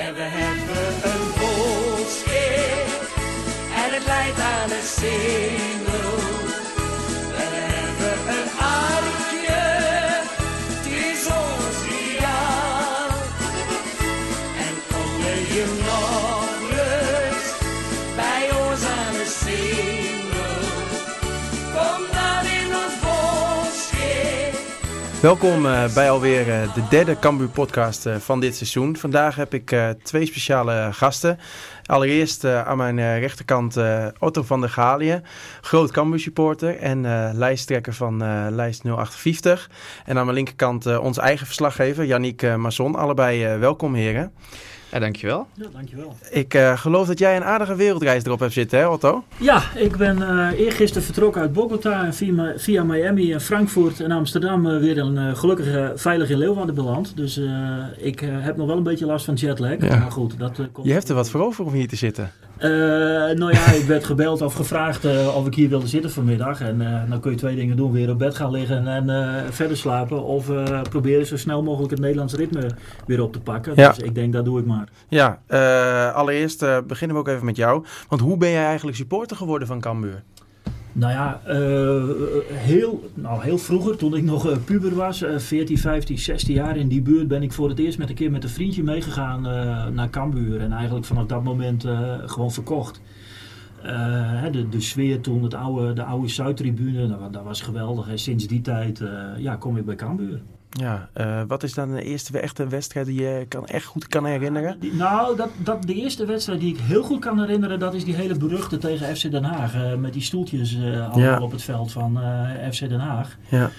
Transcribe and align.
En 0.00 0.14
we 0.14 0.39
Welkom 25.22 25.66
eh, 25.66 25.94
bij 25.94 26.10
alweer 26.10 26.50
eh, 26.50 26.74
de 26.74 26.82
derde 26.90 27.18
Cambuur 27.18 27.48
podcast 27.48 28.06
eh, 28.06 28.16
van 28.16 28.40
dit 28.40 28.56
seizoen. 28.56 28.96
Vandaag 28.96 29.36
heb 29.36 29.54
ik 29.54 29.76
twee 30.02 30.26
speciale 30.26 30.88
gasten. 30.92 31.38
Allereerst 31.84 32.44
aan 32.44 32.76
mijn 32.76 33.18
rechterkant 33.18 33.76
Otto 34.18 34.42
van 34.42 34.60
der 34.60 34.70
Galië, 34.70 35.22
groot 35.60 35.90
Cambuur 35.90 36.20
supporter 36.20 36.76
en 36.76 37.00
lijsttrekker 37.36 37.94
van 37.94 38.18
lijst 38.54 38.82
0850. 38.82 39.70
En 40.04 40.18
aan 40.18 40.24
mijn 40.24 40.36
linkerkant 40.36 40.98
onze 40.98 41.20
eigen 41.20 41.46
verslaggever 41.46 42.04
Yannick 42.04 42.56
Masson. 42.56 42.94
Allebei 42.94 43.58
welkom 43.58 43.94
heren. 43.94 44.32
Ja, 44.90 44.98
dankjewel. 44.98 45.46
Ja, 45.54 45.66
dankjewel. 45.72 46.16
Ik 46.30 46.54
eh, 46.54 46.78
geloof 46.78 47.06
dat 47.06 47.18
jij 47.18 47.36
een 47.36 47.44
aardige 47.44 47.74
wereldreis 47.74 48.24
erop 48.24 48.40
hebt 48.40 48.52
zitten 48.52 48.78
hè 48.78 48.88
Otto? 48.88 49.24
Ja, 49.36 49.62
ik 49.74 49.96
ben 49.96 50.22
eh 50.22 50.58
eergisteren 50.58 51.02
vertrokken 51.02 51.40
uit 51.40 51.52
Bogota 51.52 52.04
en 52.04 52.14
via, 52.14 52.52
via 52.56 52.84
Miami 52.84 53.32
en 53.32 53.40
Frankfurt 53.40 54.00
en 54.00 54.10
Amsterdam 54.10 54.66
eh, 54.66 54.78
weer 54.78 54.98
een, 54.98 55.36
gelukkig 55.36 55.66
eh, 55.66 55.88
veilig 55.94 56.30
in 56.30 56.38
Leeuwarden 56.38 56.74
beland. 56.74 57.16
Dus 57.16 57.36
eh, 57.36 57.76
ik 57.96 58.20
heb 58.20 58.56
nog 58.56 58.66
wel 58.66 58.76
een 58.76 58.82
beetje 58.82 59.06
last 59.06 59.24
van 59.24 59.34
jetlag. 59.34 59.80
Ja. 59.80 59.98
Maar 59.98 60.10
goed, 60.10 60.38
dat 60.38 60.58
komt. 60.72 60.86
Je 60.86 60.92
hebt 60.92 61.08
er 61.08 61.14
wat 61.14 61.30
voor 61.30 61.40
over 61.40 61.64
om 61.64 61.72
hier 61.72 61.88
te 61.88 61.96
zitten. 61.96 62.30
Eh, 62.60 62.70
nou 63.36 63.52
ja, 63.52 63.66
ik 63.72 63.84
werd 63.84 64.04
gebeld 64.04 64.42
of 64.42 64.54
gevraagd 64.54 65.04
eh, 65.04 65.36
of 65.36 65.46
ik 65.46 65.54
hier 65.54 65.68
wilde 65.68 65.86
zitten 65.86 66.10
vanmiddag. 66.10 66.60
En 66.60 66.80
eh, 66.80 67.10
dan 67.10 67.20
kun 67.20 67.30
je 67.30 67.36
twee 67.36 67.56
dingen 67.56 67.76
doen. 67.76 67.92
Weer 67.92 68.10
op 68.10 68.18
bed 68.18 68.34
gaan 68.34 68.50
liggen 68.50 68.86
en 68.86 69.52
verder 69.52 69.76
slapen. 69.76 70.24
Of 70.24 70.50
proberen 70.90 71.26
zo 71.26 71.36
snel 71.36 71.62
mogelijk 71.62 71.90
het 71.90 72.00
Nederlands 72.00 72.34
ritme 72.34 72.70
weer 73.06 73.22
op 73.22 73.32
te 73.32 73.40
pakken. 73.40 73.72
Ja. 73.76 73.88
Dus 73.88 73.98
ik 73.98 74.14
denk, 74.14 74.32
dat 74.32 74.44
doe 74.44 74.60
ik 74.60 74.66
maar. 74.66 74.88
Ja, 75.08 75.40
allereerst 76.14 76.64
beginnen 76.86 77.16
we 77.16 77.22
ook 77.22 77.28
even 77.28 77.44
met 77.44 77.56
jou. 77.56 77.84
Want 78.08 78.20
hoe 78.20 78.36
ben 78.36 78.50
jij 78.50 78.64
eigenlijk 78.64 78.96
supporter 78.96 79.36
geworden 79.36 79.68
van 79.68 79.80
Cambuur? 79.80 80.22
Nou 80.92 81.12
ja, 81.12 81.40
eh, 81.46 82.04
heel, 82.52 83.10
nou 83.14 83.42
heel 83.42 83.58
vroeger, 83.58 83.96
toen 83.96 84.16
ik 84.16 84.22
nog 84.22 84.50
eh, 84.50 84.56
puber 84.64 84.94
was, 84.94 85.22
eh 85.22 85.38
14, 85.38 85.78
15, 85.78 86.18
16 86.18 86.54
jaar 86.54 86.76
in 86.76 86.88
die 86.88 87.02
buurt, 87.02 87.28
ben 87.28 87.42
ik 87.42 87.52
voor 87.52 87.68
het 87.68 87.78
eerst 87.78 87.98
met 87.98 88.08
een 88.08 88.14
keer 88.14 88.30
met 88.30 88.44
een 88.44 88.50
vriendje 88.50 88.82
meegegaan 88.82 89.46
eh, 89.46 89.86
naar 89.86 90.10
Cambuur. 90.10 90.60
En 90.60 90.72
eigenlijk 90.72 91.06
vanaf 91.06 91.26
dat 91.26 91.44
moment 91.44 91.86
gewoon 92.26 92.52
verkocht. 92.52 93.00
De, 94.52 94.68
de 94.70 94.80
sfeer 94.80 95.20
toen, 95.20 95.42
het 95.42 95.54
oude, 95.54 95.92
de 95.92 96.02
oude 96.02 96.28
Zuidtribune, 96.28 97.08
dat, 97.08 97.32
dat 97.32 97.44
was 97.44 97.60
geweldig. 97.60 98.08
En 98.08 98.18
sinds 98.18 98.46
die 98.46 98.60
tijd 98.60 99.02
ja, 99.36 99.56
kom 99.56 99.76
ik 99.76 99.84
bij 99.84 99.94
Cambuur. 99.94 100.40
Ja, 100.70 101.08
eh, 101.12 101.42
wat 101.48 101.62
is 101.62 101.74
dan 101.74 101.90
de 101.94 102.02
eerste 102.02 102.38
echte 102.38 102.66
wedstrijd 102.66 103.06
die 103.06 103.20
je 103.22 103.44
kan, 103.48 103.66
echt 103.66 103.84
goed 103.84 104.06
kan 104.06 104.24
herinneren? 104.24 104.76
Die- 104.80 104.94
nou, 104.94 105.36
dat, 105.36 105.48
dat, 105.62 105.82
de 105.82 105.94
eerste 105.94 106.26
wedstrijd 106.26 106.60
die 106.60 106.74
ik 106.74 106.80
heel 106.80 107.02
goed 107.02 107.18
kan 107.20 107.40
herinneren, 107.40 107.78
dat 107.78 107.94
is 107.94 108.04
die 108.04 108.14
hele 108.14 108.36
beruchte 108.36 108.78
tegen 108.78 109.16
FC 109.16 109.30
Den 109.30 109.44
Haag. 109.44 109.74
eh, 109.74 109.94
met 109.94 110.12
die 110.12 110.22
stoeltjes 110.22 110.74
eh, 110.76 110.82
allemaal 110.82 111.18
Ja. 111.18 111.40
op 111.40 111.50
het 111.52 111.62
veld 111.62 111.92
van 111.92 112.18
FC 112.72 112.78
Den 112.88 113.00
Haag. 113.00 113.36
Ja, 113.48 113.70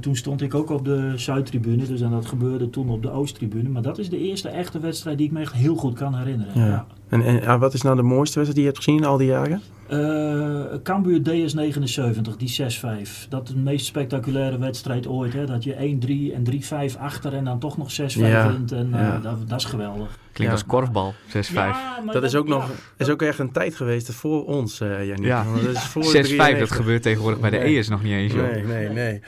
toen 0.00 0.16
stond 0.16 0.40
ik 0.42 0.54
ook 0.54 0.70
op 0.70 0.84
de 0.84 1.12
Zuidtribune, 1.16 1.86
dus 1.86 2.00
en 2.00 2.10
dat 2.10 2.26
gebeurde 2.26 2.70
toen 2.70 2.90
op 2.90 3.02
de 3.02 3.10
Oosttribune. 3.10 3.68
Maar 3.68 3.82
dat 3.82 3.98
is 3.98 4.08
de 4.10 4.18
eerste 4.18 4.48
echte 4.48 4.78
wedstrijd 4.80 5.18
die 5.18 5.26
ik 5.26 5.32
me 5.32 5.40
echt 5.40 5.52
heel 5.52 5.74
goed 5.76 5.94
kan 5.98 6.14
herinneren. 6.14 6.52
Ja. 6.54 6.66
Ja. 6.66 6.86
en, 7.08 7.22
en 7.22 7.44
ah, 7.46 7.60
wat 7.60 7.74
is 7.74 7.82
nou 7.82 7.96
de 7.96 8.02
mooiste 8.02 8.38
wedstrijd 8.38 8.54
die 8.54 8.62
je 8.64 8.70
hebt 8.70 8.84
gezien 8.84 9.04
al 9.04 9.16
die 9.16 9.26
jaren? 9.28 9.60
Eh, 9.90 10.80
Cambuur 10.82 11.20
DS79, 11.22 12.36
die 12.36 12.48
6-5. 12.48 13.26
Dat 13.28 13.48
is 13.48 13.54
de 13.54 13.60
meest 13.60 13.86
spectaculaire 13.86 14.58
wedstrijd 14.58 15.06
ooit. 15.06 15.32
Hè? 15.32 15.46
Dat 15.46 15.64
je 15.64 15.74
1-3 15.74 16.34
en 16.34 16.44
3-5 16.44 16.96
achter 16.98 17.32
en 17.34 17.44
dan 17.44 17.58
toch 17.58 17.76
nog 17.78 17.90
6-5 17.90 18.30
Ja. 18.30 18.52
wint. 18.52 18.72
En 18.72 18.94
eh, 18.94 19.00
Ja. 19.00 19.18
dat, 19.18 19.48
dat 19.48 19.58
is 19.58 19.64
geweldig. 19.64 20.18
Klinkt 20.32 20.54
Ja. 20.54 20.60
als 20.62 20.66
korfbal, 20.66 21.14
6-5. 21.26 21.52
Ja, 21.54 22.00
maar 22.04 22.14
Dat 22.14 22.22
is 22.22 22.34
ook 22.34 22.46
ja. 22.48 22.54
nog 22.54 22.70
is 22.96 23.08
ook 23.08 23.22
echt 23.22 23.38
een 23.38 23.52
tijd 23.52 23.74
geweest 23.74 24.12
voor 24.14 24.44
ons, 24.46 24.80
eh 24.80 25.06
Jannie. 25.06 25.26
Ja. 25.26 25.44
Want 25.44 25.62
dat 25.64 25.74
is 25.74 25.82
voor 25.82 26.02
6-5, 26.04 26.12
dat 26.12 26.24
93. 26.24 26.76
gebeurt 26.76 27.02
tegenwoordig 27.02 27.40
bij 27.40 27.50
de 27.50 27.56
Nee. 27.58 27.78
ES 27.78 27.88
nog 27.88 28.02
niet 28.02 28.12
eens, 28.12 28.32
joh. 28.32 28.42
Nee, 28.50 28.62
nee, 28.64 28.88
nee. 28.88 29.20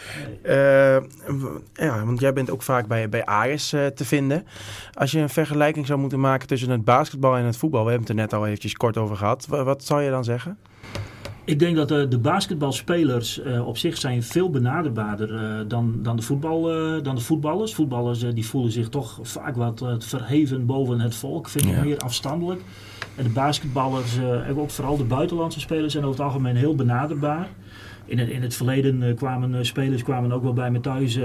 Eh, 0.42 0.96
w- 1.26 1.58
ja, 1.72 2.04
want 2.04 2.20
jij 2.20 2.32
bent 2.32 2.50
ook 2.50 2.62
vaak 2.62 2.86
bij, 2.86 3.08
bij 3.08 3.24
Ajax 3.24 3.72
eh, 3.72 3.86
te 3.86 4.04
vinden. 4.04 4.46
Als 4.94 5.10
je 5.10 5.18
een 5.18 5.28
vergelijking 5.28 5.86
zou 5.86 5.98
moeten 5.98 6.20
maken 6.20 6.46
tussen 6.48 6.70
het 6.70 6.84
basketbal 6.84 7.36
en 7.36 7.44
het 7.44 7.56
voetbal, 7.56 7.84
we 7.84 7.90
hebben 7.90 8.08
het 8.08 8.16
er 8.18 8.22
net 8.22 8.32
al 8.34 8.46
eventjes 8.46 8.72
kort 8.74 8.96
over 8.96 9.16
gehad. 9.16 9.46
Wa- 9.48 9.64
wat 9.64 9.84
zou 9.84 10.02
je 10.02 10.10
dan 10.10 10.24
zeggen? 10.24 10.58
Ik 11.44 11.58
denk 11.58 11.76
dat 11.76 11.88
de, 11.88 12.08
de 12.08 12.18
basketbalspelers 12.18 13.40
eh, 13.42 13.66
op 13.66 13.78
zich 13.78 13.96
zijn 13.96 14.22
veel 14.22 14.50
benaderbaarder 14.50 15.34
eh, 15.34 15.60
dan, 15.68 15.94
dan, 16.02 16.16
de 16.16 16.22
voetbal, 16.22 16.70
eh, 16.72 17.02
dan 17.02 17.14
de 17.14 17.20
voetballers. 17.20 17.74
Voetballers 17.74 18.22
eh, 18.22 18.34
die 18.34 18.46
voelen 18.46 18.72
zich 18.72 18.88
toch 18.88 19.18
vaak 19.22 19.56
wat 19.56 19.80
eh, 19.82 19.94
verheven 19.98 20.66
boven 20.66 21.00
het 21.00 21.14
volk. 21.14 21.48
Vind 21.48 21.64
ik 21.64 21.70
Ja. 21.70 21.82
meer 21.82 21.98
afstandelijk. 21.98 22.60
En 23.16 23.24
de 23.24 23.30
basketballers, 23.30 24.16
eh, 24.18 24.48
en 24.48 24.58
ook 24.58 24.70
vooral 24.70 24.96
de 24.96 25.04
buitenlandse 25.04 25.60
spelers, 25.60 25.92
zijn 25.92 26.04
over 26.04 26.16
het 26.18 26.26
algemeen 26.28 26.56
heel 26.56 26.74
benaderbaar. 26.74 27.48
In 28.04 28.18
het, 28.18 28.28
in 28.28 28.42
het 28.42 28.54
verleden 28.54 29.02
eh, 29.02 29.16
kwamen 29.16 29.54
eh, 29.54 29.62
spelers 29.62 30.02
kwamen 30.02 30.32
ook 30.32 30.42
wel 30.42 30.52
bij 30.52 30.70
me 30.70 30.80
thuis 30.80 31.16
eh, 31.16 31.22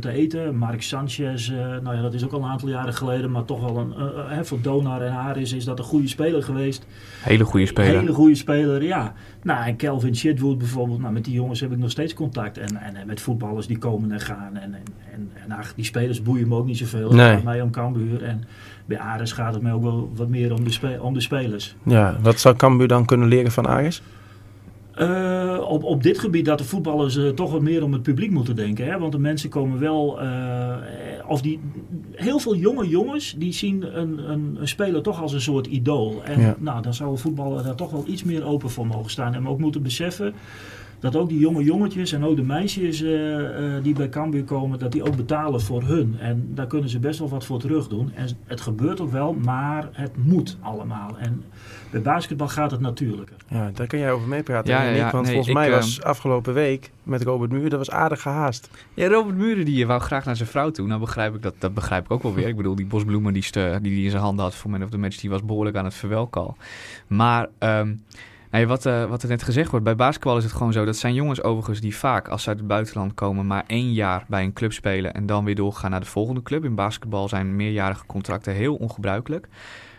te 0.00 0.10
eten. 0.10 0.56
Mark 0.56 0.82
Sanchez, 0.82 1.48
nou 1.82 1.96
ja, 1.96 2.02
dat 2.02 2.14
is 2.14 2.24
ook 2.24 2.32
al 2.32 2.42
een 2.42 2.50
aantal 2.50 2.68
jaren 2.68 2.94
geleden, 2.94 3.30
maar 3.30 3.44
toch 3.44 3.60
wel 3.60 3.78
een, 3.78 4.44
voor 4.44 4.60
Donar 4.60 5.02
en 5.02 5.12
Haris 5.12 5.52
is 5.52 5.64
dat 5.64 5.78
een 5.78 5.84
goede 5.84 6.08
speler 6.08 6.42
geweest. 6.42 6.86
Hele 7.22 7.44
goede 7.44 7.66
speler. 7.66 7.98
Hele 7.98 8.12
goede 8.12 8.34
speler, 8.34 8.82
ja. 8.82 9.12
Nou, 9.42 9.66
en 9.66 9.76
Kelvin 9.76 10.16
Shitwood 10.16 10.58
bijvoorbeeld, 10.58 11.00
nou, 11.00 11.12
met 11.12 11.24
die 11.24 11.34
jongens 11.34 11.60
heb 11.60 11.72
ik 11.72 11.78
nog 11.78 11.90
steeds 11.90 12.14
contact. 12.14 12.58
En, 12.58 12.76
en, 12.76 12.96
en 12.96 13.06
met 13.06 13.20
voetballers 13.20 13.66
die 13.66 13.78
komen 13.78 14.12
en 14.12 14.20
gaan. 14.20 14.56
En, 14.56 14.74
en, 14.74 15.30
en, 15.44 15.52
ach, 15.52 15.74
die 15.74 15.84
spelers 15.84 16.22
boeien 16.22 16.48
me 16.48 16.56
ook 16.56 16.66
niet 16.66 16.78
zoveel. 16.78 17.08
Het 17.08 17.16
Nee. 17.16 17.32
gaat 17.34 17.42
mij 17.42 17.60
om 17.60 17.70
Cambuur. 17.70 18.22
En 18.22 18.44
bij 18.84 18.98
Ares 18.98 19.32
gaat 19.32 19.54
het 19.54 19.62
mij 19.62 19.72
ook 19.72 19.82
wel 19.82 20.12
wat 20.14 20.28
meer 20.28 20.52
om 20.54 20.64
de, 20.64 20.70
spe- 20.70 20.98
om 21.00 21.14
de 21.14 21.20
spelers. 21.20 21.76
Ja, 21.82 22.16
wat 22.22 22.40
zou 22.40 22.56
Cambuur 22.56 22.88
dan 22.88 23.04
kunnen 23.04 23.28
leren 23.28 23.52
van 23.52 23.68
Ajax? 23.68 24.02
Eh, 24.96 25.64
op, 25.68 25.84
op 25.84 26.02
dit 26.02 26.18
gebied 26.18 26.44
dat 26.44 26.58
de 26.58 26.64
voetballers 26.64 27.16
eh, 27.16 27.28
toch 27.28 27.50
wat 27.50 27.60
meer 27.62 27.82
om 27.82 27.92
het 27.92 28.02
publiek 28.02 28.30
moeten 28.30 28.56
denken. 28.56 28.86
Hè? 28.86 28.98
Want 28.98 29.12
de 29.12 29.18
mensen 29.18 29.50
komen 29.50 29.78
wel. 29.80 30.20
eh, 30.20 30.76
of 31.28 31.40
die, 31.42 31.60
heel 32.12 32.38
veel 32.38 32.56
jonge 32.56 32.88
jongens 32.88 33.34
die 33.38 33.52
zien 33.52 33.98
een, 34.00 34.30
een, 34.30 34.56
een 34.60 34.68
speler 34.68 35.02
toch 35.02 35.22
als 35.22 35.32
een 35.32 35.40
soort 35.40 35.66
idool. 35.66 36.22
En 36.24 36.40
Ja. 36.40 36.56
nou, 36.58 36.82
dan 36.82 36.94
zou 36.94 37.10
een 37.10 37.18
voetballer 37.18 37.62
daar 37.64 37.74
toch 37.74 37.90
wel 37.90 38.04
iets 38.06 38.24
meer 38.24 38.44
open 38.44 38.70
voor 38.70 38.86
mogen 38.86 39.10
staan. 39.10 39.34
En 39.34 39.48
ook 39.48 39.58
moeten 39.58 39.82
beseffen 39.82 40.34
dat 41.04 41.16
ook 41.16 41.28
die 41.28 41.38
jonge 41.38 41.62
jongetjes 41.64 42.12
en 42.12 42.24
ook 42.24 42.36
de 42.36 42.42
meisjes 42.42 43.02
eh, 43.02 43.76
eh, 43.76 43.82
die 43.82 43.94
bij 43.94 44.08
Cambuur 44.08 44.44
komen, 44.44 44.78
dat 44.78 44.92
die 44.92 45.02
ook 45.06 45.16
betalen 45.16 45.60
voor 45.60 45.82
hun. 45.82 46.16
En 46.18 46.48
daar 46.54 46.66
kunnen 46.66 46.88
ze 46.88 46.98
best 46.98 47.18
wel 47.18 47.28
wat 47.28 47.44
voor 47.44 47.58
terug 47.58 47.88
doen. 47.88 48.12
En 48.14 48.28
het 48.44 48.60
gebeurt 48.60 49.00
ook 49.00 49.10
wel, 49.12 49.32
maar 49.34 49.88
het 49.92 50.10
moet 50.16 50.56
allemaal. 50.60 51.18
En 51.18 51.42
bij 51.90 52.02
basketbal 52.02 52.48
gaat 52.48 52.70
het 52.70 52.80
natuurlijker. 52.80 53.36
Ja, 53.48 53.70
daar 53.74 53.86
kan 53.86 53.98
jij 53.98 54.12
over 54.12 54.28
meepraten. 54.28 54.72
Ja, 54.74 54.82
Ja, 54.82 54.90
ja. 54.90 55.10
Want 55.10 55.24
Nee, 55.24 55.24
volgens 55.34 55.48
ik, 55.48 55.54
mij 55.54 55.66
ehm, 55.66 55.74
was 55.76 56.02
afgelopen 56.02 56.54
week 56.54 56.90
met 57.02 57.22
Robert 57.22 57.52
Muur, 57.52 57.68
dat 57.70 57.78
was 57.78 57.90
aardig 57.90 58.20
gehaast. 58.22 58.70
Ja, 58.94 59.08
Robert 59.08 59.36
Muren 59.36 59.64
die 59.64 59.86
wou 59.86 60.00
graag 60.00 60.24
naar 60.24 60.36
zijn 60.36 60.48
vrouw 60.48 60.70
toe. 60.70 60.86
Nou 60.86 61.00
begrijp 61.00 61.34
ik 61.34 61.42
dat, 61.42 61.54
dat 61.58 61.74
begrijp 61.74 62.04
ik 62.04 62.10
ook 62.10 62.22
wel 62.22 62.34
weer. 62.34 62.48
Ik 62.48 62.56
bedoel, 62.56 62.74
die 62.74 62.86
bosbloemen 62.86 63.32
die, 63.32 63.42
ste- 63.42 63.78
die 63.82 63.94
hij 63.94 64.02
in 64.04 64.10
zijn 64.10 64.22
handen 64.22 64.44
had 64.44 64.54
voor 64.54 64.70
Man 64.70 64.82
of 64.82 64.90
the 64.90 64.98
Match, 64.98 65.20
die 65.20 65.30
was 65.30 65.44
behoorlijk 65.44 65.76
aan 65.76 65.84
het 65.84 65.94
verwelken 65.94 66.40
al. 66.40 66.56
Maar 67.06 67.48
ehm, 67.58 67.94
wat, 68.62 68.86
eh, 68.86 69.04
wat 69.04 69.22
er 69.22 69.28
net 69.28 69.42
gezegd 69.42 69.70
wordt, 69.70 69.84
bij 69.84 69.96
basketbal 69.96 70.36
is 70.36 70.44
het 70.44 70.52
gewoon 70.52 70.72
zo. 70.72 70.84
Dat 70.84 70.96
zijn 70.96 71.14
jongens 71.14 71.42
overigens 71.42 71.80
die 71.80 71.96
vaak, 71.96 72.28
als 72.28 72.42
ze 72.42 72.48
uit 72.48 72.58
het 72.58 72.66
buitenland 72.66 73.14
komen, 73.14 73.46
maar 73.46 73.64
één 73.66 73.92
jaar 73.92 74.24
bij 74.28 74.44
een 74.44 74.52
club 74.52 74.72
spelen 74.72 75.14
en 75.14 75.26
dan 75.26 75.44
weer 75.44 75.54
doorgaan 75.54 75.90
naar 75.90 76.00
de 76.00 76.06
volgende 76.06 76.42
club. 76.42 76.64
In 76.64 76.74
basketbal 76.74 77.28
zijn 77.28 77.56
meerjarige 77.56 78.06
contracten 78.06 78.52
heel 78.52 78.74
ongebruikelijk. 78.74 79.48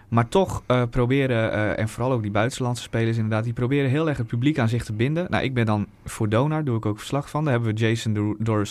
Maar 0.07 0.27
toch 0.27 0.63
eh, 0.65 0.83
proberen, 0.89 1.51
eh, 1.51 1.79
en 1.79 1.89
vooral 1.89 2.11
ook 2.11 2.21
die 2.21 2.31
buitenlandse 2.31 2.83
spelers 2.83 3.15
inderdaad, 3.15 3.43
die 3.43 3.53
proberen 3.53 3.89
heel 3.89 4.07
erg 4.07 4.17
het 4.17 4.27
publiek 4.27 4.59
aan 4.59 4.69
zich 4.69 4.83
te 4.83 4.93
binden. 4.93 5.27
Nou, 5.29 5.43
ik 5.43 5.53
ben 5.53 5.65
dan 5.65 5.87
voor 6.05 6.29
Donar, 6.29 6.63
doe 6.63 6.77
ik 6.77 6.85
ook 6.85 6.97
verslag 6.97 7.29
van. 7.29 7.43
Daar 7.43 7.53
hebben 7.53 7.73
we 7.73 7.79
Jason 7.79 8.35
Dor-. 8.39 8.67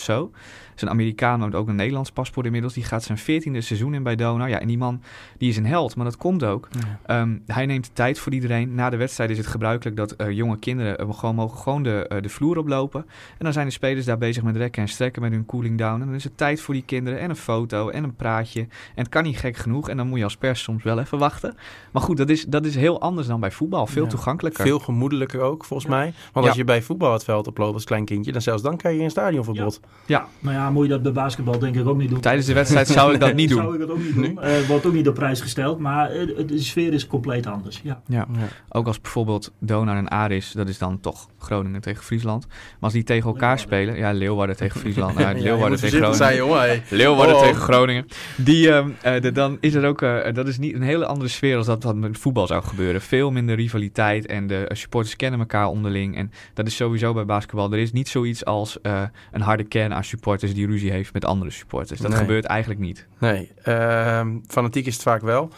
Is 0.75 0.81
een 0.81 0.89
Amerikaan, 0.89 1.39
maar 1.39 1.53
ook 1.53 1.67
een 1.67 1.75
Nederlands 1.75 2.11
paspoort 2.11 2.45
inmiddels. 2.45 2.73
Die 2.73 2.83
gaat 2.83 3.03
zijn 3.03 3.17
veertiende 3.17 3.61
seizoen 3.61 3.93
in 3.93 4.03
bij 4.03 4.15
Donar. 4.15 4.49
Ja, 4.49 4.59
en 4.59 4.67
die 4.67 4.77
man, 4.77 5.01
die 5.37 5.49
is 5.49 5.57
een 5.57 5.65
held, 5.65 5.95
maar 5.95 6.05
dat 6.05 6.17
komt 6.17 6.43
ook. 6.43 6.67
Ehm, 7.05 7.37
hij 7.45 7.65
neemt 7.65 7.83
de 7.85 7.93
tijd 7.93 8.19
voor 8.19 8.33
iedereen. 8.33 8.75
Na 8.75 8.89
de 8.89 8.97
wedstrijd 8.97 9.29
is 9.29 9.37
het 9.37 9.47
gebruikelijk 9.47 9.97
dat 9.97 10.11
eh, 10.11 10.31
jonge 10.31 10.59
kinderen 10.59 10.97
eh, 10.97 11.13
gewoon 11.13 11.35
mogen 11.35 11.57
gewoon 11.57 11.83
de, 11.83 12.07
eh, 12.07 12.21
de 12.21 12.29
vloer 12.29 12.57
oplopen. 12.57 13.01
En 13.37 13.43
dan 13.43 13.53
zijn 13.53 13.65
de 13.65 13.71
spelers 13.71 14.05
daar 14.05 14.17
bezig 14.17 14.43
met 14.43 14.55
rekken 14.55 14.81
en 14.81 14.87
strekken 14.89 15.21
met 15.21 15.31
hun 15.31 15.45
cooling 15.45 15.77
down. 15.77 15.99
En 16.01 16.05
dan 16.05 16.15
is 16.15 16.23
het 16.23 16.37
tijd 16.37 16.61
voor 16.61 16.73
die 16.73 16.83
kinderen 16.85 17.19
en 17.19 17.29
een 17.29 17.35
foto 17.35 17.89
en 17.89 18.03
een 18.03 18.15
praatje. 18.15 18.61
En 18.61 18.67
het 18.95 19.09
kan 19.09 19.23
niet 19.23 19.37
gek 19.37 19.57
genoeg. 19.57 19.89
En 19.89 19.97
dan 19.97 20.07
moet 20.07 20.17
je 20.17 20.23
als 20.23 20.37
pers 20.37 20.63
soms 20.63 20.83
wel 20.83 20.99
even 20.99 21.17
wachten. 21.17 21.55
Maar 21.91 22.01
goed, 22.01 22.17
dat 22.17 22.29
is, 22.29 22.45
dat 22.45 22.65
is 22.65 22.75
heel 22.75 23.01
anders 23.01 23.27
dan 23.27 23.39
bij 23.39 23.51
voetbal. 23.51 23.87
Veel 23.87 24.03
Ja. 24.03 24.09
toegankelijker. 24.09 24.63
Veel 24.65 24.79
gemoedelijker 24.79 25.39
ook, 25.41 25.65
volgens 25.65 25.89
Ja. 25.89 25.95
mij. 25.97 26.13
Want 26.33 26.45
Ja. 26.45 26.51
als 26.51 26.59
je 26.59 26.63
bij 26.63 26.81
voetbal 26.81 27.13
het 27.13 27.23
veld 27.23 27.47
oploopt 27.47 27.73
als 27.73 27.83
klein 27.83 28.05
kindje, 28.05 28.31
dan 28.31 28.41
zelfs 28.41 28.61
dan 28.61 28.77
krijg 28.77 28.97
je 28.97 29.03
een 29.03 29.09
stadionverbod. 29.09 29.79
Ja, 30.05 30.27
Nou 30.39 30.55
ja, 30.55 30.64
Moet 30.69 30.83
je 30.83 30.89
dat 30.91 31.01
bij 31.03 31.11
basketbal 31.11 31.59
denk 31.59 31.75
ik 31.75 31.87
ook 31.87 31.97
niet 31.97 32.09
doen. 32.09 32.19
Tijdens 32.19 32.45
de 32.47 32.53
wedstrijd 32.53 32.87
zou 32.87 33.13
ik 33.13 33.19
dat 33.19 33.33
niet 33.33 33.49
Zou 33.51 33.61
doen. 33.63 33.73
ik 33.73 33.79
dat 33.79 33.89
ook 33.89 33.97
niet 34.03 34.15
doen. 34.15 34.41
Eh, 34.41 34.59
wordt 34.67 34.85
ook 34.85 34.93
niet 34.93 35.07
op 35.07 35.13
prijs 35.15 35.41
gesteld, 35.41 35.79
maar 35.79 36.09
eh, 36.11 36.47
de 36.47 36.59
sfeer 36.61 36.93
is 36.93 37.07
compleet 37.07 37.47
anders. 37.47 37.79
Ja. 37.83 38.01
Ja. 38.07 38.27
Ja. 38.33 38.47
Ook 38.69 38.87
als 38.87 39.01
bijvoorbeeld 39.01 39.51
Donar 39.59 39.97
en 39.97 40.07
Aris, 40.07 40.51
dat 40.51 40.67
is 40.69 40.77
dan 40.77 40.99
toch 40.99 41.27
Groningen 41.39 41.81
tegen 41.81 42.03
Friesland. 42.03 42.47
Maar 42.47 42.57
als 42.79 42.93
die 42.93 43.03
tegen 43.03 43.29
elkaar 43.29 43.55
Leeuwarden. 43.55 43.85
spelen, 43.85 43.97
ja, 43.97 44.11
Leeuwarden 44.19 44.57
tegen 44.57 44.79
Friesland, 44.79 45.15
nou, 45.17 45.27
Ja, 45.37 45.41
Leeuwarden 45.43 45.79
tegen 45.79 45.89
Groningen. 45.97 46.17
zijn, 46.17 46.35
jongen. 46.37 46.59
hey. 46.59 46.83
Leeuwarden 46.89 47.35
Oh. 47.35 47.41
tegen 47.41 47.61
Groningen. 47.61 48.05
Die, 48.37 48.71
ehm, 48.71 48.89
eh, 49.01 49.21
de- 49.21 49.31
dan 49.31 49.57
is 49.59 49.73
er 49.73 49.85
ook, 49.85 50.01
eh, 50.01 50.33
dat 50.33 50.47
is 50.47 50.57
niet 50.57 50.73
een 50.75 50.81
hele 50.81 51.05
andere 51.05 51.29
sfeer 51.29 51.57
als 51.57 51.65
dat 51.65 51.83
wat 51.83 51.95
met 51.95 52.17
voetbal 52.17 52.47
zou 52.47 52.63
gebeuren. 52.63 53.01
Veel 53.01 53.31
minder 53.31 53.55
rivaliteit 53.55 54.25
en 54.25 54.47
de 54.47 54.67
eh, 54.67 54.75
supporters 54.77 55.15
kennen 55.15 55.39
elkaar 55.39 55.67
onderling. 55.67 56.17
En 56.17 56.31
dat 56.53 56.67
is 56.67 56.75
sowieso 56.75 57.13
bij 57.13 57.25
basketbal. 57.25 57.71
Er 57.71 57.79
is 57.79 57.91
niet 57.91 58.07
zoiets 58.07 58.45
als 58.45 58.81
eh, 58.81 59.01
een 59.31 59.41
harde 59.41 59.63
kern 59.63 59.93
aan 59.93 60.03
supporters 60.03 60.53
die 60.55 60.67
ruzie 60.67 60.91
heeft 60.91 61.13
met 61.13 61.25
andere 61.25 61.51
supporters. 61.51 61.99
Dat 61.99 62.09
Nee. 62.11 62.19
gebeurt 62.19 62.45
eigenlijk 62.45 62.79
niet. 62.79 63.07
Nee, 63.19 63.51
ehm, 63.63 64.37
fanatiek 64.47 64.85
is 64.85 64.93
het 64.93 65.03
vaak 65.03 65.21
wel. 65.21 65.49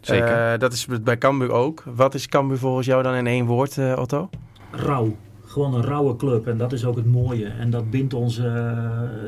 Zeker. 0.00 0.52
Eh, 0.52 0.58
dat 0.58 0.72
is 0.72 0.86
bij 1.02 1.18
Cambuur 1.18 1.50
ook. 1.50 1.82
Wat 1.94 2.14
is 2.14 2.28
Cambuur 2.28 2.58
volgens 2.58 2.86
jou 2.86 3.02
dan 3.02 3.14
in 3.14 3.26
één 3.26 3.46
woord, 3.46 3.78
eh, 3.78 3.98
Otto? 3.98 4.30
Rauw. 4.70 5.16
Gewoon 5.46 5.74
een 5.74 5.82
rauwe 5.84 6.16
club 6.16 6.46
en 6.46 6.58
dat 6.58 6.72
is 6.72 6.84
ook 6.84 6.96
het 6.96 7.06
mooie. 7.06 7.46
En 7.46 7.70
dat 7.70 7.90
bindt 7.90 8.14
ons, 8.14 8.38
eh, 8.38 8.78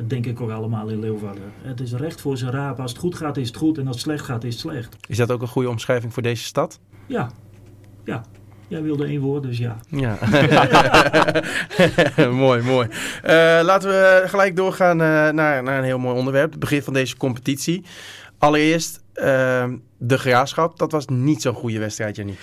denk 0.07 0.27
ik, 0.27 0.41
ook 0.41 0.51
allemaal 0.51 0.89
in 0.89 0.99
Leeuwarden. 1.01 1.43
Het 1.63 1.81
is 1.81 1.93
recht 1.93 2.21
voor 2.21 2.37
zijn 2.37 2.51
raap. 2.53 2.81
Als 2.81 2.91
het 2.91 3.01
goed 3.01 3.15
gaat, 3.15 3.37
is 3.37 3.47
het 3.49 3.57
goed. 3.57 3.79
En 3.79 3.87
als 3.87 3.97
het 3.97 4.05
slecht 4.05 4.25
gaat, 4.25 4.45
is 4.45 4.53
het 4.53 4.61
slecht. 4.61 4.97
Is 5.09 5.17
dat 5.17 5.31
ook 5.31 5.43
een 5.43 5.49
goede 5.49 5.69
omschrijving 5.69 6.13
voor 6.13 6.23
deze 6.23 6.45
stad? 6.45 6.81
Ja, 7.07 7.31
ja. 8.05 8.25
Jij 8.69 8.83
wilde 8.83 9.05
één 9.05 9.21
woord, 9.21 9.43
dus 9.43 9.59
ja. 9.59 9.77
Ja. 9.89 10.19
mooi, 12.31 12.63
mooi. 12.63 12.89
Eh, 13.23 13.61
laten 13.63 13.89
we 13.89 14.23
gelijk 14.27 14.57
doorgaan 14.57 15.01
eh, 15.01 15.07
naar, 15.07 15.63
naar 15.63 15.79
een 15.79 15.85
heel 15.85 15.99
mooi 15.99 16.17
onderwerp. 16.17 16.51
Het 16.51 16.61
begin 16.61 16.83
van 16.83 16.93
deze 16.93 17.17
competitie. 17.17 17.85
Allereerst 18.39 19.03
ehm, 19.13 19.77
de 19.99 20.19
graafschap. 20.19 20.79
Dat 20.79 20.93
was 20.93 21.07
niet 21.07 21.43
zo'n 21.43 21.55
goede 21.55 21.79
wedstrijd, 21.79 22.17
Jannie. 22.17 22.37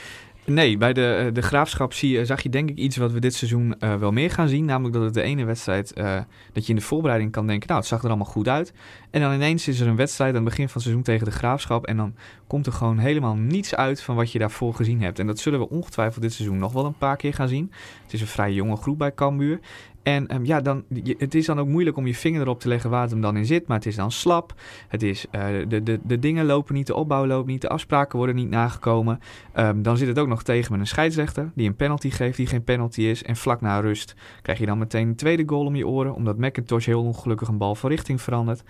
Nee, 0.46 0.78
bij 0.78 0.94
de, 0.94 1.14
eh, 1.14 1.34
de 1.34 1.42
graafschap 1.42 1.94
zie, 1.94 2.26
zag 2.26 2.42
je 2.42 2.50
denk 2.50 2.70
ik 2.70 2.78
iets 2.78 2.98
wat 2.98 3.12
we 3.12 3.20
dit 3.20 3.34
seizoen 3.34 3.76
eh, 3.80 3.96
wel 3.96 4.12
meer 4.12 4.32
gaan 4.32 4.48
zien. 4.48 4.66
Namelijk 4.66 4.94
dat 4.94 5.04
het 5.04 5.14
de 5.14 5.22
ene 5.22 5.44
wedstrijd, 5.44 5.94
eh, 5.94 6.18
dat 6.54 6.64
je 6.64 6.70
in 6.70 6.80
de 6.80 6.86
voorbereiding 6.86 7.32
kan 7.32 7.48
denken, 7.48 7.68
nou 7.68 7.80
het 7.80 7.90
zag 7.90 8.02
er 8.02 8.08
allemaal 8.08 8.26
goed 8.26 8.48
uit. 8.48 8.74
En 9.14 9.22
dan 9.22 9.34
ineens 9.34 9.68
is 9.68 9.80
er 9.80 9.88
een 9.88 9.96
wedstrijd 9.96 10.30
aan 10.30 10.36
het 10.36 10.50
begin 10.50 10.66
van 10.66 10.74
het 10.74 10.84
seizoen 10.84 11.04
tegen 11.04 11.26
de 11.26 11.32
graafschap. 11.32 11.86
En 11.86 11.98
dan 11.98 12.16
komt 12.48 12.66
er 12.66 12.72
gewoon 12.72 12.98
helemaal 12.98 13.36
niets 13.36 13.76
uit 13.76 14.02
van 14.02 14.16
wat 14.16 14.32
je 14.32 14.40
daarvoor 14.40 14.74
gezien 14.74 15.02
hebt. 15.02 15.20
En 15.20 15.28
dat 15.28 15.40
zullen 15.40 15.60
we 15.60 15.70
ongetwijfeld 15.70 16.22
dit 16.22 16.34
seizoen 16.34 16.58
nog 16.58 16.74
wel 16.74 16.86
een 16.86 16.98
paar 16.98 17.18
keer 17.18 17.34
gaan 17.34 17.48
zien. 17.48 17.72
Het 18.04 18.14
is 18.14 18.22
een 18.22 18.28
vrij 18.28 18.54
jonge 18.54 18.76
groep 18.76 18.98
bij 18.98 19.14
Cambuur. 19.14 19.60
En 20.04 20.28
ehm, 20.28 20.46
ja, 20.46 20.62
dan, 20.62 20.84
het 21.18 21.36
is 21.36 21.46
dan 21.46 21.60
ook 21.60 21.68
moeilijk 21.68 21.98
om 21.98 22.08
je 22.08 22.16
vinger 22.16 22.42
erop 22.42 22.60
te 22.60 22.68
leggen 22.68 22.90
waar 22.90 23.02
het 23.02 23.12
hem 23.12 23.22
dan 23.22 23.38
in 23.38 23.46
zit. 23.46 23.68
Maar 23.68 23.78
het 23.78 23.86
is 23.86 23.96
dan 23.96 24.12
slap. 24.12 24.54
Het 24.88 25.04
is, 25.04 25.26
eh, 25.32 25.48
de, 25.68 25.84
de, 25.84 26.00
de 26.04 26.20
dingen 26.20 26.46
lopen 26.46 26.76
niet, 26.76 26.88
de 26.88 26.96
opbouw 26.96 27.26
loopt 27.26 27.48
niet, 27.48 27.62
de 27.62 27.70
afspraken 27.70 28.18
worden 28.18 28.36
niet 28.36 28.50
nagekomen. 28.50 29.20
Ehm, 29.54 29.82
dan 29.82 29.98
zit 29.98 30.08
het 30.08 30.20
ook 30.20 30.28
nog 30.28 30.44
tegen 30.44 30.72
met 30.72 30.82
een 30.82 30.88
scheidsrechter 30.88 31.52
die 31.56 31.68
een 31.68 31.76
penalty 31.76 32.10
geeft 32.10 32.38
die 32.38 32.48
geen 32.48 32.64
penalty 32.64 33.02
is. 33.02 33.24
En 33.24 33.36
vlak 33.36 33.62
na 33.62 33.80
rust 33.80 34.16
krijg 34.42 34.60
je 34.60 34.66
dan 34.66 34.78
meteen 34.78 35.08
een 35.08 35.16
tweede 35.16 35.44
goal 35.46 35.66
om 35.66 35.76
je 35.76 35.88
oren. 35.88 36.16
Omdat 36.16 36.38
McIntosh 36.38 36.86
heel 36.86 37.04
ongelukkig 37.04 37.48
een 37.48 37.58
bal 37.58 37.76
van 37.76 37.90
richting 37.90 38.22
verandert. 38.22 38.64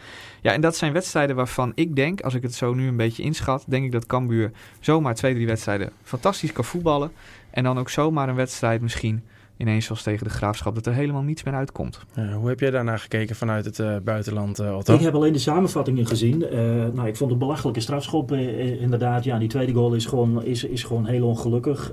Ja, 0.43 0.53
en 0.53 0.61
dat 0.61 0.75
zijn 0.75 0.93
wedstrijden 0.93 1.35
waarvan 1.35 1.71
ik 1.75 1.95
denk, 1.95 2.21
als 2.21 2.33
ik 2.33 2.41
het 2.41 2.53
zo 2.53 2.73
nu 2.73 2.87
een 2.87 2.97
beetje 2.97 3.23
inschat, 3.23 3.63
denk 3.67 3.85
ik 3.85 3.91
dat 3.91 4.05
Cambuur 4.05 4.51
zomaar 4.79 5.15
twee, 5.15 5.33
drie 5.33 5.47
wedstrijden 5.47 5.91
fantastisch 6.03 6.51
kan 6.51 6.63
voetballen. 6.63 7.11
En 7.49 7.63
dan 7.63 7.79
ook 7.79 7.89
zomaar 7.89 8.29
een 8.29 8.35
wedstrijd 8.35 8.81
misschien 8.81 9.23
ineens 9.57 9.85
zoals 9.85 10.03
tegen 10.03 10.27
de 10.27 10.33
Graafschap, 10.33 10.75
dat 10.75 10.85
er 10.85 10.93
helemaal 10.93 11.21
niets 11.21 11.43
meer 11.43 11.53
uitkomt. 11.53 11.99
Eh, 12.13 12.35
hoe 12.35 12.49
heb 12.49 12.59
jij 12.59 12.71
daarnaar 12.71 12.99
gekeken 12.99 13.35
vanuit 13.35 13.65
het 13.65 13.79
eh, 13.79 13.95
buitenland, 14.03 14.59
eh, 14.59 14.77
Otto? 14.77 14.93
Ik 14.93 14.99
heb 14.99 15.13
alleen 15.13 15.33
de 15.33 15.39
samenvattingen 15.39 16.05
gezien. 16.05 16.47
Eh, 16.49 16.59
nou, 16.93 17.07
ik 17.07 17.15
vond 17.15 17.29
het 17.29 17.39
belachelijke 17.39 17.79
strafschop 17.79 18.31
inderdaad. 18.31 19.23
Ja, 19.23 19.37
die 19.39 19.49
tweede 19.49 19.73
goal 19.73 19.93
is 19.93 20.05
gewoon, 20.05 20.43
is, 20.43 20.63
is 20.63 20.83
gewoon 20.83 21.05
heel 21.05 21.27
ongelukkig. 21.27 21.91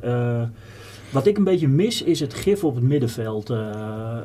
Wat 1.10 1.26
ik 1.26 1.36
een 1.36 1.44
beetje 1.44 1.68
mis 1.68 2.02
is 2.02 2.20
het 2.20 2.34
gif 2.34 2.64
op 2.64 2.74
het 2.74 2.84
middenveld 2.84 3.50
eh, 3.50 3.58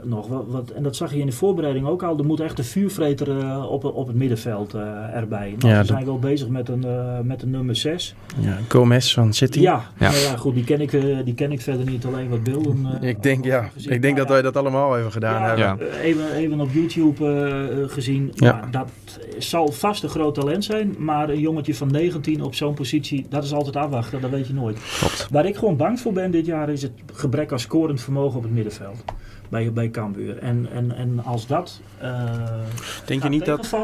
nog. 0.04 0.28
Wat, 0.28 0.44
wat, 0.48 0.70
en 0.70 0.84
dat 0.84 0.96
zag 0.96 1.14
je 1.14 1.20
in 1.20 1.26
de 1.26 1.32
voorbereiding 1.32 1.88
ook 1.88 2.04
al. 2.04 2.18
Er 2.18 2.26
moet 2.26 2.40
echt 2.40 2.58
een 2.58 2.64
vuurvreter 2.66 3.40
eh, 3.40 3.66
op, 3.72 3.84
op 3.84 4.08
het 4.08 4.16
middenveld 4.16 4.74
eh, 4.74 4.82
erbij. 5.16 5.56
Nou, 5.60 5.68
Ja, 5.68 5.72
we 5.72 5.78
dat- 5.78 5.88
zijn 5.88 6.06
wel 6.06 6.20
bezig 6.20 6.48
met 6.48 6.70
een, 6.70 6.84
eh, 6.84 7.20
met 7.24 7.42
een 7.42 7.50
nummer 7.50 7.76
6. 7.76 8.16
Ja, 8.40 8.58
Gomez 8.68 9.14
van 9.14 9.34
City. 9.34 9.60
Ja, 9.60 9.84
Ja. 10.00 10.10
nou 10.10 10.22
ja, 10.22 10.36
goed, 10.38 10.54
die 10.54 10.64
ken, 10.64 10.82
ik, 10.82 10.94
eh, 10.94 11.04
die 11.26 11.34
ken 11.34 11.52
ik 11.52 11.62
verder 11.62 11.86
niet. 11.86 12.06
Alleen 12.06 12.30
wat 12.30 12.44
beelden. 12.44 12.88
Ik 13.02 13.24
denk, 13.24 13.46
ja, 13.46 13.62
gezien. 13.74 13.92
ik 13.92 14.02
denk 14.02 14.14
Maar 14.18 14.22
dat 14.26 14.32
wij 14.34 14.42
dat 14.42 14.56
allemaal 14.58 14.98
even 14.98 15.12
gedaan 15.12 15.42
ja, 15.42 15.48
hebben. 15.68 15.88
Ja. 15.88 15.94
Even, 16.02 16.32
even 16.34 16.60
op 16.60 16.70
YouTube 16.72 17.88
gezien. 17.90 18.32
Ja. 18.34 18.46
Ja. 18.48 18.68
dat 18.72 18.90
zal 19.38 19.72
vast 19.72 20.04
een 20.04 20.10
groot 20.10 20.36
talent 20.36 20.64
zijn. 20.64 20.96
Maar 20.98 21.30
een 21.30 21.40
jongetje 21.40 21.76
van 21.76 21.92
19 21.92 22.44
op 22.44 22.56
zo'n 22.56 22.74
positie, 22.74 23.26
dat 23.30 23.44
is 23.44 23.54
altijd 23.54 23.76
afwachten. 23.76 24.22
Dat 24.22 24.30
weet 24.30 24.48
je 24.48 24.54
nooit. 24.54 24.78
Klopt. 25.00 25.28
Waar 25.32 25.46
ik 25.46 25.56
gewoon 25.56 25.76
bang 25.78 26.00
voor 26.00 26.14
ben 26.14 26.32
dit 26.32 26.46
jaar 26.46 26.70
is 26.76 26.82
het 26.82 26.92
gebrek 27.14 27.52
aan 27.52 27.60
scorend 27.60 28.02
vermogen 28.02 28.38
op 28.38 28.44
het 28.44 28.52
middenveld. 28.54 29.04
Bij, 29.50 29.74
bij 29.74 29.90
Cambuur. 29.90 30.38
En, 30.38 30.68
en, 30.72 30.96
en 30.96 31.24
als 31.24 31.48
dat 31.48 31.82
eh 31.98 32.24
Denk 33.06 33.24
je 33.24 33.30
niet 33.30 33.46
dat- 33.46 33.76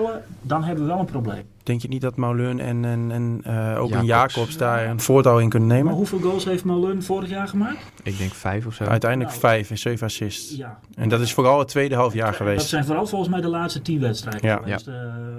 dan 0.41 0.63
hebben 0.63 0.83
we 0.83 0.89
wel 0.89 0.99
een 0.99 1.05
probleem. 1.05 1.43
Denk 1.63 1.81
je 1.81 1.87
niet 1.87 2.01
dat 2.01 2.15
Maulun 2.15 2.59
en, 2.59 2.85
en, 2.85 3.11
en 3.11 3.41
eh, 3.43 3.81
ook 3.81 3.91
een 3.91 4.05
Jacobs. 4.05 4.33
Jacobs 4.35 4.57
daar 4.57 4.85
een 4.89 4.99
voortouw 4.99 5.37
in 5.39 5.49
kunnen 5.49 5.67
Maar 5.69 5.77
nemen? 5.77 5.93
hoeveel 5.93 6.19
goals 6.19 6.45
heeft 6.45 6.63
Malun 6.63 7.03
vorig 7.03 7.29
jaar 7.29 7.47
gemaakt? 7.47 7.77
Ik 8.03 8.17
denk 8.17 8.31
vijf 8.33 8.65
of 8.65 8.73
zo. 8.73 8.83
Uiteindelijk 8.83 9.29
Nou. 9.29 9.41
vijf 9.41 9.69
en 9.69 9.77
zeven 9.77 10.05
assists. 10.07 10.55
Ja. 10.55 10.79
En 10.95 11.09
dat 11.09 11.19
is 11.21 11.33
vooral 11.33 11.59
het 11.59 11.67
tweede 11.67 11.95
half 11.95 12.13
jaar 12.13 12.25
Dat 12.27 12.35
geweest. 12.35 12.67
zijn 12.69 12.85
vooral 12.85 13.05
volgens 13.07 13.29
mij 13.29 13.41
de 13.41 13.47
laatste 13.47 13.81
10 13.81 13.99
wedstrijden 13.99 14.49
Ja. 14.49 14.57
geweest. 14.57 14.87
eh, 14.87 14.93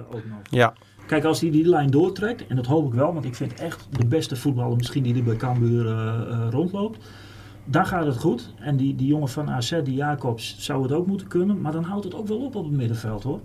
ook 0.07 0.25
nog. 0.25 0.37
Ja, 0.49 0.73
Kijk, 1.05 1.23
als 1.23 1.41
hij 1.41 1.51
die 1.51 1.67
lijn 1.67 1.89
doortrekt, 1.89 2.47
en 2.47 2.55
dat 2.55 2.65
hoop 2.65 2.87
ik 2.87 2.93
wel, 2.93 3.13
want 3.13 3.25
ik 3.25 3.35
vind 3.35 3.53
echt 3.53 3.87
de 3.89 4.05
beste 4.05 4.35
voetballer 4.35 4.77
misschien 4.77 5.03
die 5.03 5.15
er 5.15 5.23
bij 5.23 5.35
Cambuur 5.35 5.85
rondloopt. 6.49 6.97
Dan 7.65 7.85
gaat 7.85 8.05
het 8.05 8.17
goed. 8.17 8.53
En 8.59 8.77
die, 8.77 8.95
die 8.95 9.07
jongen 9.07 9.27
van 9.29 9.49
AZ, 9.49 9.81
die 9.83 9.95
Jacobs, 9.95 10.55
zou 10.59 10.83
het 10.83 10.91
ook 10.91 11.07
moeten 11.07 11.27
kunnen. 11.27 11.61
Maar 11.61 11.71
dan 11.71 11.83
houdt 11.83 12.03
het 12.03 12.15
ook 12.15 12.27
wel 12.27 12.37
op 12.37 12.55
op 12.55 12.63
het 12.63 12.73
middenveld 12.73 13.23
hoor. 13.23 13.39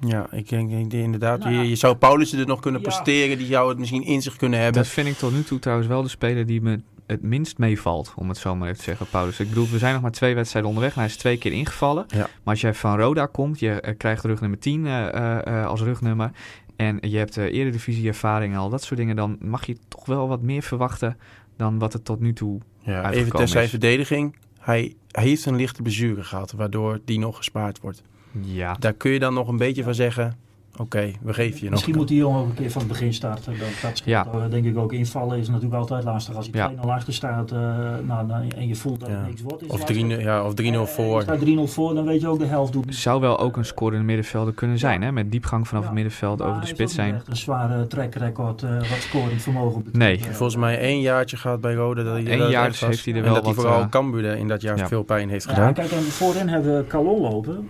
ja 0.00 0.26
ik 0.30 0.48
denk, 0.48 0.70
ik 0.70 0.90
denk 0.90 0.92
inderdaad, 0.92 1.38
Nou 1.38 1.54
ja. 1.54 1.60
je, 1.60 1.68
je 1.68 1.74
zou 1.76 1.94
Paulussen 1.96 2.38
er 2.38 2.46
nog 2.46 2.60
kunnen 2.60 2.80
Ja. 2.80 2.86
presteren. 2.88 3.38
Die 3.38 3.46
zou 3.46 3.68
het 3.68 3.78
misschien 3.78 4.04
in 4.04 4.22
zich 4.22 4.36
kunnen 4.36 4.58
hebben. 4.60 4.82
Dat 4.82 4.90
vind 4.92 5.08
ik 5.08 5.14
tot 5.16 5.32
nu 5.32 5.42
toe 5.42 5.58
trouwens 5.58 5.88
wel 5.88 6.02
de 6.02 6.08
speler 6.08 6.46
die 6.46 6.60
me 6.62 6.80
het 7.06 7.22
minst 7.22 7.58
meevalt, 7.58 8.12
om 8.16 8.28
het 8.28 8.38
zo 8.38 8.56
maar 8.56 8.66
even 8.66 8.78
te 8.78 8.84
zeggen, 8.84 9.06
Paulus. 9.10 9.40
Ik 9.40 9.48
bedoel, 9.48 9.68
we 9.70 9.78
zijn 9.78 9.92
nog 9.92 10.02
maar 10.02 10.10
twee 10.10 10.34
wedstrijden 10.34 10.70
onderweg 10.70 10.94
en 10.94 11.00
hij 11.00 11.08
is 11.08 11.16
twee 11.16 11.38
keer 11.38 11.52
ingevallen. 11.52 12.04
Ja. 12.08 12.18
Maar 12.18 12.28
als 12.44 12.60
jij 12.60 12.74
van 12.74 12.98
Roda 12.98 13.26
komt, 13.26 13.58
je 13.60 13.80
eh, 13.80 13.96
krijgt 13.96 14.24
rugnummer 14.24 14.58
10 14.58 14.86
eh, 14.86 15.08
eh, 15.08 15.46
eh, 15.46 15.66
als 15.66 15.80
rugnummer. 15.82 16.30
En 16.76 16.98
je 17.00 17.16
hebt 17.18 17.36
uh, 17.36 17.44
eredivisie 17.44 18.08
ervaring 18.08 18.52
en 18.52 18.58
al 18.58 18.68
dat 18.70 18.82
soort 18.82 19.00
dingen. 19.00 19.16
Dan 19.16 19.36
mag 19.40 19.66
je 19.66 19.76
toch 19.88 20.06
wel 20.06 20.28
wat 20.28 20.42
meer 20.42 20.62
verwachten 20.62 21.16
dan 21.56 21.78
wat 21.78 21.92
het 21.92 22.04
tot 22.04 22.20
nu 22.20 22.32
toe 22.32 22.60
Ja, 22.80 23.10
even 23.10 23.32
ter 23.32 23.48
zijn 23.48 23.68
verdediging. 23.68 24.36
Hij, 24.58 24.94
hij 25.10 25.24
heeft 25.24 25.46
een 25.46 25.56
lichte 25.56 25.82
blessure 25.82 26.24
gehad, 26.24 26.52
waardoor 26.52 27.00
die 27.04 27.18
nog 27.18 27.36
gespaard 27.36 27.80
wordt. 27.80 28.02
Ja, 28.40 28.76
Daar 28.78 28.92
kun 28.92 29.10
je 29.10 29.18
dan 29.18 29.34
nog 29.34 29.48
een 29.48 29.56
beetje 29.56 29.82
van 29.82 29.94
zeggen, 29.94 30.38
oké, 30.76 31.10
we 31.22 31.32
geven 31.34 31.56
je 31.58 31.62
nog. 31.62 31.70
Misschien 31.70 31.96
moet 31.96 32.08
die 32.08 32.16
jongen 32.18 32.40
ook 32.40 32.48
een 32.48 32.54
keer 32.54 32.70
van 32.70 32.80
het 32.80 32.90
begin 32.90 33.14
starten. 33.14 33.58
Dat, 33.58 33.68
dat 33.82 34.02
Ja. 34.04 34.26
eh, 34.32 34.40
denk 34.50 34.64
ik 34.64 34.76
ook. 34.78 34.92
Invallen 34.92 35.38
is 35.38 35.48
natuurlijk 35.48 35.74
altijd 35.74 36.04
lastig. 36.04 36.34
Als 36.34 36.46
je 36.46 36.52
Ja. 36.54 36.68
2-0 36.68 36.90
achter 36.90 37.12
staat 37.14 37.52
eh, 37.52 37.58
nou, 38.06 38.26
dan, 38.26 38.50
en 38.56 38.66
je 38.68 38.74
voelt 38.74 39.00
dat 39.00 39.08
Ja. 39.08 39.14
het 39.16 39.26
niks 39.26 39.42
wordt. 39.42 39.62
Is 39.62 39.68
Of 39.68 39.78
lastig. 39.78 39.96
3-0 39.96 40.20
ja, 40.20 40.44
of 40.44 40.54
3-0 40.54 40.64
Eh, 40.82 40.86
voor. 40.86 41.16
Je 41.16 41.22
staat 41.22 41.38
3-0 41.40 41.66
voor, 41.66 41.94
dan 41.94 42.04
weet 42.04 42.20
je 42.20 42.28
ook 42.28 42.38
de 42.38 42.44
helft 42.46 42.72
doet. 42.72 42.94
zou 42.94 43.20
wel 43.20 43.38
ook 43.38 43.56
een 43.56 43.64
scorende 43.64 44.04
middenvelder 44.04 44.54
kunnen 44.54 44.78
zijn, 44.78 45.02
hè? 45.02 45.12
Met 45.12 45.30
diepgang 45.30 45.68
vanaf 45.68 45.82
Ja. 45.82 45.88
het 45.88 45.96
middenveld 45.98 46.38
Maar 46.38 46.48
over 46.48 46.60
de 46.60 46.66
spits 46.66 46.92
is 46.92 46.98
ook 46.98 47.04
niet 47.04 47.06
zijn. 47.06 47.14
echt 47.14 47.28
Een 47.28 47.36
zware 47.36 47.86
trackrecord 47.86 48.62
uh, 48.62 48.70
wat 48.78 48.98
scoring 48.98 49.42
vermogen 49.42 49.82
betreft. 49.82 49.96
Nee. 49.96 50.16
Eh, 50.18 50.22
Volgens 50.34 50.56
mij 50.56 50.78
één 50.78 51.00
jaartje 51.00 51.36
gehad 51.36 51.60
bij 51.60 51.74
Rode. 51.74 52.04
Dat 52.04 52.12
hij 52.12 52.40
Eén 52.40 52.48
jaar 52.50 52.64
heeft 52.80 53.04
hij 53.04 53.14
er 53.14 53.18
En 53.18 53.24
wel 53.24 53.34
dat 53.34 53.44
hij 53.44 53.54
vooral 53.54 53.80
eh, 53.80 53.88
Cambuur 53.88 54.24
in 54.36 54.48
dat 54.48 54.60
jaar 54.62 54.76
ja. 54.76 54.86
veel 54.88 55.02
pijn 55.02 55.28
heeft 55.28 55.44
Ja, 55.48 55.54
gedaan. 55.54 55.72
kijk, 55.74 55.90
en 55.90 56.02
voorin 56.02 56.48
hebben 56.48 56.76
we 56.76 56.86
Calon 56.86 57.20
lopen. 57.20 57.68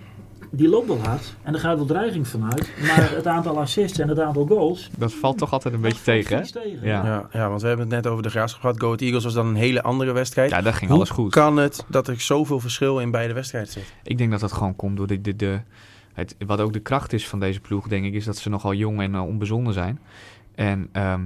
Die 0.50 0.68
loopt 0.68 0.86
wel 0.86 0.98
hard 0.98 1.34
en 1.42 1.54
er 1.54 1.60
gaat 1.60 1.76
wel 1.76 1.86
dreiging 1.86 2.28
vanuit. 2.28 2.70
Maar 2.86 3.10
het 3.16 3.26
aantal 3.26 3.58
assists 3.60 3.98
en 3.98 4.08
het 4.08 4.20
aantal 4.20 4.46
goals. 4.46 4.90
Dat 4.98 5.12
valt 5.12 5.38
toch 5.38 5.52
altijd 5.52 5.74
een 5.74 5.80
beetje 5.80 6.02
tegen, 6.02 6.36
hè? 6.36 6.42
vies 6.42 6.50
tegen. 6.50 6.78
Ja. 6.82 7.04
Ja, 7.04 7.28
ja, 7.32 7.48
want 7.48 7.62
we 7.62 7.68
hebben 7.68 7.86
het 7.86 7.94
net 7.94 8.12
over 8.12 8.22
de 8.22 8.30
graafschap 8.30 8.60
gehad. 8.60 8.80
Go 8.80 8.86
Ahead 8.86 9.00
Eagles 9.00 9.24
was 9.24 9.34
dan 9.34 9.46
een 9.46 9.54
hele 9.54 9.82
andere 9.82 10.12
wedstrijd. 10.12 10.50
Ja, 10.50 10.62
dat 10.62 10.74
ging 10.74 10.90
Hoe 10.90 10.98
alles 10.98 11.10
goed. 11.10 11.30
kan 11.30 11.56
het 11.56 11.84
dat 11.88 12.08
er 12.08 12.20
zoveel 12.20 12.60
verschil 12.60 12.98
in 12.98 13.10
beide 13.10 13.34
wedstrijden 13.34 13.72
zit? 13.72 13.94
Ik 14.02 14.18
denk 14.18 14.30
dat 14.30 14.40
dat 14.40 14.52
gewoon 14.52 14.76
komt 14.76 14.96
door 14.96 15.06
de, 15.06 15.20
de, 15.20 15.36
de, 15.36 15.60
het, 16.12 16.36
wat 16.46 16.60
ook 16.60 16.72
de 16.72 16.80
kracht 16.80 17.12
is 17.12 17.28
van 17.28 17.40
deze 17.40 17.60
ploeg, 17.60 17.88
denk 17.88 18.04
ik, 18.04 18.14
is 18.14 18.24
dat 18.24 18.36
ze 18.36 18.48
nogal 18.48 18.74
jong 18.74 19.00
en 19.00 19.12
uh, 19.12 19.26
onbezonnen 19.26 19.72
zijn. 19.72 20.00
En 20.54 20.88
ehm, 20.92 21.22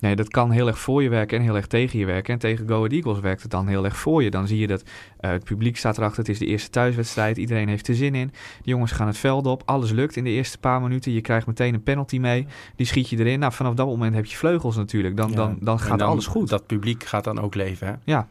nee, 0.00 0.16
dat 0.16 0.28
kan 0.28 0.50
heel 0.50 0.66
erg 0.66 0.78
voor 0.78 1.02
je 1.02 1.08
werken 1.08 1.38
en 1.38 1.44
heel 1.44 1.56
erg 1.56 1.66
tegen 1.66 1.98
je 1.98 2.04
werken. 2.06 2.32
En 2.32 2.38
tegen 2.38 2.68
Go 2.68 2.76
Ahead 2.76 2.92
Eagles 2.92 3.20
werkt 3.20 3.42
het 3.42 3.50
dan 3.50 3.66
heel 3.66 3.84
erg 3.84 3.96
voor 3.96 4.22
je. 4.22 4.30
Dan 4.30 4.46
zie 4.46 4.58
je 4.58 4.66
dat 4.66 4.82
uh, 5.20 5.30
het 5.30 5.44
publiek 5.44 5.76
staat 5.76 5.98
erachter, 5.98 6.18
het 6.18 6.28
is 6.28 6.38
de 6.38 6.46
eerste 6.46 6.70
thuiswedstrijd, 6.70 7.36
iedereen 7.36 7.68
heeft 7.68 7.88
er 7.88 7.94
zin 7.94 8.14
in. 8.14 8.26
De 8.62 8.70
jongens 8.70 8.92
gaan 8.92 9.06
het 9.06 9.18
veld 9.18 9.46
op, 9.46 9.62
alles 9.64 9.90
lukt 9.90 10.16
in 10.16 10.24
de 10.24 10.30
eerste 10.30 10.58
paar 10.58 10.80
minuten. 10.80 11.12
Je 11.12 11.20
krijgt 11.20 11.46
meteen 11.46 11.74
een 11.74 11.82
penalty 11.82 12.18
mee, 12.18 12.46
die 12.76 12.86
schiet 12.86 13.08
je 13.08 13.18
erin. 13.18 13.38
Nou, 13.38 13.52
vanaf 13.52 13.74
dat 13.74 13.86
moment 13.86 14.14
heb 14.14 14.24
je 14.26 14.36
vleugels 14.36 14.76
natuurlijk, 14.76 15.16
dan, 15.16 15.30
Ja, 15.30 15.36
dan, 15.36 15.56
dan 15.60 15.80
gaat 15.80 15.98
dan- 15.98 16.08
alles 16.08 16.26
goed. 16.26 16.48
Dat 16.48 16.66
publiek 16.66 17.04
gaat 17.04 17.24
dan 17.24 17.40
ook 17.40 17.54
leven, 17.54 17.86
hè? 17.86 17.92
Ja, 18.04 18.26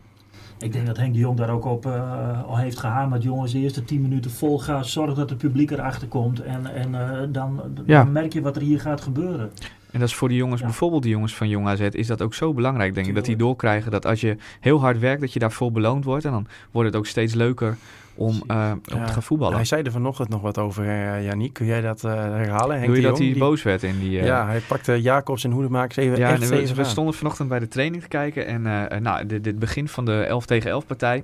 Ik 0.59 0.73
denk 0.73 0.85
dat 0.85 0.97
Henk 0.97 1.13
de 1.13 1.19
Jong 1.19 1.37
daar 1.37 1.49
ook 1.49 1.65
op 1.65 1.85
uh, 1.85 2.43
al 2.43 2.57
heeft 2.57 2.79
gehamerd. 2.79 3.23
Jongens, 3.23 3.51
de 3.51 3.59
eerste 3.59 3.83
10 3.83 4.01
minuten 4.01 4.31
vol 4.31 4.59
gaan. 4.59 4.85
Zorg 4.85 5.13
dat 5.13 5.29
het 5.29 5.37
publiek 5.39 5.71
erachter 5.71 6.07
komt. 6.07 6.39
En, 6.43 6.65
en 6.75 6.89
uh, 6.91 7.19
dan, 7.29 7.61
Ja. 7.85 8.03
dan 8.03 8.11
merk 8.11 8.33
je 8.33 8.41
wat 8.41 8.55
er 8.55 8.61
hier 8.61 8.79
gaat 8.79 9.01
gebeuren. 9.01 9.51
En 9.95 10.01
dat 10.01 10.09
is 10.09 10.15
voor 10.15 10.27
die 10.29 10.37
jongens, 10.37 10.61
Ja. 10.61 10.65
bijvoorbeeld 10.67 11.01
die 11.03 11.11
jongens 11.11 11.35
van 11.35 11.49
Jong 11.49 11.67
AZ, 11.67 11.79
is 11.79 12.07
dat 12.07 12.21
ook 12.21 12.33
zo 12.33 12.53
belangrijk, 12.53 12.93
denk 12.93 13.07
ik. 13.07 13.15
Dat 13.15 13.25
die 13.25 13.35
doorkrijgen 13.35 13.91
dat 13.91 14.05
als 14.05 14.21
je 14.21 14.37
heel 14.59 14.79
hard 14.79 14.99
werkt, 14.99 15.21
dat 15.21 15.33
je 15.33 15.39
daarvoor 15.39 15.71
beloond 15.71 16.03
wordt. 16.03 16.25
En 16.25 16.31
dan 16.31 16.47
wordt 16.71 16.89
het 16.89 16.97
ook 16.97 17.05
steeds 17.05 17.33
leuker 17.33 17.77
om, 18.15 18.43
eh, 18.47 18.71
om 18.93 18.99
Ja. 18.99 19.05
te 19.05 19.13
gaan 19.13 19.23
voetballen. 19.23 19.55
Hij 19.55 19.65
zei 19.65 19.81
er 19.81 19.91
vanochtend 19.91 20.29
nog 20.29 20.41
wat 20.41 20.57
over, 20.57 20.85
uh, 20.85 21.25
Janiek. 21.25 21.53
Kun 21.53 21.65
jij 21.65 21.81
dat 21.81 22.03
uh, 22.03 22.11
herhalen? 22.13 22.75
Henk 22.75 22.87
Doe 22.87 22.95
je 22.95 23.01
de 23.01 23.07
dat 23.07 23.17
hij 23.17 23.35
boos 23.37 23.63
werd 23.63 23.83
in 23.83 23.99
die... 23.99 24.11
Ja, 24.11 24.45
hij 24.45 24.59
pakte 24.59 25.01
Jacobs 25.01 25.43
en 25.43 25.51
Hoedemakers 25.51 25.95
even 25.95 26.17
Ja, 26.17 26.31
echt 26.31 26.73
we, 26.75 26.83
stonden 26.83 27.13
vanochtend 27.13 27.49
bij 27.49 27.59
de 27.59 27.67
training 27.67 28.01
te 28.01 28.07
kijken. 28.07 28.47
En 28.47 29.01
nou, 29.03 29.25
dit, 29.25 29.43
dit 29.43 29.59
begin 29.59 29.87
van 29.87 30.05
de 30.05 30.21
11 30.21 30.45
tegen 30.45 30.69
11 30.69 30.85
partij 30.85 31.23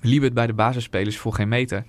liep 0.00 0.22
het 0.22 0.34
bij 0.34 0.46
de 0.46 0.52
basisspelers 0.52 1.18
voor 1.18 1.34
geen 1.34 1.48
meter. 1.48 1.84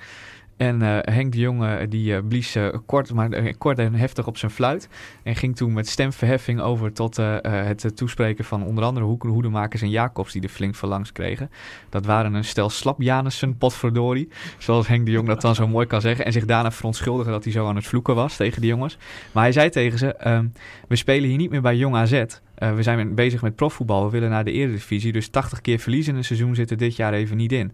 En 0.61 0.81
uh, 0.81 0.97
Henk 1.01 1.31
de 1.31 1.39
Jonge 1.39 1.87
die 1.87 2.13
uh, 2.13 2.19
blies 2.27 2.57
kort, 2.85 3.13
maar, 3.13 3.55
kort 3.57 3.79
en 3.79 3.93
heftig 3.93 4.27
op 4.27 4.37
zijn 4.37 4.51
fluit. 4.51 4.89
En 5.23 5.35
ging 5.35 5.55
toen 5.55 5.73
met 5.73 5.87
stemverheffing 5.87 6.59
over 6.59 6.93
tot 6.93 7.15
het 7.15 7.95
toespreken 7.95 8.45
van 8.45 8.65
onder 8.65 8.83
andere 8.83 9.05
Hoeken, 9.05 9.29
Hoedemakers 9.29 9.81
en 9.81 9.89
Jacobs 9.89 10.33
die 10.33 10.41
er 10.41 10.49
flink 10.49 10.75
van 10.75 10.89
langs 10.89 11.11
kregen. 11.11 11.49
Dat 11.89 12.05
waren 12.05 12.33
een 12.33 12.43
stel 12.43 12.69
slapjanissen, 12.69 13.57
potverdorie. 13.57 14.29
Zoals 14.57 14.87
Henk 14.87 15.05
de 15.05 15.11
Jong 15.11 15.27
dat 15.27 15.41
dan 15.41 15.55
zo 15.55 15.67
mooi 15.67 15.87
kan 15.87 16.01
zeggen. 16.01 16.25
En 16.25 16.31
zich 16.31 16.45
daarna 16.45 16.71
verontschuldigen 16.71 17.31
dat 17.31 17.43
hij 17.43 17.53
zo 17.53 17.67
aan 17.67 17.75
het 17.75 17.87
vloeken 17.87 18.15
was 18.15 18.35
tegen 18.35 18.61
die 18.61 18.69
jongens. 18.69 18.97
Maar 19.31 19.43
hij 19.43 19.51
zei 19.51 19.69
tegen 19.69 19.97
ze, 19.97 20.27
um, 20.27 20.53
we 20.87 20.95
spelen 20.95 21.29
hier 21.29 21.37
niet 21.37 21.51
meer 21.51 21.61
bij 21.61 21.75
Jong 21.75 21.95
AZ. 21.95 22.23
We 22.55 22.83
zijn 22.83 23.15
bezig 23.15 23.41
met 23.41 23.55
profvoetbal, 23.55 24.05
we 24.05 24.11
willen 24.11 24.29
naar 24.29 24.43
de 24.43 24.51
eredivisie. 24.51 25.11
Dus 25.11 25.29
80 25.29 25.61
keer 25.61 25.79
verliezen 25.79 26.11
in 26.11 26.17
een 26.17 26.25
seizoen 26.25 26.55
zit 26.55 26.71
er 26.71 26.77
dit 26.77 26.95
jaar 26.95 27.13
even 27.13 27.37
niet 27.37 27.51
in. 27.51 27.71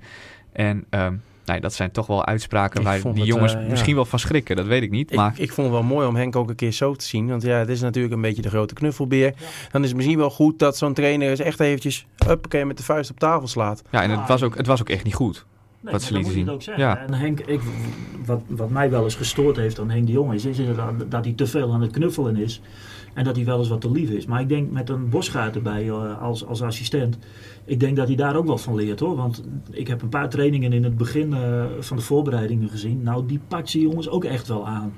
En... 0.51 0.85
Um, 0.89 1.21
Nee, 1.47 1.59
dat 1.59 1.73
zijn 1.73 1.91
toch 1.91 2.07
wel 2.07 2.25
uitspraken 2.25 2.79
Ik 2.79 2.85
waar 2.85 3.01
die 3.01 3.11
het, 3.13 3.25
jongens 3.25 3.53
eh, 3.55 3.67
misschien 3.67 3.89
ja. 3.89 3.95
wel 3.95 4.05
van 4.05 4.19
schrikken. 4.19 4.55
Dat 4.55 4.65
weet 4.65 4.81
ik 4.81 4.91
niet. 4.91 5.15
Maar 5.15 5.31
Ik, 5.31 5.37
ik 5.37 5.51
vond 5.51 5.67
het 5.67 5.75
wel 5.75 5.85
mooi 5.85 6.07
om 6.07 6.15
Henk 6.15 6.35
ook 6.35 6.49
een 6.49 6.55
keer 6.55 6.71
zo 6.71 6.93
te 6.93 7.05
zien. 7.05 7.27
Want 7.27 7.41
ja, 7.41 7.57
het 7.57 7.69
is 7.69 7.81
natuurlijk 7.81 8.13
een 8.13 8.21
beetje 8.21 8.41
de 8.41 8.49
grote 8.49 8.73
knuffelbeer. 8.73 9.33
Dan 9.71 9.81
is 9.81 9.87
het 9.87 9.95
misschien 9.95 10.17
wel 10.17 10.29
goed 10.29 10.59
dat 10.59 10.77
zo'n 10.77 10.93
trainer 10.93 11.29
eens 11.29 11.39
echt 11.39 11.59
eventjes... 11.59 12.05
Uppakee, 12.27 12.65
met 12.65 12.77
de 12.77 12.83
vuist 12.83 13.09
op 13.11 13.19
tafel 13.19 13.47
slaat. 13.47 13.81
ja, 13.91 14.01
en 14.01 14.09
het 14.09 14.27
was 14.27 14.43
ook, 14.43 14.57
het 14.57 14.67
was 14.67 14.81
ook 14.81 14.89
echt 14.89 15.03
niet 15.03 15.15
goed. 15.15 15.45
Nee, 15.81 15.91
Wat 15.91 16.01
ze 16.01 16.13
lieten 16.13 16.45
dat 16.45 16.63
zien. 16.63 16.73
ook. 16.73 16.79
Ja. 16.79 16.97
En 16.97 17.13
Henk, 17.13 17.39
ik, 17.39 17.59
wat, 18.25 18.41
wat 18.47 18.69
mij 18.69 18.89
wel 18.89 19.03
eens 19.03 19.15
gestoord 19.15 19.55
heeft 19.55 19.79
aan 19.79 19.89
Henk 19.89 20.05
de 20.05 20.11
Jong 20.11 20.33
is, 20.33 20.45
is 20.45 20.59
inderdaad 20.59 20.93
dat 21.09 21.25
hij 21.25 21.33
te 21.33 21.47
veel 21.47 21.73
aan 21.73 21.81
het 21.81 21.91
knuffelen 21.91 22.37
is. 22.37 22.61
En 23.17 23.23
dat 23.23 23.35
hij 23.35 23.45
wel 23.45 23.59
eens 23.59 23.67
wat 23.67 23.81
te 23.81 23.91
lief 23.91 24.09
is. 24.09 24.25
Maar 24.25 24.41
ik 24.41 24.49
denk 24.49 24.71
met 24.71 24.89
een 24.89 25.09
bosgaard 25.09 25.55
erbij 25.55 25.85
uh, 25.85 26.21
als, 26.21 26.45
als 26.45 26.61
assistent. 26.61 27.17
Ik 27.65 27.79
denk 27.79 27.95
dat 27.95 28.07
hij 28.07 28.15
daar 28.15 28.35
ook 28.35 28.45
wel 28.45 28.57
van 28.57 28.75
leert 28.75 28.99
hoor. 28.99 29.15
Want 29.15 29.43
ik 29.71 29.87
heb 29.87 30.01
een 30.01 30.09
paar 30.09 30.29
trainingen 30.29 30.73
in 30.73 30.83
het 30.83 30.97
begin 30.97 31.29
uh, 31.31 31.63
van 31.79 31.97
de 31.97 32.03
voorbereidingen 32.03 32.69
gezien. 32.69 33.01
Nou, 33.03 33.25
die 33.25 33.39
pakt 33.47 33.69
ze 33.69 33.79
jongens 33.81 34.09
ook 34.09 34.23
echt 34.23 34.47
wel 34.47 34.67
aan. 34.67 34.93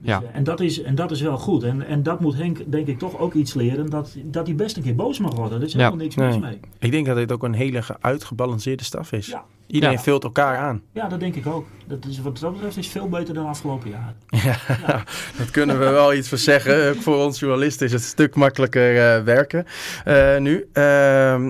Dus, 0.00 0.10
Ja. 0.10 0.22
en, 0.32 0.44
dat 0.44 0.60
is, 0.60 0.82
en 0.82 0.94
dat 0.94 1.10
is 1.10 1.20
wel 1.20 1.38
goed. 1.38 1.62
En, 1.62 1.86
en 1.86 2.02
dat 2.02 2.20
moet 2.20 2.34
Henk 2.36 2.70
denk 2.72 2.86
ik 2.86 2.98
toch 2.98 3.18
ook 3.18 3.34
iets 3.34 3.54
leren. 3.54 3.90
Dat, 3.90 4.16
dat 4.24 4.46
hij 4.46 4.56
best 4.56 4.76
een 4.76 4.82
keer 4.82 4.94
boos 4.94 5.18
mag 5.18 5.34
worden. 5.34 5.58
Er 5.58 5.64
is 5.66 5.72
Ja. 5.72 5.78
helemaal 5.78 5.98
niks 6.00 6.16
mis 6.16 6.30
Nee. 6.36 6.40
mee. 6.40 6.60
Ik 6.78 6.90
denk 6.90 7.06
dat 7.06 7.16
dit 7.16 7.32
ook 7.32 7.42
een 7.42 7.54
hele 7.54 7.82
ge- 7.82 7.96
uitgebalanceerde 8.00 8.84
staf 8.84 9.12
is. 9.12 9.26
Ja. 9.26 9.44
Iedereen 9.72 9.96
Ja. 9.96 10.02
vult 10.02 10.24
elkaar 10.24 10.56
aan. 10.56 10.82
Ja, 10.92 11.08
dat 11.08 11.20
denk 11.20 11.34
ik 11.34 11.46
ook. 11.46 11.66
Dat 11.86 12.04
is, 12.08 12.18
wat 12.18 12.38
dat 12.38 12.52
betreft 12.52 12.76
is 12.76 12.88
veel 12.88 13.08
beter 13.08 13.34
dan 13.34 13.46
afgelopen 13.46 13.90
jaar. 13.90 14.14
Ja, 14.44 14.58
dat 15.38 15.50
kunnen 15.50 15.78
we 15.78 15.84
wel 15.84 16.14
iets 16.14 16.28
van 16.28 16.38
zeggen. 16.38 16.88
Ook 16.88 17.02
voor 17.06 17.16
ons 17.16 17.38
journalisten 17.38 17.86
is 17.86 17.92
het 17.92 18.02
een 18.02 18.08
stuk 18.08 18.34
makkelijker 18.34 18.94
uh, 19.18 19.24
werken 19.24 19.66
uh, 20.08 20.36
nu. 20.38 20.68
Uh, 20.74 21.48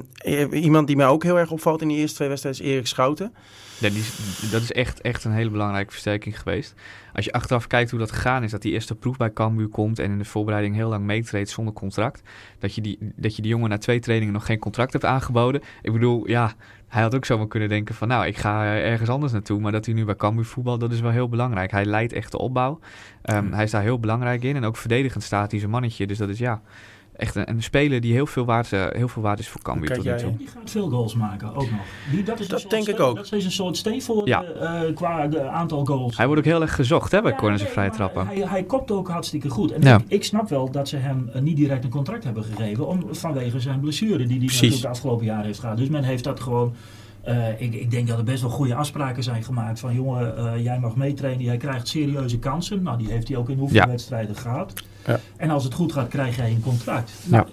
iemand 0.52 0.86
die 0.86 0.96
mij 0.96 1.06
ook 1.06 1.22
heel 1.22 1.38
erg 1.38 1.50
opvalt 1.50 1.82
in 1.82 1.88
die 1.88 1.98
eerste 1.98 2.16
twee 2.16 2.28
wedstrijden 2.28 2.62
is 2.64 2.70
Erik 2.70 2.86
Schouten. 2.86 3.34
Ja, 3.82 3.88
die 3.88 4.04
dat 4.50 4.62
is 4.62 4.72
echt, 4.72 5.00
echt 5.00 5.24
een 5.24 5.32
hele 5.32 5.50
belangrijke 5.50 5.90
versterking 5.90 6.40
geweest. 6.40 6.74
Als 7.12 7.24
je 7.24 7.32
achteraf 7.32 7.66
kijkt 7.66 7.90
hoe 7.90 7.98
dat 7.98 8.12
gegaan 8.12 8.42
is, 8.42 8.50
dat 8.50 8.62
die 8.62 8.72
eerste 8.72 8.94
proef 8.94 9.16
bij 9.16 9.32
Cambuur 9.32 9.68
komt 9.68 9.98
en 9.98 10.10
in 10.10 10.18
de 10.18 10.24
voorbereiding 10.24 10.74
heel 10.74 10.88
lang 10.88 11.04
meetreedt 11.04 11.50
zonder 11.50 11.74
contract. 11.74 12.22
Dat 12.58 12.74
je, 12.74 12.80
die, 12.80 12.98
dat 13.16 13.36
je 13.36 13.42
die 13.42 13.50
jongen 13.50 13.68
na 13.68 13.78
twee 13.78 14.00
trainingen 14.00 14.34
nog 14.34 14.46
geen 14.46 14.58
contract 14.58 14.92
hebt 14.92 15.04
aangeboden. 15.04 15.62
Ik 15.82 15.92
bedoel, 15.92 16.28
ja, 16.28 16.52
hij 16.88 17.02
had 17.02 17.14
ook 17.14 17.24
zomaar 17.24 17.48
kunnen 17.48 17.68
denken 17.68 17.94
van 17.94 18.08
nou, 18.08 18.26
ik 18.26 18.36
ga 18.36 18.64
ergens 18.64 19.08
anders 19.08 19.32
naartoe. 19.32 19.60
Maar 19.60 19.72
dat 19.72 19.86
hij 19.86 19.94
nu 19.94 20.04
bij 20.04 20.16
Cambuur 20.16 20.44
voetbal, 20.44 20.78
dat 20.78 20.92
is 20.92 21.00
wel 21.00 21.10
heel 21.10 21.28
belangrijk. 21.28 21.70
Hij 21.70 21.84
leidt 21.84 22.12
echt 22.12 22.30
de 22.30 22.38
opbouw. 22.38 22.78
Um, 23.24 23.52
hij 23.52 23.64
is 23.64 23.70
daar 23.70 23.82
heel 23.82 24.00
belangrijk 24.00 24.42
in 24.42 24.56
en 24.56 24.64
ook 24.64 24.76
verdedigend 24.76 25.22
staat 25.22 25.50
hij 25.50 25.60
zijn 25.60 25.72
mannetje. 25.72 26.06
Dus 26.06 26.18
dat 26.18 26.28
is 26.28 26.38
ja, 26.38 26.62
echt 27.16 27.34
een, 27.34 27.48
een 27.48 27.62
speler 27.62 28.00
die 28.00 28.12
heel 28.12 28.26
veel 28.26 28.44
waard, 28.44 28.72
uh, 28.72 28.86
heel 28.90 29.08
veel 29.08 29.22
waard 29.22 29.38
is 29.38 29.48
voor 29.48 29.60
Cambuur 29.62 29.88
tot 29.94 30.04
nu 30.04 30.10
jij- 30.10 30.18
toe. 30.18 30.36
Die 30.36 30.46
gaat 30.46 30.70
veel 30.70 30.88
goals 30.88 31.14
maken, 31.14 31.48
ook 31.54 31.70
nog. 31.70 31.80
Die, 32.10 32.22
dat 32.22 32.38
is 32.38 32.44
een 32.44 32.50
Dat 32.50 32.60
soort 32.60 32.70
denk 32.72 32.88
ik 32.88 33.00
ook. 33.00 33.16
Dat 33.16 33.32
is 33.32 33.44
een 33.44 33.50
soort 33.52 34.02
voor 34.04 34.28
Ja. 34.28 34.42
eh, 34.44 34.94
qua 34.94 35.26
de 35.26 35.42
aantal 35.48 35.84
goals. 35.84 36.16
Hij 36.16 36.26
wordt 36.26 36.40
ook 36.40 36.46
heel 36.52 36.60
erg 36.62 36.74
gezocht 36.74 37.12
hè, 37.12 37.22
bij 37.22 37.30
Ja, 37.30 37.36
corners 37.36 37.62
en 37.62 37.68
vrije 37.68 37.90
trappen. 37.90 38.26
Hij, 38.26 38.36
hij 38.40 38.62
kopt 38.62 38.90
ook 38.90 39.08
hartstikke 39.08 39.48
goed. 39.48 39.72
En 39.72 39.82
Ja. 39.82 39.96
ik, 39.96 40.04
ik 40.08 40.24
snap 40.24 40.48
wel 40.48 40.70
dat 40.70 40.88
ze 40.88 40.96
hem 40.96 41.30
eh, 41.32 41.40
niet 41.42 41.56
direct 41.56 41.84
een 41.84 41.90
contract 41.90 42.24
hebben 42.24 42.44
gegeven. 42.44 42.86
Om, 42.86 43.06
vanwege 43.10 43.60
zijn 43.60 43.80
blessure 43.80 44.26
die 44.26 44.38
hij 44.38 44.46
natuurlijk 44.46 44.82
de 44.82 44.88
afgelopen 44.88 45.26
jaar 45.26 45.44
heeft 45.44 45.58
gehad. 45.60 45.76
Dus 45.76 45.88
men 45.88 46.04
heeft 46.04 46.24
dat 46.24 46.40
gewoon... 46.40 46.74
eh, 47.24 47.60
ik, 47.60 47.74
ik 47.74 47.90
denk 47.90 48.08
dat 48.08 48.18
er 48.18 48.24
best 48.24 48.40
wel 48.42 48.50
goede 48.50 48.74
afspraken 48.74 49.22
zijn 49.22 49.42
gemaakt. 49.44 49.80
Van 49.80 49.94
jongen, 49.94 50.36
eh, 50.36 50.62
jij 50.64 50.78
mag 50.78 50.96
meetrainen. 50.96 51.44
Jij 51.44 51.56
krijgt 51.56 51.88
serieuze 51.88 52.38
kansen. 52.38 52.82
Nou, 52.82 52.98
die 52.98 53.10
heeft 53.10 53.28
hij 53.28 53.36
ook 53.36 53.48
in 53.48 53.58
hoeveel 53.58 53.76
Ja. 53.76 53.86
wedstrijden 53.88 54.36
gehad. 54.36 54.72
Ja. 55.06 55.20
En 55.36 55.50
als 55.50 55.64
het 55.64 55.74
goed 55.74 55.92
gaat, 55.92 56.08
krijg 56.08 56.36
jij 56.36 56.50
een 56.50 56.62
contract. 56.62 57.12
Nou, 57.26 57.46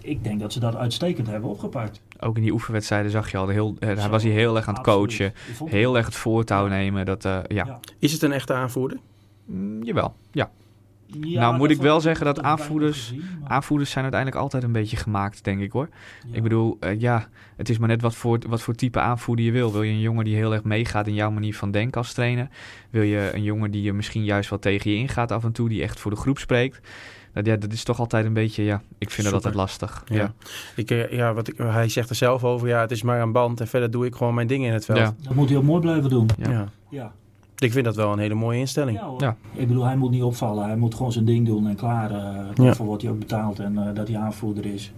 Ik 0.00 0.24
denk 0.24 0.40
dat 0.40 0.52
ze 0.52 0.60
dat 0.60 0.76
uitstekend 0.76 1.26
hebben 1.26 1.50
opgepakt. 1.50 2.00
Ook 2.20 2.36
in 2.36 2.42
die 2.42 2.52
oefenwedstrijden 2.52 3.10
zag 3.10 3.30
je 3.30 3.36
al, 3.36 3.48
heel, 3.48 3.76
eh, 3.78 3.88
hij 3.88 3.96
Zo, 4.00 4.08
was 4.08 4.22
hier 4.22 4.32
heel 4.32 4.56
erg 4.56 4.68
aan 4.68 4.74
het 4.74 4.86
absoluut. 4.86 5.08
coachen. 5.16 5.68
Heel 5.70 5.96
erg 5.96 6.06
het 6.06 6.14
voortouw 6.14 6.66
nemen. 6.66 7.06
Dat, 7.06 7.24
eh, 7.24 7.38
ja. 7.48 7.64
Ja. 7.66 7.80
Is 7.98 8.12
het 8.12 8.22
een 8.22 8.32
echte 8.32 8.52
aanvoerder? 8.52 8.98
Mm, 9.44 9.82
jawel, 9.82 10.14
ja. 10.32 10.50
Ja, 11.20 11.40
Nou, 11.40 11.56
moet 11.56 11.70
ik 11.70 11.80
wel 11.80 12.00
zeggen 12.00 12.24
dat 12.26 12.42
aanvoerders- 12.42 12.98
gezien, 13.08 13.24
maar- 13.40 13.50
Aanvoerders 13.50 13.90
zijn 13.90 14.02
uiteindelijk 14.04 14.42
altijd 14.42 14.62
een 14.62 14.72
beetje 14.72 14.96
gemaakt, 14.96 15.44
denk 15.44 15.60
ik 15.60 15.72
hoor. 15.72 15.88
ja. 16.26 16.36
Ik 16.36 16.42
bedoel, 16.42 16.76
eh, 16.80 17.00
ja, 17.00 17.28
het 17.56 17.68
is 17.68 17.78
maar 17.78 17.88
net 17.88 18.02
wat 18.02 18.14
voor, 18.14 18.38
wat 18.48 18.62
voor 18.62 18.74
type 18.74 19.00
aanvoerder 19.00 19.44
je 19.44 19.50
wil. 19.52 19.72
Wil 19.72 19.82
je 19.82 19.92
een 19.92 20.00
jongen 20.00 20.24
die 20.24 20.34
heel 20.36 20.52
erg 20.52 20.62
meegaat 20.64 21.06
in 21.06 21.14
jouw 21.14 21.30
manier 21.30 21.54
van 21.54 21.70
denken 21.70 21.98
als 22.00 22.12
trainer? 22.12 22.48
Wil 22.90 23.02
je 23.02 23.30
een 23.34 23.42
jongen 23.42 23.70
die 23.70 23.82
je 23.82 23.92
misschien 23.92 24.24
juist 24.24 24.50
wat 24.50 24.62
tegen 24.62 24.90
je 24.90 24.96
ingaat 24.96 25.32
af 25.32 25.44
en 25.44 25.52
toe, 25.52 25.68
die 25.68 25.82
echt 25.82 26.00
voor 26.00 26.10
de 26.10 26.16
groep 26.16 26.38
spreekt? 26.38 26.80
Dat, 27.32 27.46
ja, 27.46 27.56
dat 27.56 27.72
is 27.72 27.84
toch 27.84 27.98
altijd 27.98 28.24
een 28.24 28.32
beetje, 28.32 28.64
ja, 28.64 28.82
ik 28.98 29.10
vind 29.10 29.24
dat 29.26 29.36
altijd 29.36 29.54
lastig. 29.54 30.02
Ja. 30.06 30.16
Ja. 30.16 30.32
Ik, 30.76 30.90
eh, 30.90 31.12
ja, 31.12 31.32
wat 31.34 31.48
ik, 31.48 31.54
hij 31.56 31.88
zegt 31.88 32.10
er 32.10 32.16
zelf 32.16 32.44
over, 32.44 32.68
ja, 32.68 32.80
het 32.80 32.90
is 32.90 33.02
maar 33.02 33.20
een 33.20 33.32
band 33.32 33.60
en 33.60 33.66
verder 33.68 33.90
doe 33.90 34.06
ik 34.06 34.14
gewoon 34.14 34.34
mijn 34.34 34.46
dingen 34.46 34.66
in 34.68 34.72
het 34.72 34.84
veld. 34.84 34.98
Ja. 34.98 35.14
Dat 35.22 35.34
moet 35.34 35.48
hij 35.48 35.58
ook 35.58 35.64
mooi 35.64 35.80
blijven 35.80 36.10
doen. 36.10 36.28
Ja. 36.38 36.68
Ja. 36.90 37.12
Ik 37.64 37.72
vind 37.72 37.84
dat 37.84 37.96
wel 37.96 38.12
een 38.12 38.18
hele 38.18 38.34
mooie 38.34 38.58
instelling. 38.58 39.00
Ja. 39.18 39.36
Ik 39.52 39.68
bedoel, 39.68 39.84
hij 39.84 39.96
moet 39.96 40.10
niet 40.10 40.22
opvallen. 40.22 40.64
Hij 40.64 40.76
moet 40.76 40.94
gewoon 40.94 41.12
zijn 41.12 41.24
ding 41.24 41.46
doen 41.46 41.66
en 41.68 41.76
klaar. 41.76 42.10
eh 42.10 42.16
Ja. 42.16 42.64
Daarvoor 42.64 42.86
wordt 42.86 43.02
hij 43.02 43.10
ook 43.10 43.18
betaald 43.18 43.58
en 43.58 43.78
eh, 43.88 43.94
dat 43.94 44.08
hij 44.08 44.16
aanvoerder 44.16 44.66
is. 44.66 44.92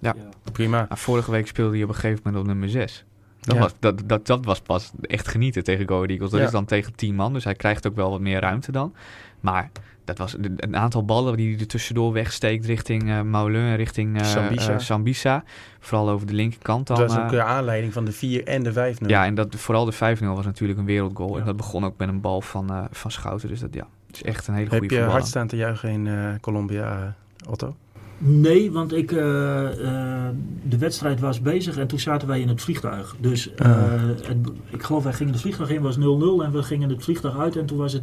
Ja. 0.00 0.14
Prima. 0.52 0.76
Nou, 0.76 1.00
vorige 1.00 1.30
week 1.30 1.46
speelde 1.46 1.74
hij 1.74 1.82
op 1.82 1.88
een 1.88 1.94
gegeven 1.94 2.20
moment 2.24 2.42
op 2.42 2.48
nummer 2.48 2.68
6. 2.68 3.04
Dat, 3.40 3.54
Ja. 3.54 3.60
was, 3.60 3.72
dat, 3.78 4.02
dat, 4.06 4.26
dat 4.26 4.44
was 4.44 4.60
pas 4.60 4.90
echt 5.00 5.28
genieten 5.28 5.64
tegen 5.64 5.88
Go 5.88 6.04
Eagles. 6.04 6.30
Dat 6.30 6.40
Ja. 6.40 6.46
is 6.46 6.52
dan 6.52 6.64
tegen 6.64 6.94
10 6.94 7.14
man, 7.14 7.32
dus 7.32 7.44
hij 7.44 7.54
krijgt 7.54 7.86
ook 7.86 7.94
wel 7.96 8.10
wat 8.10 8.20
meer 8.20 8.40
ruimte 8.40 8.72
dan. 8.72 8.92
Maar 9.40 9.70
dat 10.04 10.18
was 10.18 10.34
een- 10.38 10.76
aantal 10.76 11.04
ballen 11.04 11.36
die 11.36 11.50
hij 11.52 11.60
er 11.60 11.66
tussendoor 11.66 12.12
wegsteekt 12.12 12.66
richting 12.66 13.10
eh 13.10 13.20
Moulin, 13.22 13.74
richting 13.74 14.18
eh, 14.20 14.24
Sambisa. 14.24 14.78
Sambisa. 14.78 15.44
Vooral 15.80 16.10
over 16.10 16.26
de 16.26 16.32
linkerkant 16.34 16.86
dan. 16.86 16.96
Dat 16.96 17.08
was 17.14 17.18
ook 17.24 17.30
de 17.30 17.42
aanleiding 17.42 17.92
van 17.92 18.04
de 18.04 18.12
4 18.12 18.46
en 18.46 18.62
de 18.62 18.72
5 18.72 18.98
ja, 19.06 19.24
en 19.24 19.34
dat, 19.34 19.54
vooral 19.56 19.84
de 19.84 19.92
5-0 19.92 19.96
was 20.34 20.44
natuurlijk 20.44 20.78
een 20.78 20.84
wereldgoal. 20.84 21.32
Ja. 21.34 21.38
En 21.40 21.44
dat 21.46 21.56
begon 21.56 21.84
ook 21.84 21.96
met 21.98 22.08
een 22.08 22.20
bal 22.20 22.40
van, 22.40 22.88
van 22.90 23.10
Schouten. 23.10 23.48
Dus 23.48 23.60
dat 23.60 23.74
ja, 23.74 23.86
het 24.06 24.16
is 24.16 24.22
echt 24.22 24.46
een 24.46 24.54
hele 24.54 24.68
Heb 24.70 24.78
goede 24.78 24.94
je 24.94 25.00
voetballer. 25.00 25.20
hard 25.20 25.26
staan 25.30 25.46
te 25.46 25.56
juichen 25.56 25.88
in 25.90 26.38
Colombia, 26.40 27.14
Otto? 27.48 27.76
Nee, 28.24 28.72
want 28.72 28.92
ik, 28.94 29.12
eh, 29.12 29.64
eh, 29.66 30.30
de 30.62 30.78
wedstrijd 30.78 31.20
was 31.20 31.40
bezig 31.40 31.76
en 31.76 31.86
toen 31.86 31.98
zaten 31.98 32.28
wij 32.28 32.40
in 32.40 32.48
het 32.48 32.60
vliegtuig. 32.62 33.14
Dus 33.20 33.50
het, 33.56 34.36
ik 34.70 34.82
geloof 34.82 35.02
wij 35.02 35.12
gingen 35.12 35.32
het 35.32 35.42
vliegtuig 35.42 35.70
in, 35.70 35.82
was 35.82 35.96
0-0 35.98 36.00
en 36.44 36.52
we 36.52 36.62
gingen 36.62 36.88
het 36.88 37.04
vliegtuig 37.04 37.38
uit 37.38 37.56
en 37.56 37.66
toen 37.66 37.78
was 37.78 37.92
het 37.92 38.02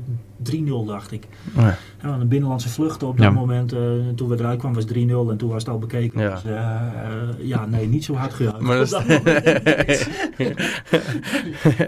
3-0 0.51 0.85
dacht 0.85 1.11
ik. 1.11 1.27
Ja. 1.55 1.77
Ja, 2.03 2.17
de 2.17 2.25
binnenlandse 2.25 2.69
vluchten 2.69 3.07
op 3.07 3.17
Ja. 3.17 3.23
dat 3.23 3.33
moment, 3.33 3.73
eh, 3.73 3.79
toen 4.15 4.29
we 4.29 4.35
eruit 4.37 4.59
kwamen 4.59 4.77
was 4.77 4.85
3-0 4.85 5.31
en 5.31 5.37
toen 5.37 5.49
was 5.49 5.63
het 5.63 5.71
al 5.73 5.79
bekeken. 5.79 6.21
Ja. 6.21 6.29
Dus 6.29 6.41
ja, 7.47 7.65
nee, 7.65 7.87
niet 7.87 8.03
zo 8.05 8.13
hard 8.13 8.33
gejuicht. 8.33 8.59
Maar 8.59 8.77
dat 8.77 9.03
is- 9.87 10.07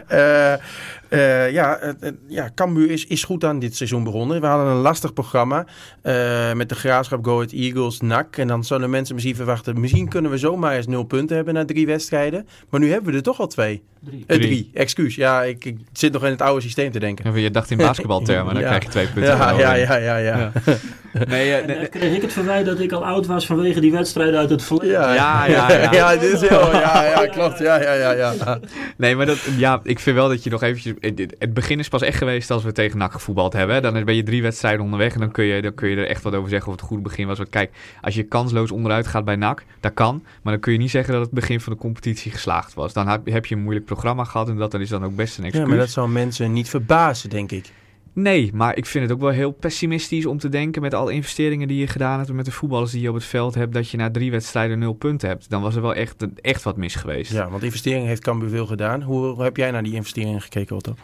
Eh, 1.11 1.51
ja, 1.51 1.77
eh, 1.77 2.09
ja, 2.27 2.49
Cambuur 2.55 2.91
is, 2.91 3.05
is 3.05 3.23
goed 3.23 3.43
aan 3.43 3.59
dit 3.59 3.75
seizoen 3.75 4.03
begonnen. 4.03 4.41
We 4.41 4.47
hadden 4.47 4.67
een 4.67 4.81
lastig 4.81 5.13
programma 5.13 5.65
eh, 6.01 6.53
met 6.53 6.69
de 6.69 6.75
Graafschap, 6.75 7.25
Go 7.25 7.35
Ahead 7.35 7.51
Eagles, 7.51 7.99
NAC. 8.01 8.37
En 8.37 8.47
dan 8.47 8.63
zouden 8.63 8.89
mensen 8.89 9.13
misschien 9.15 9.35
verwachten, 9.35 9.79
misschien 9.79 10.07
kunnen 10.09 10.31
we 10.31 10.37
zomaar 10.37 10.75
eens 10.75 10.87
nul 10.87 11.03
punten 11.03 11.35
hebben 11.35 11.53
na 11.53 11.65
drie 11.65 11.85
wedstrijden. 11.85 12.47
Maar 12.69 12.79
nu 12.79 12.91
hebben 12.91 13.11
we 13.11 13.17
er 13.17 13.23
toch 13.23 13.39
al 13.39 13.47
twee. 13.47 13.83
Drie. 14.03 14.23
Eh, 14.27 14.35
Drie. 14.37 14.47
drie, 14.47 14.69
excuus. 14.73 15.15
Ja, 15.15 15.43
ik, 15.43 15.65
ik 15.65 15.77
zit 15.93 16.13
nog 16.13 16.23
in 16.23 16.31
het 16.31 16.41
oude 16.41 16.61
systeem 16.61 16.91
te 16.91 16.99
denken. 16.99 17.31
Ja, 17.33 17.37
Je 17.39 17.51
dacht 17.51 17.71
in 17.71 17.77
basketbaltermen, 17.77 18.53
dan 18.53 18.63
Ja. 18.63 18.67
krijg 18.69 18.83
je 18.83 18.89
twee 18.89 19.05
punten. 19.07 19.37
Ja, 19.37 19.73
ja, 19.75 19.95
ja, 19.95 20.17
ja. 20.17 20.51
Nee, 21.13 21.51
eh, 21.51 21.59
En 21.59 21.67
nee, 21.67 21.77
dan 21.77 21.89
kreeg 21.89 22.15
ik 22.15 22.21
het 22.21 22.33
verwijt 22.33 22.65
dat 22.65 22.79
ik 22.79 22.91
al 22.91 23.05
oud 23.05 23.25
was 23.25 23.45
vanwege 23.45 23.79
die 23.79 23.91
wedstrijd 23.91 24.35
uit 24.35 24.49
het 24.49 24.63
verleden. 24.63 24.99
Ja, 24.99 25.13
Ja, 25.13 25.45
ja, 25.45 25.71
ja. 25.71 25.91
ja, 26.01 26.15
dit 26.15 26.33
is 26.33 26.49
heel, 26.49 26.71
ja, 26.71 27.03
ja, 27.03 27.27
klopt. 27.27 27.59
Ja, 27.59 27.81
ja, 27.81 27.93
ja, 27.93 28.11
ja. 28.11 28.59
Nee, 28.97 29.15
maar 29.15 29.25
dat, 29.25 29.39
ja, 29.57 29.79
ik 29.83 29.99
vind 29.99 30.15
wel 30.15 30.27
dat 30.27 30.43
je 30.43 30.49
nog 30.49 30.63
eventjes... 30.63 30.93
Het, 30.99 31.53
begin 31.53 31.79
is 31.79 31.87
pas 31.87 32.01
echt 32.01 32.17
geweest 32.17 32.51
als 32.51 32.63
we 32.63 32.71
tegen 32.71 32.97
NAC 32.97 33.11
gevoetbald 33.11 33.53
hebben. 33.53 33.81
Dan 33.81 34.03
ben 34.03 34.15
je 34.15 34.23
drie 34.23 34.41
wedstrijden 34.41 34.81
onderweg 34.81 35.13
en 35.13 35.19
dan 35.19 35.31
kun, 35.31 35.45
je, 35.45 35.61
dan 35.61 35.73
kun 35.73 35.89
je 35.89 35.95
er 35.95 36.07
echt 36.07 36.23
wat 36.23 36.33
over 36.33 36.49
zeggen 36.49 36.67
of 36.67 36.73
het 36.73 36.81
een 36.81 36.89
goed 36.89 37.03
begin 37.03 37.27
was. 37.27 37.37
Want 37.37 37.49
kijk, 37.49 37.71
als 38.01 38.15
je 38.15 38.23
kansloos 38.23 38.71
onderuit 38.71 39.07
gaat 39.07 39.25
bij 39.25 39.35
NAC, 39.35 39.63
dat 39.79 39.93
kan. 39.93 40.23
Maar 40.41 40.53
dan 40.53 40.61
kun 40.61 40.71
je 40.71 40.77
niet 40.77 40.91
zeggen 40.91 41.13
dat 41.13 41.21
het 41.21 41.31
begin 41.31 41.61
van 41.61 41.73
de 41.73 41.79
competitie 41.79 42.31
geslaagd 42.31 42.73
was. 42.73 42.93
Dan 42.93 43.07
heb, 43.07 43.25
heb 43.25 43.45
je 43.45 43.55
een 43.55 43.61
moeilijk 43.61 43.85
programma 43.85 44.23
gehad 44.23 44.49
en 44.49 44.57
dat 44.57 44.71
dan 44.71 44.81
is 44.81 44.89
dan 44.89 45.05
ook 45.05 45.15
best 45.15 45.37
een 45.37 45.43
excuus. 45.43 45.61
Ja, 45.61 45.69
maar 45.69 45.77
dat 45.77 45.89
zou 45.89 46.09
mensen 46.09 46.53
niet 46.53 46.69
verbazen, 46.69 47.29
denk 47.29 47.51
ik. 47.51 47.71
Nee, 48.13 48.51
maar 48.53 48.77
ik 48.77 48.85
vind 48.85 49.03
het 49.03 49.13
ook 49.13 49.21
wel 49.21 49.29
heel 49.29 49.51
pessimistisch 49.51 50.25
om 50.25 50.37
te 50.37 50.49
denken 50.49 50.81
met 50.81 50.93
alle 50.93 51.13
investeringen 51.13 51.67
die 51.67 51.79
je 51.79 51.87
gedaan 51.87 52.17
hebt 52.17 52.29
en 52.29 52.35
met 52.35 52.45
de 52.45 52.51
voetballers 52.51 52.91
die 52.91 53.01
je 53.01 53.09
op 53.09 53.15
het 53.15 53.23
veld 53.23 53.55
hebt, 53.55 53.73
dat 53.73 53.89
je 53.89 53.97
na 53.97 54.11
drie 54.11 54.31
wedstrijden 54.31 54.79
nul 54.79 54.93
punten 54.93 55.27
hebt. 55.29 55.49
Dan 55.49 55.61
was 55.61 55.75
er 55.75 55.81
wel 55.81 55.93
echt, 55.93 56.27
echt 56.41 56.63
wat 56.63 56.77
mis 56.77 56.95
geweest. 56.95 57.31
Ja, 57.31 57.49
want 57.49 57.63
investering 57.63 58.05
heeft 58.05 58.21
Cambuur 58.21 58.49
veel 58.49 58.65
gedaan. 58.65 59.01
Hoe, 59.01 59.25
hoe 59.25 59.43
heb 59.43 59.57
jij 59.57 59.71
naar 59.71 59.83
die 59.83 59.93
investeringen 59.93 60.41
gekeken, 60.41 60.75
Otto? 60.75 60.95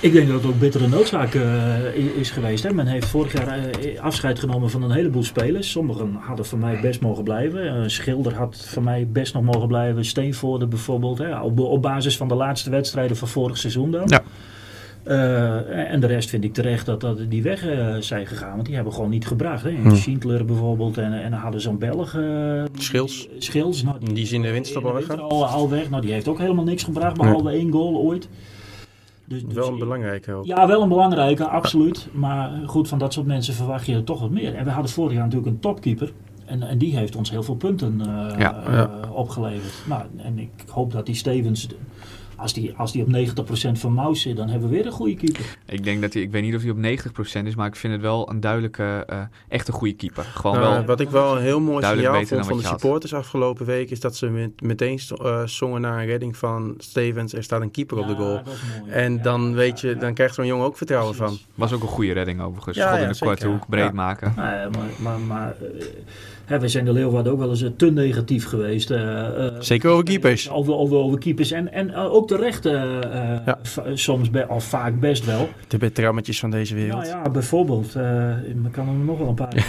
Ik 0.00 0.12
denk 0.12 0.28
dat 0.28 0.42
het 0.42 0.52
ook 0.52 0.58
bittere 0.58 0.88
noodzaak 0.88 1.34
eh, 1.34 1.94
is 1.94 2.30
geweest. 2.30 2.62
Hè. 2.62 2.72
Men 2.72 2.86
heeft 2.86 3.06
vorig 3.06 3.32
jaar 3.32 3.68
eh, 3.68 4.00
afscheid 4.00 4.38
genomen 4.38 4.70
van 4.70 4.82
een 4.82 4.90
heleboel 4.90 5.22
spelers. 5.22 5.70
Sommigen 5.70 6.14
hadden 6.20 6.46
voor 6.46 6.58
mij 6.58 6.80
best 6.80 7.00
mogen 7.00 7.24
blijven. 7.24 7.82
Eh, 7.82 7.88
Schilder 7.88 8.34
had 8.34 8.66
voor 8.68 8.82
mij 8.82 9.08
best 9.12 9.34
nog 9.34 9.42
mogen 9.42 9.68
blijven. 9.68 10.04
Steenvoorde 10.04 10.66
bijvoorbeeld. 10.66 11.18
Hè. 11.18 11.40
Op, 11.40 11.58
op 11.58 11.82
basis 11.82 12.16
van 12.16 12.28
de 12.28 12.34
laatste 12.34 12.70
wedstrijden 12.70 13.16
van 13.16 13.28
vorig 13.28 13.56
seizoen 13.56 13.90
dan. 13.90 14.04
Ja. 14.06 14.22
Eh, 15.02 15.92
en 15.92 16.00
de 16.00 16.06
rest 16.06 16.28
vind 16.28 16.44
ik 16.44 16.52
terecht 16.54 16.86
dat, 16.86 17.00
dat 17.00 17.30
die 17.30 17.42
weg 17.42 17.66
eh, 17.66 17.94
zijn 17.96 18.26
gegaan. 18.26 18.54
Want 18.54 18.66
die 18.66 18.74
hebben 18.74 18.92
gewoon 18.92 19.10
niet 19.10 19.26
gebracht. 19.26 19.62
Hè. 19.62 19.70
Hm. 19.70 19.94
Schindler 19.94 20.44
bijvoorbeeld. 20.44 20.98
En, 20.98 21.22
en 21.22 21.30
dan 21.30 21.40
hadden 21.40 21.60
zo'n 21.60 21.78
Belg. 21.78 22.14
eh, 22.14 22.62
Schils. 22.78 23.28
die- 23.30 23.42
Schils. 23.42 23.82
Nou, 23.82 23.96
Die 24.12 24.22
is 24.22 24.32
in 24.32 24.42
de 24.42 24.50
winterstop 24.50 24.84
al 24.84 24.94
winter 24.94 25.20
Al, 25.20 25.70
weg. 25.70 25.90
Nou, 25.90 26.02
die 26.02 26.12
heeft 26.12 26.28
ook 26.28 26.38
helemaal 26.38 26.64
niks 26.64 26.82
gebracht. 26.82 27.16
Behalve 27.16 27.48
één 27.50 27.70
goal 27.72 27.96
ooit. 27.96 28.28
Dus, 29.24 29.44
dus 29.44 29.54
Wel 29.54 29.68
een 29.68 29.78
belangrijke 29.78 30.32
ook. 30.32 30.44
ja, 30.44 30.66
wel 30.66 30.82
een 30.82 30.88
belangrijke, 30.88 31.44
absoluut. 31.48 32.08
Maar 32.12 32.50
goed, 32.66 32.88
van 32.88 32.98
dat 32.98 33.12
soort 33.12 33.26
mensen 33.26 33.54
verwacht 33.54 33.86
je 33.86 34.04
toch 34.04 34.20
wat 34.20 34.30
meer. 34.30 34.54
En 34.54 34.64
we 34.64 34.70
hadden 34.70 34.90
vorig 34.92 35.12
jaar 35.12 35.22
natuurlijk 35.24 35.50
een 35.50 35.60
topkeeper. 35.60 36.12
En, 36.44 36.62
en 36.62 36.78
die 36.78 36.96
heeft 36.96 37.16
ons 37.16 37.30
heel 37.30 37.42
veel 37.42 37.54
punten 37.54 37.98
Ja, 38.38 38.62
ja. 38.70 38.90
opgeleverd. 39.12 39.72
Nou, 39.88 40.02
en 40.16 40.38
ik 40.38 40.50
hoop 40.68 40.92
dat 40.92 41.06
die 41.06 41.14
Stevens, 41.14 41.68
als 42.40 42.52
die, 42.52 42.74
als 42.76 42.92
die 42.92 43.02
op 43.02 43.08
90% 43.08 43.70
van 43.72 43.92
Maus 43.94 44.20
zit, 44.20 44.36
dan 44.36 44.48
hebben 44.48 44.68
we 44.68 44.74
weer 44.76 44.86
een 44.86 44.92
goede 44.92 45.14
keeper. 45.14 45.56
Ik 45.66 45.84
denk 45.84 46.00
dat 46.00 46.12
hij, 46.12 46.22
ik 46.22 46.30
weet 46.30 46.42
niet 46.42 46.54
of 46.54 46.62
hij 46.62 46.70
op 46.70 46.76
90% 46.76 47.46
is, 47.46 47.54
maar 47.54 47.66
ik 47.66 47.76
vind 47.76 47.92
het 47.92 48.02
wel 48.02 48.30
een 48.30 48.40
duidelijke, 48.40 49.04
eh 49.06 49.18
echt 49.48 49.68
een 49.68 49.74
goede 49.74 49.94
keeper. 49.94 50.24
Gewoon 50.24 50.56
Nou, 50.60 50.74
wel. 50.74 50.84
wat 50.84 51.00
ik 51.00 51.10
wel 51.10 51.36
een 51.36 51.42
heel 51.42 51.60
mooi 51.60 51.80
duidelijk 51.80 52.00
signaal 52.00 52.20
beter 52.20 52.36
vond 52.36 52.40
dan 52.48 52.54
van 52.56 52.62
de 52.62 52.68
had. 52.68 52.80
supporters 52.80 53.14
afgelopen 53.14 53.66
week... 53.66 53.90
is 53.90 54.00
dat 54.00 54.16
ze 54.16 54.26
met, 54.26 54.60
meteen 54.60 55.00
uh, 55.22 55.42
zongen 55.46 55.80
naar 55.80 56.00
een 56.00 56.06
redding 56.06 56.36
van 56.36 56.74
Stevens. 56.78 57.32
Er 57.32 57.42
staat 57.42 57.60
een 57.60 57.70
keeper 57.70 57.98
op 57.98 58.06
de 58.06 58.14
goal. 58.14 58.40
Mooi. 58.80 58.90
En 58.92 59.12
Ja, 59.16 59.22
dan 59.22 59.48
ja, 59.48 59.54
weet 59.54 59.80
je, 59.80 59.88
ja. 59.88 59.94
dan 59.94 60.14
krijgt 60.14 60.34
zo'n 60.34 60.46
jongen 60.46 60.66
ook 60.66 60.76
vertrouwen 60.76 61.14
van. 61.14 61.38
Was 61.54 61.72
ook 61.72 61.82
een 61.82 61.88
goede 61.88 62.12
redding 62.12 62.40
overigens. 62.42 62.76
Ja, 62.76 62.82
Schot 62.86 62.96
ja, 62.96 63.02
in 63.02 63.08
de 63.08 63.14
zeker, 63.14 63.26
korte 63.34 63.46
hoek, 63.48 63.68
breed 63.68 63.84
Ja. 63.84 63.90
maken. 63.92 64.32
Nou 64.36 64.48
ja, 64.54 64.68
maar, 64.68 64.88
maar, 64.98 65.20
maar 65.20 65.54
eh, 65.78 65.84
hè, 66.44 66.58
we 66.60 66.68
zijn 66.68 66.84
de 66.84 66.92
Leeuwarden 66.92 67.32
ook 67.32 67.38
wel 67.38 67.50
eens 67.50 67.62
eh, 67.62 67.70
te 67.76 67.90
negatief 67.90 68.46
geweest. 68.46 68.90
eh, 68.90 69.46
eh, 69.46 69.52
Zeker 69.58 69.90
over 69.90 70.04
keepers. 70.04 70.50
Over, 70.50 70.74
over, 70.74 70.96
over 70.96 71.18
keepers. 71.18 71.50
En, 71.50 71.72
en 71.72 71.90
eh, 71.90 72.12
ook 72.14 72.28
terecht 72.36 72.64
Ja. 72.64 73.58
v- 73.62 73.78
soms, 73.94 74.30
be- 74.30 74.46
of 74.48 74.64
vaak 74.64 75.00
best 75.00 75.24
wel. 75.24 75.48
De 75.68 75.78
betrammetjes 75.78 76.40
van 76.40 76.50
deze 76.50 76.74
wereld. 76.74 77.02
Nou 77.02 77.06
ja, 77.22 77.30
bijvoorbeeld. 77.30 77.94
eh 77.94 78.28
ik 78.48 78.56
kan 78.72 78.88
er 78.88 78.94
nog 78.94 79.18
wel 79.18 79.28
een 79.28 79.34
paar. 79.34 79.54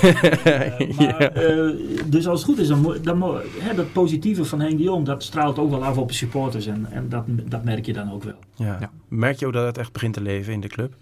Maar, 0.96 1.08
Ja. 1.08 1.20
eh, 1.20 1.70
dus 2.06 2.28
als 2.28 2.40
het 2.42 2.50
goed 2.50 2.60
is, 2.60 2.68
dan, 2.68 2.96
dan 3.02 3.24
hè, 3.60 3.76
dat 3.76 3.92
positieve 3.94 4.46
van 4.46 4.60
Henk 4.60 4.78
de 4.78 4.84
Jong, 4.84 5.06
dat 5.06 5.24
straalt 5.24 5.60
ook 5.60 5.70
wel 5.70 5.84
af 5.86 5.98
op 5.98 6.08
de 6.08 6.14
supporters. 6.14 6.66
En, 6.68 6.88
en 6.92 7.06
dat, 7.10 7.24
dat 7.28 7.64
merk 7.64 7.86
je 7.86 7.94
dan 7.94 8.12
ook 8.12 8.24
wel. 8.24 8.36
Ja. 8.56 8.78
Ja. 8.80 8.90
Merk 9.08 9.40
je 9.40 9.46
ook 9.48 9.54
dat 9.54 9.66
het 9.66 9.78
echt 9.78 9.92
begint 9.92 10.14
te 10.14 10.22
leven 10.22 10.54
in 10.54 10.60
de 10.62 10.68
club? 10.68 10.94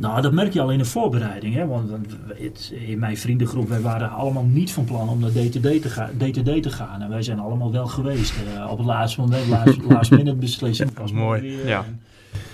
Nou, 0.00 0.22
dat 0.22 0.32
merk 0.32 0.52
je 0.52 0.60
al 0.60 0.70
in 0.70 0.78
de 0.78 0.84
voorbereiding. 0.84 1.54
Hè? 1.54 1.66
Want 1.66 1.90
het, 2.34 2.72
in 2.86 2.98
mijn 2.98 3.16
vriendengroep, 3.16 3.68
wij 3.68 3.80
waren 3.80 4.10
allemaal 4.10 4.44
niet 4.44 4.72
van 4.72 4.84
plan 4.84 5.08
om 5.08 5.20
naar 5.20 5.30
DTD 5.30 5.82
te, 5.82 5.88
ga, 5.88 6.10
DTD 6.16 6.62
te 6.62 6.70
gaan. 6.70 7.02
En 7.02 7.08
wij 7.08 7.22
zijn 7.22 7.38
allemaal 7.38 7.72
wel 7.72 7.86
geweest. 7.86 8.32
eh, 8.56 8.70
op 8.70 8.78
het 8.78 8.86
laatste 8.86 9.20
moment, 9.20 9.46
last, 9.48 9.78
last 9.96 10.10
minute 10.10 10.34
beslissing. 10.34 10.92
dat 10.94 11.04
is 11.04 11.12
mooi. 11.12 11.40
Weer, 11.40 11.66
Ja. 11.66 11.84
en- 11.84 12.00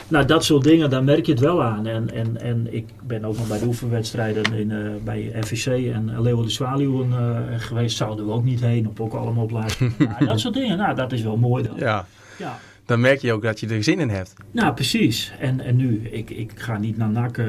nou, 0.08 0.24
dat 0.24 0.44
soort 0.44 0.64
dingen, 0.64 0.90
daar 0.90 1.04
merk 1.04 1.26
je 1.26 1.32
het 1.32 1.40
wel 1.40 1.62
aan. 1.62 1.86
En, 1.86 2.14
en, 2.14 2.40
en 2.40 2.74
ik 2.74 2.84
ben 3.06 3.24
ook 3.24 3.36
nog 3.36 3.48
bij 3.48 3.58
de 3.58 3.66
oefenwedstrijden 3.66 4.52
in, 4.52 4.70
eh, 4.70 4.78
bij 5.04 5.32
FVC 5.44 5.92
en 5.92 6.22
Leeuwen 6.22 6.44
de 6.44 6.50
Zwaluwen 6.50 7.12
eh, 7.12 7.38
geweest. 7.60 7.96
Zouden 7.96 8.26
we 8.26 8.32
ook 8.32 8.44
niet 8.44 8.60
heen, 8.60 8.88
op 8.88 9.00
ook 9.00 9.12
allemaal 9.14 9.44
op 9.44 9.50
laatste 9.50 9.84
Maar 9.98 10.24
Dat 10.26 10.40
soort 10.40 10.54
dingen, 10.54 10.78
nou, 10.78 10.94
dat 10.94 11.12
is 11.12 11.22
wel 11.22 11.36
mooi 11.36 11.62
dan. 11.62 11.76
Ja. 11.76 12.06
Ja. 12.38 12.58
Dan 12.86 13.00
merk 13.00 13.20
je 13.20 13.32
ook 13.32 13.42
dat 13.42 13.60
je 13.60 13.68
er 13.68 13.82
zin 13.84 14.00
in 14.00 14.08
hebt. 14.08 14.32
Nou, 14.50 14.74
precies. 14.74 15.32
En, 15.38 15.60
en 15.60 15.76
nu, 15.76 16.08
ik, 16.08 16.30
ik 16.30 16.52
ga 16.54 16.78
niet 16.78 16.96
naar 16.96 17.08
NAC 17.10 17.38
eh, 17.38 17.46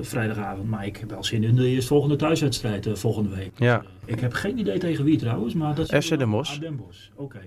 vrijdagavond, 0.00 0.68
maar 0.70 0.86
ik 0.86 0.96
heb 0.96 1.10
wel 1.10 1.24
zin 1.24 1.44
in 1.44 1.54
de 1.56 1.66
eerstvolgende 1.68 2.16
thuiswedstrijd 2.16 2.86
eh, 2.86 2.94
volgende 2.94 3.36
week. 3.36 3.50
Ja. 3.56 3.82
Ik 4.04 4.20
heb 4.20 4.32
geen 4.32 4.58
idee 4.58 4.78
tegen 4.78 5.04
wie 5.04 5.18
trouwens, 5.18 5.54
maar 5.54 5.74
dat 5.74 5.88
zien 5.88 6.02
FC 6.02 6.18
Den. 6.18 6.30
Bosch. 6.30 6.54
Ah, 6.54 6.60
Den 6.60 6.76
Bosch, 6.76 7.08
oké. 7.14 7.40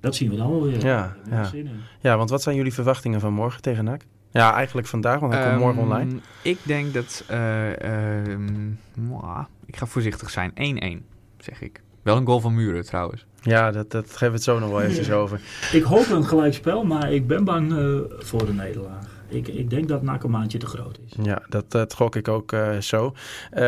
Dat 0.00 0.14
zien 0.14 0.30
we 0.30 0.36
dan 0.36 0.50
wel 0.50 0.62
weer. 0.62 0.84
Ja, 0.86 1.16
ja. 1.30 1.44
zin 1.44 1.66
in. 1.66 1.80
Ja, 2.00 2.16
want 2.16 2.30
wat 2.30 2.42
zijn 2.42 2.56
jullie 2.56 2.72
verwachtingen 2.74 3.20
van 3.20 3.32
morgen 3.32 3.62
tegen 3.62 3.84
NAC? 3.84 4.02
Ja, 4.30 4.54
eigenlijk 4.54 4.86
vandaag, 4.86 5.20
want 5.20 5.32
hij 5.32 5.42
komt 5.42 5.54
Ehm, 5.54 5.62
morgen 5.64 5.82
online. 5.82 6.20
Ik 6.42 6.58
denk 6.62 6.94
dat. 6.94 7.24
eh, 7.28 7.82
ehm, 8.30 8.70
mwah, 8.94 9.44
ik 9.66 9.76
ga 9.76 9.86
voorzichtig 9.86 10.30
zijn. 10.30 10.50
1-1, 10.54 11.04
zeg 11.38 11.60
ik. 11.62 11.80
Wel 12.02 12.16
een 12.16 12.26
goal 12.26 12.40
van 12.40 12.54
Muren 12.54 12.84
trouwens. 12.84 13.26
Ja, 13.42 13.70
dat, 13.70 13.90
dat 13.90 14.10
geven 14.10 14.26
we 14.26 14.32
het 14.34 14.42
zo 14.42 14.58
nog 14.58 14.68
wel 14.70 14.80
eventjes 14.82 15.10
over. 15.10 15.40
Ik 15.72 15.82
hoop 15.82 16.10
een 16.10 16.24
gelijkspel, 16.24 16.84
maar 16.84 17.12
ik 17.12 17.26
ben 17.26 17.44
bang 17.44 17.76
eh, 17.78 17.98
voor 18.18 18.46
de 18.46 18.52
nederlaag. 18.52 19.16
Ik, 19.30 19.48
ik 19.48 19.70
denk 19.70 19.88
dat 19.88 20.02
maandje 20.28 20.58
te 20.58 20.66
groot 20.66 20.98
is. 21.06 21.12
Ja, 21.22 21.42
dat, 21.48 21.70
dat 21.70 21.94
gok 21.94 22.16
ik 22.16 22.28
ook 22.28 22.52
eh, 22.52 22.78
zo. 22.78 23.14
Eh, 23.50 23.62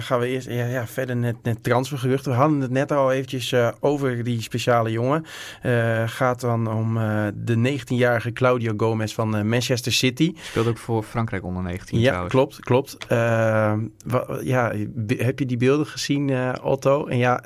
gaan 0.00 0.20
we 0.20 0.26
eerst 0.26 0.48
ja, 0.48 0.64
ja, 0.64 0.86
verder 0.86 1.16
net, 1.16 1.36
net 1.42 1.62
transfergeruchten. 1.62 2.30
We 2.32 2.38
hadden 2.38 2.60
het 2.60 2.70
net 2.70 2.92
al 2.92 3.12
eventjes 3.12 3.52
eh, 3.52 3.68
over 3.80 4.24
die 4.24 4.42
speciale 4.42 4.90
jongen. 4.90 5.24
Eh, 5.62 6.02
gaat 6.06 6.40
dan 6.40 6.66
om 6.72 6.96
eh, 6.96 7.26
de 7.34 7.78
19-jarige 7.80 8.32
Claudio 8.32 8.72
Gomez 8.76 9.14
van 9.14 9.48
Manchester 9.48 9.92
City. 9.92 10.32
Speelt 10.36 10.66
ook 10.66 10.78
voor 10.78 11.02
Frankrijk 11.02 11.44
onder 11.44 11.62
19 11.62 11.98
Ja, 11.98 12.06
trouwens. 12.08 12.32
klopt, 12.34 12.60
klopt. 12.60 12.96
Ja, 14.44 14.72
heb 15.16 15.38
je 15.38 15.46
die 15.46 15.56
beelden 15.56 15.86
gezien, 15.86 16.30
eh, 16.30 16.52
Otto? 16.62 17.06
En 17.06 17.18
ja, 17.18 17.42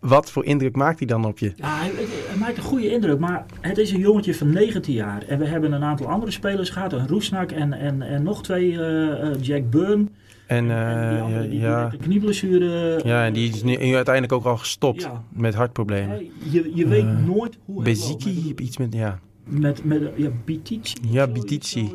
wat 0.00 0.30
voor 0.30 0.44
indruk 0.44 0.76
maakt 0.76 0.98
hij 0.98 1.06
dan 1.08 1.24
op 1.24 1.38
je? 1.38 1.52
Ja, 1.56 1.78
hij, 1.78 1.90
hij 2.28 2.36
maakt 2.38 2.56
een 2.56 2.62
goede 2.62 2.90
indruk, 2.90 3.18
maar 3.18 3.44
het 3.60 3.78
is 3.78 3.90
een 3.92 3.98
jongetje 4.00 4.34
van 4.34 4.52
19 4.52 4.94
jaar. 4.94 5.22
En 5.28 5.38
we 5.38 5.46
hebben 5.46 5.72
een 5.72 5.84
aantal 5.84 6.06
andere 6.06 6.32
spelers 6.32 6.70
gehad, 6.70 6.92
een 6.92 7.08
Roesnak 7.08 7.50
en, 7.50 7.72
en, 7.72 8.02
en 8.02 8.22
nog 8.22 8.42
twee, 8.42 8.72
eh, 8.72 9.10
eh, 9.30 9.36
Jack 9.40 9.70
Burn. 9.70 10.08
En, 10.46 10.70
En 10.70 11.08
die 11.08 11.18
eh, 11.18 11.24
andere, 11.24 11.48
die 11.48 11.60
ja, 11.60 11.82
met 11.82 11.90
de 11.90 11.96
knieblessure. 11.98 13.00
ja, 13.04 13.24
en 13.24 13.32
die 13.32 13.48
is 13.52 13.62
nu 13.62 13.94
uiteindelijk 13.94 14.32
ook 14.32 14.44
al 14.44 14.56
gestopt 14.56 15.02
Ja. 15.02 15.22
met 15.28 15.54
hartproblemen. 15.54 16.26
Je, 16.50 16.70
je 16.74 16.88
weet 16.88 17.26
nooit 17.26 17.58
hoe. 17.64 17.82
Beziki, 17.82 18.54
iets 18.56 18.76
met, 18.76 18.94
ja. 18.94 19.18
Met, 19.44 19.84
met, 19.84 20.02
ja, 20.16 20.28
Bitici. 20.44 20.94
Ja, 21.10 21.26
Bitici, 21.26 21.94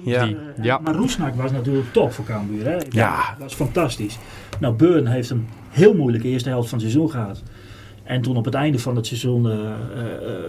Ja. 0.62 0.80
Maar 0.84 0.96
Roesnak 0.96 1.36
was 1.36 1.52
natuurlijk 1.52 1.94
top 1.94 2.12
voor 2.12 2.26
Cambuur. 2.26 2.66
Hè? 2.66 2.78
Ja. 2.90 3.30
Dat 3.30 3.40
was 3.40 3.54
fantastisch. 3.54 4.18
Nou, 4.60 4.76
Burn 4.76 5.06
heeft 5.08 5.30
een 5.30 5.48
heel 5.70 5.94
moeilijke 5.94 6.28
eerste 6.28 6.50
helft 6.50 6.70
van 6.70 6.78
het 6.80 6.88
seizoen 6.88 7.12
gehad. 7.12 7.44
En 8.06 8.22
toen 8.22 8.38
op 8.38 8.46
het 8.46 8.54
einde 8.54 8.80
van 8.80 8.96
het 8.96 9.08
seizoen 9.08 9.50
eh, 9.50 9.54
eh, 9.54 9.70
eh, 9.70 9.74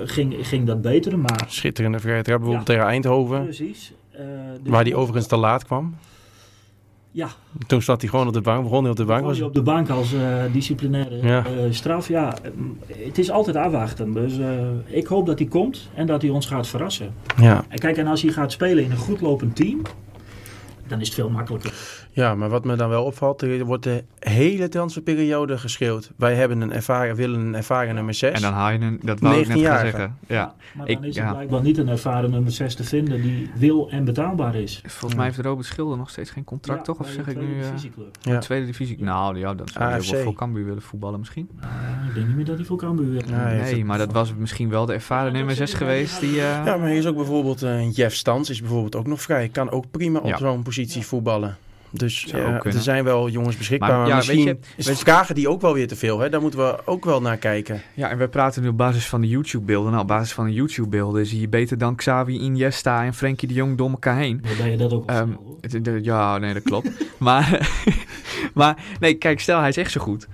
ging, 0.05 0.35
ging 0.47 0.67
dat 0.67 0.83
beter. 0.83 1.19
Maar 1.19 1.45
Schitterende 1.49 1.99
trap 1.99 2.23
bijvoorbeeld 2.25 2.53
Ja. 2.59 2.63
tegen 2.63 2.85
Eindhoven. 2.85 3.43
precies. 3.43 3.93
dus- 4.63 4.71
Waar 4.73 4.83
hij 4.85 4.95
overigens 4.95 5.27
te 5.27 5.37
laat 5.37 5.65
kwam. 5.65 5.95
Ja, 7.11 7.29
Toen 7.67 7.83
zat 7.83 8.01
hij 8.01 8.11
gewoon 8.11 8.27
op 8.27 8.33
de 8.33 8.41
bank, 8.41 8.63
begon 8.63 8.81
hij 8.83 8.91
op 8.91 8.97
de 8.97 9.05
bank. 9.05 9.25
Was, 9.25 9.37
je 9.37 9.45
op 9.45 9.55
de 9.55 9.63
bank 9.63 9.89
als 9.91 10.13
eh, 10.15 10.43
disciplinaire 10.53 11.19
Ja. 11.27 11.45
straf. 11.71 12.09
Ja, 12.09 12.35
het 13.05 13.19
is 13.19 13.31
altijd 13.31 13.57
afwachten. 13.57 14.13
Dus 14.13 14.33
ik 14.87 15.07
hoop 15.07 15.27
dat 15.27 15.39
hij 15.39 15.49
komt 15.49 15.89
en 15.95 16.07
dat 16.07 16.23
hij 16.23 16.31
ons 16.31 16.47
gaat 16.47 16.67
verrassen. 16.67 17.15
ja. 17.41 17.65
En 17.69 17.79
kijk, 17.79 17.97
en 17.97 18.07
als 18.07 18.23
hij 18.23 18.33
gaat 18.33 18.53
spelen 18.53 18.85
in 18.85 18.91
een 18.91 18.97
goed 18.97 19.21
lopend 19.21 19.57
team, 19.57 19.81
dan 20.89 21.01
is 21.01 21.07
het 21.07 21.15
veel 21.15 21.31
makkelijker. 21.31 21.73
ja, 22.11 22.35
maar 22.35 22.49
wat 22.49 22.65
me 22.65 22.77
dan 22.77 22.89
wel 22.89 23.05
opvalt, 23.05 23.43
er 23.43 23.65
wordt 23.65 23.83
de 23.83 24.05
hele 24.19 24.69
transferperiode 24.69 25.59
geschreeuwd. 25.59 26.13
Wij 26.17 26.35
hebben 26.35 26.61
een 26.61 26.73
ervaren, 26.73 27.17
willen 27.17 27.41
een 27.41 27.55
ervaren 27.55 27.95
nummer 27.95 28.15
6. 28.15 28.33
En 28.33 28.41
dan 28.43 28.53
haal 28.53 28.71
je 28.71 28.79
een, 28.79 29.01
dat 29.03 29.21
wou 29.21 29.35
ik 29.35 29.41
net 29.41 29.47
gaan 29.49 29.57
19-jarige. 29.59 29.91
zeggen. 29.97 30.17
Ja. 30.27 30.55
Maar 30.75 30.87
dan 30.87 30.97
Ik- 30.97 31.05
is 31.05 31.15
ja. 31.15 31.33
blijkbaar 31.33 31.63
niet 31.63 31.79
een 31.79 31.89
ervaren 31.89 32.31
nummer 32.31 32.53
6 32.53 32.75
te 32.75 32.85
vinden 32.85 33.23
die 33.23 33.51
wil 33.55 33.91
en 33.91 34.05
betaalbaar 34.05 34.55
is. 34.55 34.83
Volgens 34.87 35.15
mij 35.15 35.25
heeft 35.25 35.39
Robert 35.39 35.67
Schilder 35.67 35.97
nog 35.99 36.11
steeds 36.11 36.31
geen 36.31 36.45
contract, 36.45 36.79
Ja, 36.79 36.85
toch? 36.85 36.99
Of 37.01 37.09
zeg 37.09 37.25
de 37.25 37.31
ik 37.31 37.37
nu... 37.41 37.61
eh. 37.61 37.69
Ja. 38.21 38.39
Tweede 38.39 38.67
divisie? 38.67 39.03
Nou 39.03 39.39
ja, 39.39 39.55
dan 39.55 39.69
zou 39.69 40.01
wel 40.11 40.23
voor 40.23 40.35
Cambuur 40.35 40.65
willen 40.65 40.83
voetballen 40.83 41.19
misschien. 41.19 41.49
Ah, 41.61 41.69
ik 42.09 42.15
denk 42.15 42.27
niet 42.27 42.37
meer 42.37 42.45
dat 42.45 42.57
hij 42.57 42.65
voor 42.65 42.77
Cambuur 42.77 43.11
wil. 43.11 43.21
Nee, 43.31 43.39
het- 43.61 43.85
maar 43.85 43.99
dat 43.99 44.13
was 44.13 44.35
misschien 44.35 44.69
wel 44.71 44.87
de 44.87 44.93
ervaren 44.93 45.27
Ja, 45.27 45.33
nummer 45.37 45.49
dat 45.57 45.69
6 45.69 45.71
is- 45.73 45.77
geweest. 45.79 46.21
Die, 46.21 46.31
eh, 46.31 46.65
Ja, 46.65 46.77
maar 46.77 46.89
hier 46.89 46.99
is 46.99 47.07
ook 47.07 47.17
bijvoorbeeld 47.17 47.63
eh, 47.63 47.93
Jeff 47.93 48.17
Stans, 48.17 48.51
is 48.51 48.61
bijvoorbeeld 48.61 48.97
ook 48.97 49.07
nog 49.07 49.23
vrij. 49.23 49.49
Kan 49.49 49.71
ook 49.71 49.91
prima 49.91 50.19
op 50.19 50.27
Ja. 50.27 50.37
zo'n 50.37 50.63
positie 50.63 50.76
voetballen. 50.85 51.57
Dus 51.91 52.35
ook 52.35 52.65
er 52.65 52.73
zijn 52.73 53.05
wel 53.05 53.29
jongens 53.29 53.57
beschikbaar. 53.57 53.89
Maar 53.89 53.99
Maar, 53.99 54.09
ja, 54.09 54.17
misschien 54.17 54.45
weet 54.45 54.59
je- 54.61 54.75
is 54.77 54.87
weet 54.87 54.99
je- 54.99 55.05
vragen 55.05 55.35
die 55.35 55.49
ook 55.49 55.61
wel 55.61 55.73
weer 55.75 55.89
te 55.89 55.97
veel. 55.97 56.19
Hè? 56.19 56.29
Daar 56.29 56.41
moeten 56.41 56.59
we 56.61 56.79
ook 56.85 57.05
wel 57.05 57.21
naar 57.21 57.37
kijken. 57.37 57.83
Ja, 57.95 58.11
en 58.11 58.19
we 58.19 58.29
praten 58.29 58.63
nu 58.63 58.69
op 58.69 58.77
basis 58.77 59.07
van 59.09 59.21
de 59.21 59.29
YouTube-beelden. 59.29 59.91
Nou, 59.91 60.03
op 60.03 60.09
basis 60.09 60.33
van 60.33 60.45
de 60.47 60.53
YouTube-beelden 60.53 61.27
zie 61.27 61.41
je 61.41 61.49
beter 61.49 61.79
dan 61.79 61.95
Xavi, 61.95 62.39
Iniesta 62.39 63.05
en 63.05 63.15
Frenkie 63.15 63.49
de 63.49 63.55
Jong 63.55 63.77
door 63.77 63.91
elkaar 63.91 64.17
heen. 64.17 64.43
Ben 64.59 64.71
je 64.71 64.77
dat 64.77 64.93
ook 64.93 65.09
Ehm. 65.11 65.29
Het- 65.61 65.85
de- 65.85 65.99
Ja, 66.03 66.39
nee, 66.39 66.55
dat 66.55 66.63
klopt. 66.63 66.89
maar, 67.19 67.69
maar 68.55 68.77
nee, 69.01 69.15
kijk, 69.15 69.41
stel 69.41 69.59
hij 69.61 69.69
is 69.69 69.77
echt 69.77 69.91
zo 69.93 70.01
goed. 70.01 70.27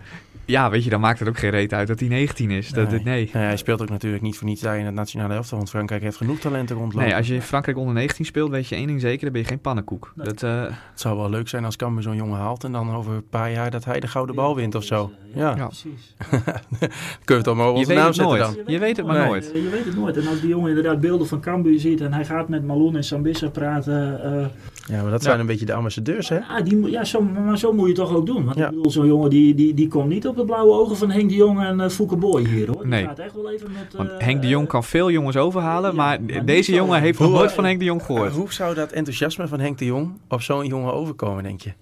Ja, 0.44 0.70
weet 0.70 0.85
je, 0.85 0.90
dan 0.90 1.00
maakt 1.00 1.18
het 1.18 1.28
ook 1.28 1.38
geen 1.38 1.50
reet 1.50 1.72
uit 1.72 1.88
dat 1.88 2.00
hij 2.00 2.09
19 2.09 2.50
is. 2.50 2.68
Dat, 2.70 2.90
Nee. 2.90 3.00
nee. 3.05 3.31
Nee, 3.33 3.42
hij 3.44 3.57
speelt 3.57 3.83
ook 3.83 3.88
natuurlijk 3.88 4.22
niet 4.22 4.37
voor 4.37 4.46
niets 4.46 4.61
daar 4.61 4.78
in 4.78 4.85
het 4.85 4.94
nationale 4.94 5.35
elftal. 5.35 5.57
Want 5.59 5.70
Frankrijk 5.70 6.02
heeft 6.02 6.16
genoeg 6.16 6.38
talenten 6.38 6.76
rondlopen. 6.76 7.07
Nee, 7.09 7.16
als 7.16 7.26
je 7.28 7.35
in 7.35 7.42
Frankrijk 7.42 7.76
onder 7.78 7.94
19 7.94 8.24
speelt, 8.24 8.50
weet 8.50 8.68
je 8.68 8.74
één 8.74 8.87
ding 8.87 9.00
zeker, 9.00 9.22
dan 9.22 9.33
ben 9.33 9.40
je 9.42 9.46
geen 9.48 9.61
pannenkoek. 9.61 10.12
Nee. 10.16 10.26
Dat, 10.26 10.42
eh, 10.42 10.61
Het 10.62 11.00
zou 11.00 11.16
wel 11.16 11.31
leuk 11.31 11.48
zijn 11.48 11.64
als 11.64 11.76
Cambuur 11.76 12.02
zo'n 12.02 12.16
jongen 12.16 12.38
haalt. 12.38 12.64
En 12.64 12.72
dan 12.72 12.90
over 12.94 13.12
een 13.14 13.28
paar 13.28 13.50
jaar 13.52 13.70
dat 13.70 13.85
hij 13.85 14.00
de 14.00 14.07
gouden 14.09 14.35
bal 14.35 14.57
wint 14.57 14.74
of 14.74 14.85
zo. 14.85 15.11
Ja, 15.35 15.57
Ja. 15.57 15.66
precies. 15.66 16.14
kun 17.24 17.35
je 17.35 17.35
het 17.35 17.46
allemaal 17.46 17.72
je 17.72 17.78
onze 17.78 17.92
naam 17.94 18.12
zetten 18.12 18.24
nooit. 18.38 18.40
dan. 18.57 18.57
Je 18.66 18.78
weet 18.78 18.96
het 18.96 19.07
maar 19.07 19.18
Nee. 19.18 19.26
nooit. 19.28 19.50
Je 19.55 19.68
weet 19.70 19.85
het 19.85 19.96
nooit. 19.96 20.16
En 20.16 20.26
als 20.26 20.40
die 20.40 20.48
jongen 20.48 20.68
inderdaad 20.68 21.00
beelden 21.00 21.26
van 21.26 21.40
Cambuur 21.40 21.81
ziet 21.81 22.00
en 22.00 22.12
hij 22.12 22.24
gaat 22.24 22.48
met 22.48 22.64
Malone 22.64 22.96
en 22.96 23.05
Sambissa 23.05 23.48
praten. 23.48 24.24
eh, 24.24 24.46
Ja, 24.88 25.03
maar 25.03 25.11
dat 25.11 25.23
Ja. 25.23 25.29
zijn 25.29 25.40
een 25.40 25.47
beetje 25.47 25.64
de 25.66 25.73
ambassadeurs, 25.75 26.29
hè? 26.29 26.38
ah, 26.40 26.64
die, 26.64 26.90
ja, 26.90 27.05
zo, 27.05 27.21
maar 27.23 27.59
zo 27.59 27.73
moet 27.73 27.88
je 27.88 27.95
toch 27.95 28.14
ook 28.14 28.27
doen. 28.27 28.45
Want 28.45 28.57
Ja. 28.57 28.64
ik 28.68 28.71
bedoel, 28.75 28.90
zo'n 28.90 29.07
jongen 29.07 29.31
die, 29.31 29.55
die, 29.55 29.75
die 29.75 29.88
komt 29.88 30.09
niet 30.09 30.27
op 30.27 30.37
de 30.37 30.45
blauwe 30.45 30.73
ogen 30.73 30.97
van 30.97 31.11
Henk 31.11 31.29
de 31.29 31.35
Jong 31.35 31.61
en 31.64 31.79
uh, 31.81 31.88
Fouke 31.88 32.16
Boy 32.16 32.45
hier 32.47 32.66
hoor. 32.66 32.77
Die 32.79 32.87
Nee. 32.87 33.05
gaat 33.05 33.18
echt 33.18 33.35
wel 33.35 33.51
even 33.51 33.71
met... 33.73 33.95
Want 33.97 34.11
eh, 34.11 34.16
Henk 34.18 34.42
de 34.42 34.49
Jong 34.49 34.68
kan 34.68 34.85
veel 34.85 35.11
jongens 35.11 35.37
overhalen, 35.37 35.90
ja, 35.90 35.97
maar 35.97 36.18
deze 36.45 36.75
jongen 36.75 37.01
heeft 37.01 37.18
nog 37.18 37.33
nooit 37.33 37.53
van 37.53 37.64
Henk 37.64 37.79
de 37.79 37.85
Jong 37.85 38.03
gehoord. 38.03 38.33
Hoe 38.33 38.53
zou 38.53 38.75
dat 38.75 38.92
enthousiasme 38.92 39.49
van 39.49 39.61
Henk 39.61 39.79
de 39.79 39.85
Jong 39.85 40.11
op 40.29 40.40
zo'n 40.42 40.66
jongen 40.66 40.92
overkomen, 40.95 41.42
denk 41.42 41.61
je? 41.61 41.73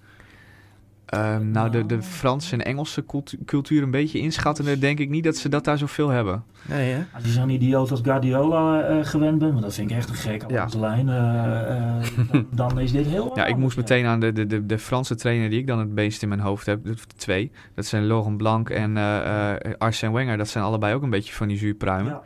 Ehm, 1.10 1.50
nou, 1.50 1.70
de, 1.70 1.86
de 1.86 2.02
Franse 2.02 2.52
en 2.54 2.64
Engelse 2.64 3.04
cultu- 3.06 3.38
cultuur 3.44 3.82
een 3.82 3.90
beetje 3.90 4.18
inschattende, 4.18 4.78
denk 4.78 4.98
ik 4.98 5.08
niet 5.08 5.24
dat 5.24 5.36
ze 5.36 5.48
dat 5.48 5.64
daar 5.64 5.78
zoveel 5.78 6.08
hebben. 6.08 6.44
Nee, 6.68 6.92
hè? 6.92 7.02
Als 7.14 7.24
je 7.24 7.30
zo'n 7.30 7.48
idioot 7.50 7.90
als 7.90 8.00
Guardiola 8.02 8.82
eh, 8.82 9.04
gewend 9.04 9.38
bent, 9.38 9.52
maar 9.52 9.62
dat 9.62 9.74
vind 9.74 9.90
ik 9.90 9.96
echt 9.96 10.08
een 10.08 10.14
gek 10.14 10.44
Ja. 10.50 10.64
op 10.64 10.70
de 10.70 10.80
lijn, 10.80 11.08
eh, 11.08 11.76
eh, 11.76 12.04
dan, 12.32 12.46
dan 12.50 12.78
is 12.80 12.92
dit 12.92 13.06
heel 13.06 13.30
Ja, 13.38 13.46
ik 13.46 13.56
moest 13.56 13.76
meteen 13.76 14.06
aan 14.06 14.20
de, 14.20 14.32
de, 14.32 14.46
de, 14.46 14.66
de 14.66 14.78
Franse 14.78 15.14
trainer 15.14 15.50
die 15.50 15.58
ik 15.58 15.66
dan 15.66 15.78
het 15.78 15.94
beest 15.94 16.22
in 16.22 16.28
mijn 16.28 16.40
hoofd 16.40 16.66
heb. 16.66 16.84
De 16.84 16.94
twee. 17.16 17.50
Dat 17.74 17.86
zijn 17.86 18.06
Laurent 18.06 18.36
Blanc 18.36 18.70
en 18.70 18.96
eh, 18.96 19.50
eh, 19.50 19.56
Arsène 19.78 20.12
Wenger. 20.12 20.36
Dat 20.36 20.48
zijn 20.48 20.64
allebei 20.64 20.94
ook 20.94 21.02
een 21.02 21.10
beetje 21.10 21.32
van 21.32 21.48
die 21.48 21.56
zuurpruimen. 21.58 22.12
Ja, 22.12 22.22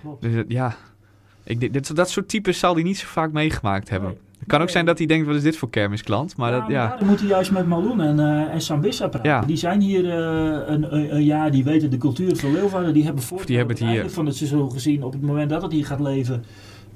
klopt. 0.00 0.22
Dus 0.22 0.44
ja, 0.48 0.74
ik, 1.44 1.60
denk- 1.60 1.72
dit, 1.72 1.96
dat 1.96 2.10
soort 2.10 2.28
types 2.28 2.58
zal 2.58 2.74
hij 2.74 2.82
niet 2.82 2.98
zo 2.98 3.06
vaak 3.06 3.32
meegemaakt 3.32 3.88
hebben. 3.88 4.08
Nee. 4.10 4.18
Het 4.50 4.58
kan 4.58 4.68
ook 4.68 4.74
zijn 4.74 4.86
dat 4.86 4.98
hij 4.98 5.06
denkt, 5.06 5.26
wat 5.26 5.36
is 5.36 5.42
dit 5.42 5.56
voor 5.56 5.70
kermisklant? 5.70 6.36
Maar 6.36 6.52
dat, 6.52 6.62
ja. 6.68 6.88
daarom 6.88 7.06
moet 7.08 7.20
hij 7.20 7.28
juist 7.28 7.50
met 7.50 7.66
Malone 7.66 8.06
en, 8.06 8.20
eh 8.20 8.54
en 8.54 8.60
Sambissa 8.60 9.08
praten. 9.08 9.30
Ja. 9.30 9.40
Die 9.40 9.56
zijn 9.56 9.80
hier 9.80 10.04
eh, 10.04 10.72
een, 10.74 10.94
een, 10.94 11.14
een 11.14 11.24
jaar, 11.24 11.50
die 11.50 11.64
weten 11.64 11.90
de 11.90 11.96
cultuur 11.96 12.36
van 12.36 12.52
Leeuwarden. 12.52 12.94
Die 12.94 13.04
hebben 13.04 13.22
voor 13.22 13.46
die 13.46 13.56
hebben 13.56 13.76
het 13.76 13.86
hier. 13.86 14.10
van 14.10 14.26
het 14.26 14.36
seizoen 14.36 14.70
gezien. 14.72 15.02
Op 15.02 15.12
het 15.12 15.22
moment 15.22 15.50
dat 15.50 15.62
het 15.62 15.72
hier 15.72 15.86
gaat 15.86 16.00
leven, 16.00 16.44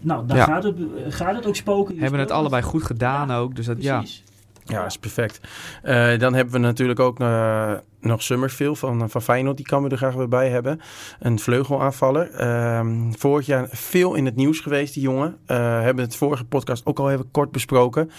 nou, 0.01 0.27
dan 0.27 0.37
Ja. 0.37 0.45
gaat, 0.45 0.63
het, 0.65 0.77
gaat 1.09 1.35
het 1.35 1.47
ook 1.47 1.57
spoken. 1.57 1.99
Hebben 1.99 2.21
het 2.21 2.31
allebei 2.31 2.63
goed 2.63 2.83
gedaan 2.83 3.31
ook. 3.31 3.57
Dus 3.57 3.67
dat, 3.67 3.83
ja. 3.83 3.99
Precies. 3.99 4.23
Ja, 4.27 4.33
dat 4.65 4.87
is 4.87 4.99
perfect. 4.99 5.41
Eh, 5.83 6.19
dan 6.19 6.35
hebben 6.35 6.55
we 6.55 6.59
natuurlijk 6.59 7.01
ook 7.01 7.21
eh, 7.21 7.73
nog 8.01 8.23
Summerfield 8.23 8.79
van, 8.79 9.11
van 9.11 9.23
Feyenoord. 9.23 9.57
Die 9.57 9.67
kan 9.67 9.83
we 9.83 9.89
er 9.89 9.97
graag 9.97 10.15
weer 10.15 10.29
bij 10.29 10.49
hebben. 10.49 10.81
Een 11.21 11.39
vleugelaanvaller. 11.39 12.31
Ehm, 12.31 13.13
vorig 13.13 13.47
jaar 13.47 13.69
veel 13.71 14.15
in 14.15 14.25
het 14.25 14.37
nieuws 14.37 14.61
geweest, 14.61 14.95
die 14.95 15.03
jongen. 15.03 15.37
Eh 15.47 15.81
hebben 15.81 16.05
het 16.05 16.17
vorige 16.17 16.45
podcast 16.45 16.87
ook 16.87 16.99
al 16.99 17.11
even 17.11 17.31
kort 17.31 17.51
besproken. 17.51 18.11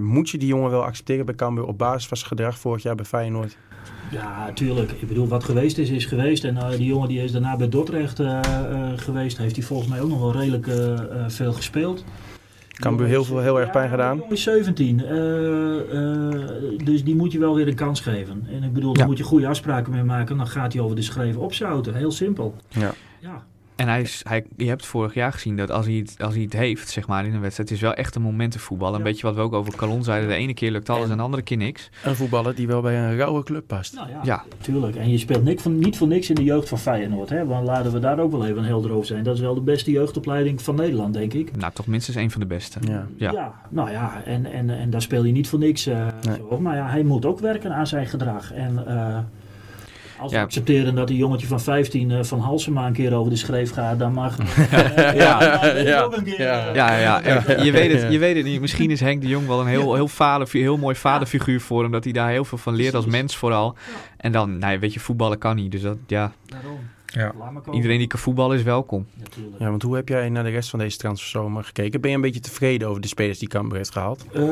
Moet 0.00 0.30
je 0.30 0.38
die 0.38 0.48
jongen 0.48 0.70
wel 0.70 0.84
accepteren 0.84 1.26
bij 1.26 1.34
Cambuur 1.34 1.64
op 1.64 1.78
basis 1.78 2.06
van 2.06 2.16
zijn 2.16 2.28
gedrag 2.28 2.58
vorig 2.58 2.82
jaar 2.82 2.94
bij 2.94 3.04
Feyenoord? 3.04 3.56
Ja, 4.10 4.52
tuurlijk. 4.52 4.90
Ik 4.90 5.08
bedoel, 5.08 5.28
wat 5.28 5.44
geweest 5.44 5.78
is, 5.78 5.90
is 5.90 6.04
geweest. 6.04 6.44
En 6.44 6.58
die 6.76 6.86
jongen 6.86 7.08
die 7.08 7.22
is 7.22 7.32
daarna 7.32 7.56
bij 7.56 7.68
Dordrecht 7.68 8.20
geweest. 8.96 9.38
Heeft 9.38 9.56
hij 9.56 9.64
volgens 9.64 9.88
mij 9.88 10.00
ook 10.00 10.08
nog 10.08 10.20
wel 10.20 10.32
redelijk 10.32 10.66
veel 11.28 11.52
gespeeld. 11.52 12.04
Cambuur 12.80 13.06
heel 13.06 13.24
veel, 13.24 13.38
heel 13.40 13.60
erg 13.60 13.70
pijn 13.70 13.90
gedaan. 13.90 14.22
Is 14.30 14.42
17. 14.42 15.04
eh, 15.04 15.78
eh, 15.78 16.40
dus 16.84 17.04
die 17.04 17.16
moet 17.16 17.32
je 17.32 17.38
wel 17.38 17.54
weer 17.54 17.68
een 17.68 17.74
kans 17.74 18.00
geven. 18.00 18.46
En 18.52 18.62
ik 18.62 18.72
bedoel, 18.72 18.92
daar 18.92 19.02
Ja. 19.02 19.08
moet 19.08 19.18
je 19.18 19.24
goede 19.24 19.46
afspraken 19.48 19.92
mee 19.92 20.02
maken. 20.04 20.36
Dan 20.36 20.46
gaat 20.46 20.72
hij 20.72 20.82
over 20.82 20.96
de 20.96 21.02
schreven 21.02 21.40
opzouten. 21.40 21.94
Heel 21.94 22.10
simpel. 22.10 22.54
Ja. 22.68 22.92
Ja. 23.20 23.44
En 23.76 23.88
hij 23.88 24.00
is, 24.00 24.20
hij, 24.28 24.44
je 24.56 24.68
hebt 24.68 24.86
vorig 24.86 25.14
jaar 25.14 25.32
gezien 25.32 25.56
dat 25.56 25.70
als 25.70 25.86
hij, 25.86 25.94
het, 25.94 26.14
als 26.18 26.34
hij 26.34 26.42
het 26.42 26.52
heeft, 26.52 26.88
zeg 26.88 27.06
maar, 27.06 27.26
in 27.26 27.34
een 27.34 27.40
wedstrijd, 27.40 27.68
het 27.68 27.78
is 27.78 27.84
wel 27.84 27.94
echt 27.94 28.14
een 28.14 28.22
momentenvoetbal. 28.22 28.92
Een 28.92 28.98
Ja. 28.98 29.04
beetje 29.04 29.26
wat 29.26 29.34
we 29.34 29.40
ook 29.40 29.52
over 29.52 29.76
Calon 29.76 30.04
zeiden. 30.04 30.28
De 30.28 30.34
ene 30.34 30.54
keer 30.54 30.70
lukt 30.70 30.90
alles 30.90 31.04
En- 31.04 31.10
en 31.10 31.16
de 31.16 31.22
andere 31.22 31.42
keer 31.42 31.56
niks. 31.56 31.90
Een 32.04 32.16
voetballer 32.16 32.54
die 32.54 32.66
wel 32.66 32.80
bij 32.80 32.98
een 32.98 33.16
rauwe 33.16 33.42
club 33.42 33.66
past. 33.66 33.94
Nou 33.94 34.08
ja, 34.08 34.20
Ja. 34.22 34.44
tuurlijk. 34.60 34.96
En 34.96 35.10
je 35.10 35.18
speelt 35.18 35.44
niet, 35.44 35.62
van, 35.62 35.78
niet 35.78 35.96
voor 35.96 36.06
niks 36.08 36.28
in 36.28 36.34
de 36.34 36.44
jeugd 36.44 36.68
van 36.68 36.78
Feyenoord. 36.78 37.28
Hè? 37.28 37.46
Want 37.46 37.66
laten 37.66 37.92
we 37.92 37.98
daar 37.98 38.18
ook 38.18 38.30
wel 38.30 38.46
even 38.46 38.64
helder 38.64 38.90
over 38.92 39.06
zijn. 39.06 39.24
Dat 39.24 39.34
is 39.34 39.40
wel 39.40 39.54
de 39.54 39.60
beste 39.60 39.90
jeugdopleiding 39.90 40.62
van 40.62 40.74
Nederland, 40.74 41.14
denk 41.14 41.32
ik. 41.32 41.56
Nou, 41.56 41.72
toch 41.72 41.86
minstens 41.86 42.16
een 42.16 42.30
van 42.30 42.40
de 42.40 42.46
beste. 42.46 42.78
Ja. 42.88 43.06
Ja. 43.16 43.54
nou 43.68 43.90
ja, 43.90 44.22
en, 44.24 44.52
en, 44.52 44.70
en 44.70 44.90
daar 44.90 45.02
speel 45.02 45.24
je 45.24 45.32
niet 45.32 45.48
voor 45.48 45.58
niks. 45.58 45.86
eh, 45.86 46.06
Nee. 46.26 46.36
zo. 46.50 46.60
Maar 46.60 46.76
ja, 46.76 46.88
hij 46.88 47.02
moet 47.02 47.24
ook 47.24 47.38
werken 47.40 47.72
aan 47.74 47.86
zijn 47.86 48.06
gedrag. 48.06 48.52
En 48.52 48.86
eh, 48.86 49.18
als 50.18 50.30
we 50.32 50.36
Ja. 50.36 50.42
accepteren 50.44 50.94
dat 50.94 51.10
een 51.10 51.16
jongetje 51.16 51.46
van 51.46 51.60
15 51.60 52.10
eh, 52.10 52.22
van 52.22 52.40
Halsema 52.40 52.86
een 52.86 52.92
keer 52.92 53.14
over 53.14 53.30
de 53.30 53.36
schreef 53.36 53.72
gaat, 53.72 53.98
dan 53.98 54.12
mag 54.12 54.36
Ja. 54.96 55.12
ja, 55.14 55.66
Ja. 55.76 56.08
een 56.10 56.24
keer. 56.24 56.40
Ja. 56.40 56.68
eh, 56.68 56.74
Ja, 56.74 56.96
ja, 56.98 57.22
en 57.22 57.64
je, 57.64 57.72
weet 57.72 57.90
Ja. 57.92 57.96
het, 57.98 58.12
je 58.12 58.18
weet 58.18 58.36
het 58.36 58.44
niet. 58.44 58.60
Misschien 58.60 58.90
is 58.90 59.00
Henk 59.00 59.20
de 59.22 59.28
Jong 59.28 59.46
wel 59.46 59.60
een 59.60 59.66
heel, 59.66 59.94
heel, 59.94 60.08
vader, 60.08 60.48
heel 60.50 60.76
mooi 60.76 60.94
vaderfiguur 60.94 61.60
voor 61.60 61.82
hem. 61.82 61.92
Dat 61.92 62.04
hij 62.04 62.12
daar 62.12 62.30
heel 62.30 62.44
veel 62.44 62.58
van 62.58 62.74
leert 62.74 62.94
als 62.94 63.06
mens 63.06 63.36
vooral. 63.36 63.74
En 64.16 64.32
dan, 64.32 64.58
nou, 64.58 64.78
weet 64.78 64.92
je, 64.92 65.00
voetballen 65.00 65.38
kan 65.38 65.56
niet. 65.56 65.70
Dus 65.72 65.82
dat, 65.82 65.96
ja, 66.06 66.32
Daarom. 66.46 66.78
Ja. 67.16 67.32
Iedereen 67.72 67.98
die 67.98 68.06
kan 68.06 68.18
voetballen 68.18 68.56
is 68.56 68.62
welkom. 68.62 69.06
Natuurlijk. 69.18 69.58
Ja, 69.58 69.70
want 69.70 69.82
hoe 69.82 69.96
heb 69.96 70.08
jij 70.08 70.28
naar 70.28 70.44
de 70.44 70.50
rest 70.50 70.70
van 70.70 70.78
deze 70.78 70.96
transferzomer 70.96 71.64
gekeken? 71.64 72.00
Ben 72.00 72.10
je 72.10 72.16
een 72.16 72.22
beetje 72.22 72.40
tevreden 72.40 72.88
over 72.88 73.00
de 73.00 73.08
spelers 73.08 73.38
die 73.38 73.48
Cambuur 73.48 73.76
heeft 73.76 73.90
gehaald? 73.90 74.26
Eh, 74.32 74.42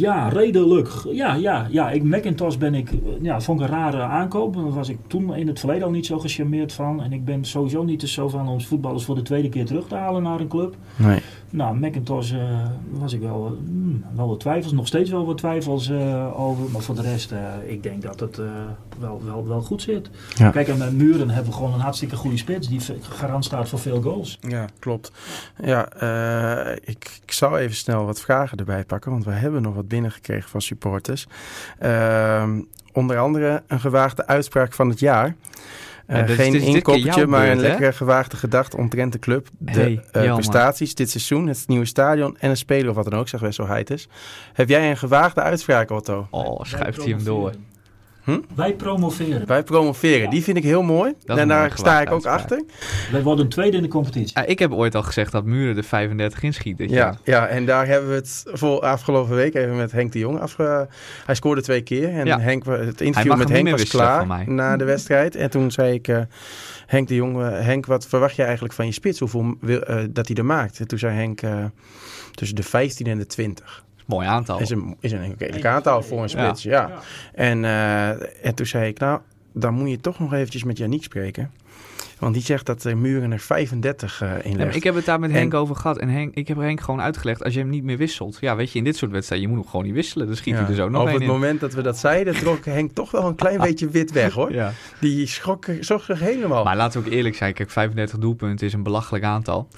ja, 0.00 0.28
redelijk. 0.28 0.88
Ja, 1.12 1.34
ja, 1.34 1.66
ja. 1.70 1.90
Ik, 1.90 2.02
Macintosh 2.02 2.56
ben 2.56 2.74
ik, 2.74 2.90
ja, 3.22 3.40
vond 3.40 3.60
ik 3.60 3.66
een 3.66 3.72
rare 3.72 4.02
aankoop. 4.02 4.54
Daar 4.54 4.72
was 4.72 4.88
ik 4.88 4.98
toen 5.06 5.34
in 5.34 5.46
het 5.46 5.58
verleden 5.58 5.84
al 5.84 5.90
niet 5.90 6.06
zo 6.06 6.18
gecharmeerd 6.18 6.72
van. 6.72 7.02
En 7.02 7.12
ik 7.12 7.24
ben 7.24 7.44
sowieso 7.44 7.84
niet 7.84 8.02
zo 8.02 8.28
van 8.28 8.48
om 8.48 8.60
voetballers 8.60 9.04
voor 9.04 9.14
de 9.14 9.22
tweede 9.22 9.48
keer 9.48 9.66
terug 9.66 9.88
te 9.88 9.94
halen 9.94 10.22
naar 10.22 10.40
een 10.40 10.48
club. 10.48 10.76
Nee. 10.96 11.20
Nou, 11.50 11.78
Macintosh 11.78 12.32
eh, 12.32 12.66
was 12.90 13.12
ik 13.12 13.20
wel, 13.20 13.58
hmm, 13.64 14.04
wel 14.14 14.28
wat 14.28 14.40
twijfels, 14.40 14.72
nog 14.72 14.86
steeds 14.86 15.10
wel 15.10 15.26
wat 15.26 15.38
twijfels 15.38 15.90
eh, 15.90 16.40
over. 16.40 16.70
Maar 16.70 16.82
voor 16.82 16.94
de 16.94 17.02
rest, 17.02 17.32
eh, 17.32 17.38
ik 17.66 17.82
denk 17.82 18.02
dat 18.02 18.20
het 18.20 18.38
eh, 18.38 18.46
wel, 18.98 19.22
wel, 19.24 19.48
wel 19.48 19.60
goed 19.60 19.82
zit. 19.82 20.10
Ja. 20.34 20.50
Kijk, 20.50 20.68
en 20.68 20.78
met 20.78 20.92
Muren 20.92 21.30
hebben 21.30 21.50
we 21.50 21.56
gewoon 21.58 21.74
een 21.74 21.80
hartstikke 21.80 22.16
goede 22.16 22.36
spits 22.36 22.68
die 22.68 22.80
garant 23.00 23.44
staat 23.44 23.68
voor 23.68 23.78
veel 23.78 24.02
goals. 24.02 24.38
Ja, 24.40 24.66
klopt. 24.78 25.12
Ja, 25.62 25.88
eh, 25.88 26.72
ik, 26.84 27.20
ik 27.22 27.32
zal 27.32 27.58
even 27.58 27.76
snel 27.76 28.04
wat 28.04 28.20
vragen 28.20 28.58
erbij 28.58 28.84
pakken, 28.84 29.10
want 29.10 29.24
we 29.24 29.30
hebben 29.30 29.62
nog 29.62 29.74
wat 29.74 29.88
binnengekregen 29.88 30.50
van 30.50 30.62
supporters. 30.62 31.26
Ehm, 31.78 32.60
onder 32.92 33.18
andere 33.18 33.62
een 33.66 33.80
gewaagde 33.80 34.26
uitspraak 34.26 34.72
van 34.72 34.88
het 34.88 35.00
jaar. 35.00 35.36
Eh, 36.08 36.16
Ja, 36.16 36.22
dit 36.22 36.30
is- 36.30 36.36
geen 36.36 36.52
dit 36.52 36.60
is 36.60 36.66
dit 36.66 36.74
inkoppertje, 36.76 37.26
maar 37.26 37.48
een 37.48 37.56
beurt, 37.56 37.68
lekkere 37.68 37.92
gewaagde 37.92 38.36
gedachte 38.36 38.76
omtrent 38.76 39.12
de 39.12 39.18
club. 39.18 39.48
De 39.58 39.70
Hey, 39.70 40.04
eh, 40.12 40.34
prestaties 40.34 40.94
dit 40.94 41.10
seizoen, 41.10 41.46
het 41.46 41.64
nieuwe 41.66 41.84
stadion 41.84 42.36
en 42.40 42.50
een 42.50 42.56
speler 42.56 42.88
of 42.90 42.94
wat 42.96 43.10
dan 43.10 43.18
ook, 43.20 43.28
zeg 43.28 43.40
Wesselheid 43.40 43.90
is. 43.90 44.08
Heb 44.52 44.68
jij 44.68 44.90
een 44.90 44.96
gewaagde 44.96 45.40
uitspraak, 45.42 45.90
Otto? 45.90 46.26
Oh, 46.30 46.60
schuift 46.64 46.98
hij 47.02 47.08
hem 47.08 47.24
door. 47.24 47.52
Hm? 48.28 48.38
Wij 48.54 48.74
promoveren. 48.74 49.46
Wij 49.46 49.62
promoveren, 49.62 50.20
Ja. 50.22 50.30
die 50.30 50.42
vind 50.42 50.56
ik 50.56 50.62
heel 50.62 50.82
mooi. 50.82 51.14
en 51.26 51.48
daar 51.48 51.72
sta 51.74 52.00
ik 52.00 52.06
ook 52.06 52.12
uitspraak. 52.26 52.38
achter. 52.38 52.62
Wij 53.12 53.22
worden 53.22 53.48
tweede 53.48 53.76
in 53.76 53.82
de 53.82 53.88
competitie. 53.88 54.36
Ah, 54.36 54.48
ik 54.48 54.58
heb 54.58 54.72
ooit 54.72 54.94
al 54.94 55.02
gezegd 55.02 55.32
dat 55.32 55.44
Muren 55.44 55.74
de 55.74 55.82
35 55.82 56.42
inschiet 56.42 56.76
dit 56.78 56.90
Ja, 56.90 56.96
jaar. 56.96 57.18
ja, 57.24 57.46
en 57.46 57.66
daar 57.66 57.86
hebben 57.86 58.08
we 58.10 58.14
het 58.14 58.42
voor 58.52 58.80
afgelopen 58.80 59.34
week 59.36 59.54
even 59.54 59.76
met 59.76 59.92
Henk 59.92 60.12
de 60.12 60.18
Jong 60.18 60.40
afge... 60.40 60.88
Hij 61.26 61.34
scoorde 61.34 61.62
twee 61.62 61.80
keer 61.82 62.08
en 62.08 62.26
Ja. 62.26 62.40
Henk, 62.40 62.64
het 62.66 63.00
interview 63.00 63.36
met 63.36 63.48
Henk 63.48 63.68
was 63.70 63.84
klaar 63.88 64.48
na 64.50 64.76
de 64.76 64.84
wedstrijd. 64.84 65.36
En 65.36 65.50
toen 65.50 65.70
zei 65.70 65.92
ik, 65.94 66.08
eh, 66.08 66.20
Henk 66.86 67.08
de 67.08 67.14
Jong, 67.14 67.40
eh, 67.42 67.48
Henk, 67.60 67.86
wat 67.86 68.06
verwacht 68.06 68.36
je 68.36 68.42
eigenlijk 68.42 68.74
van 68.74 68.86
je 68.86 68.92
spits? 68.92 69.18
Hoeveel 69.18 69.54
wil, 69.60 69.80
eh, 69.82 70.04
dat 70.10 70.26
hij 70.28 70.36
er 70.36 70.44
maakt? 70.44 70.78
En 70.80 70.86
toen 70.88 70.98
zei 70.98 71.14
Henk, 71.16 71.42
eh, 71.42 71.64
tussen 72.34 72.56
de 72.56 72.62
15 72.62 73.06
en 73.06 73.18
de 73.18 73.26
20. 73.26 73.84
Mooi 74.08 74.26
aantal. 74.26 74.60
Is 74.60 74.70
een, 74.70 74.96
is 75.00 75.12
een 75.12 75.34
redelijk 75.38 75.64
aantal 75.66 76.02
voor 76.02 76.22
een 76.22 76.28
spits, 76.28 76.62
ja. 76.62 76.88
Ja. 76.88 76.98
En, 77.34 77.64
eh, 77.64 78.08
en 78.46 78.54
toen 78.54 78.66
zei 78.66 78.88
ik, 78.88 78.98
nou, 78.98 79.20
dan 79.52 79.74
moet 79.74 79.90
je 79.90 80.00
toch 80.00 80.18
nog 80.18 80.32
eventjes 80.32 80.64
met 80.64 80.78
Yannick 80.78 81.02
spreken. 81.02 81.50
Want 82.18 82.34
die 82.34 82.42
zegt 82.42 82.66
dat 82.66 82.82
de 82.82 82.94
muren 82.94 83.32
er 83.32 83.38
35 83.38 84.22
eh 84.22 84.30
in 84.42 84.56
legt. 84.56 84.76
ik 84.76 84.82
heb 84.82 84.94
het 84.94 85.04
daar 85.04 85.20
met 85.20 85.30
En- 85.30 85.36
Henk 85.36 85.54
over 85.54 85.76
gehad. 85.76 85.98
En 85.98 86.08
Henk, 86.08 86.34
ik 86.34 86.48
heb 86.48 86.56
Henk 86.56 86.80
gewoon 86.80 87.00
uitgelegd, 87.00 87.44
als 87.44 87.54
je 87.54 87.60
hem 87.60 87.68
niet 87.68 87.82
meer 87.84 87.96
wisselt. 87.96 88.36
Ja, 88.40 88.56
weet 88.56 88.72
je, 88.72 88.78
in 88.78 88.84
dit 88.84 88.96
soort 88.96 89.10
wedstrijden, 89.10 89.48
je 89.48 89.54
moet 89.54 89.62
hem 89.62 89.70
gewoon 89.72 89.86
niet 89.86 89.94
wisselen. 89.94 90.26
Dan 90.26 90.36
schiet 90.36 90.54
Ja. 90.54 90.60
hij 90.60 90.68
er 90.68 90.74
zo 90.74 90.88
nog 90.88 91.02
Op 91.02 91.08
het 91.12 91.20
in. 91.20 91.26
moment 91.28 91.60
dat 91.60 91.74
we 91.74 91.82
dat 91.82 91.98
zeiden, 91.98 92.34
trok 92.34 92.64
Henk 92.64 92.92
toch 92.92 93.10
wel 93.10 93.26
een 93.26 93.34
klein 93.34 93.58
beetje 93.68 93.88
wit 93.90 94.12
weg 94.12 94.32
hoor. 94.32 94.52
Ja. 94.52 94.72
Die 95.00 95.26
schrok, 95.26 95.64
schrok 95.80 96.02
zich 96.02 96.20
helemaal. 96.20 96.64
Maar 96.64 96.76
laten 96.76 97.00
we 97.02 97.06
ook 97.06 97.12
eerlijk 97.12 97.36
zijn, 97.36 97.54
kijk, 97.54 97.70
35 97.70 98.18
doelpunten 98.18 98.66
is 98.66 98.72
een 98.72 98.82
belachelijk 98.82 99.24
aantal. 99.24 99.68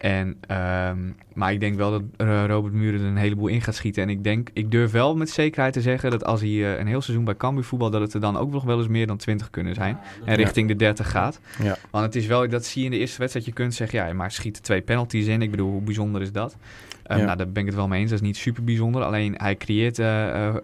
En, 0.00 0.36
ehm, 0.46 0.98
maar 1.34 1.52
ik 1.52 1.60
denk 1.60 1.76
wel 1.76 1.90
dat 1.90 2.02
eh, 2.16 2.44
Robert 2.46 2.74
Muren 2.74 3.00
er 3.00 3.06
een 3.06 3.16
heleboel 3.16 3.46
in 3.46 3.60
gaat 3.60 3.74
schieten. 3.74 4.02
En 4.02 4.08
ik 4.08 4.24
denk, 4.24 4.48
ik 4.52 4.70
durf 4.70 4.90
wel 4.90 5.16
met 5.16 5.30
zekerheid 5.30 5.72
te 5.72 5.80
zeggen 5.80 6.10
dat 6.10 6.24
als 6.24 6.40
hij 6.40 6.48
eh, 6.50 6.78
een 6.78 6.86
heel 6.86 7.00
seizoen 7.00 7.24
bij 7.24 7.36
Cambuur 7.36 7.64
voetbal, 7.64 7.90
dat 7.90 8.00
het 8.00 8.14
er 8.14 8.20
dan 8.20 8.36
ook 8.36 8.50
nog 8.50 8.64
wel 8.64 8.78
eens 8.78 8.88
meer 8.88 9.06
dan 9.06 9.16
20 9.16 9.50
kunnen 9.50 9.74
zijn. 9.74 9.98
En 10.24 10.34
richting 10.36 10.68
de 10.68 10.76
30 10.76 11.10
gaat. 11.10 11.40
Ja. 11.62 11.76
Want 11.90 12.04
het 12.04 12.14
is 12.16 12.26
wel, 12.26 12.48
dat 12.48 12.64
zie 12.64 12.80
je 12.80 12.86
in 12.86 12.92
de 12.94 12.98
eerste 13.00 13.18
wedstrijd. 13.18 13.46
Je 13.46 13.52
kunt 13.52 13.74
zeggen, 13.74 13.98
ja, 14.06 14.12
maar 14.14 14.30
schiet 14.32 14.56
er 14.56 14.62
twee 14.62 14.80
penalties 14.80 15.26
in. 15.26 15.42
Ik 15.42 15.50
bedoel, 15.50 15.70
hoe 15.70 15.82
bijzonder 15.82 16.22
is 16.22 16.32
dat? 16.32 16.56
Ehm, 17.02 17.18
Ja. 17.18 17.24
Nou, 17.24 17.36
daar 17.36 17.50
ben 17.50 17.62
ik 17.62 17.68
het 17.68 17.76
wel 17.76 17.88
mee 17.88 18.00
eens. 18.00 18.10
Dat 18.10 18.20
is 18.20 18.26
niet 18.26 18.36
super 18.36 18.64
bijzonder. 18.64 19.02
Alleen 19.02 19.34
hij 19.36 19.56
creëert 19.56 19.98
eh, 19.98 20.54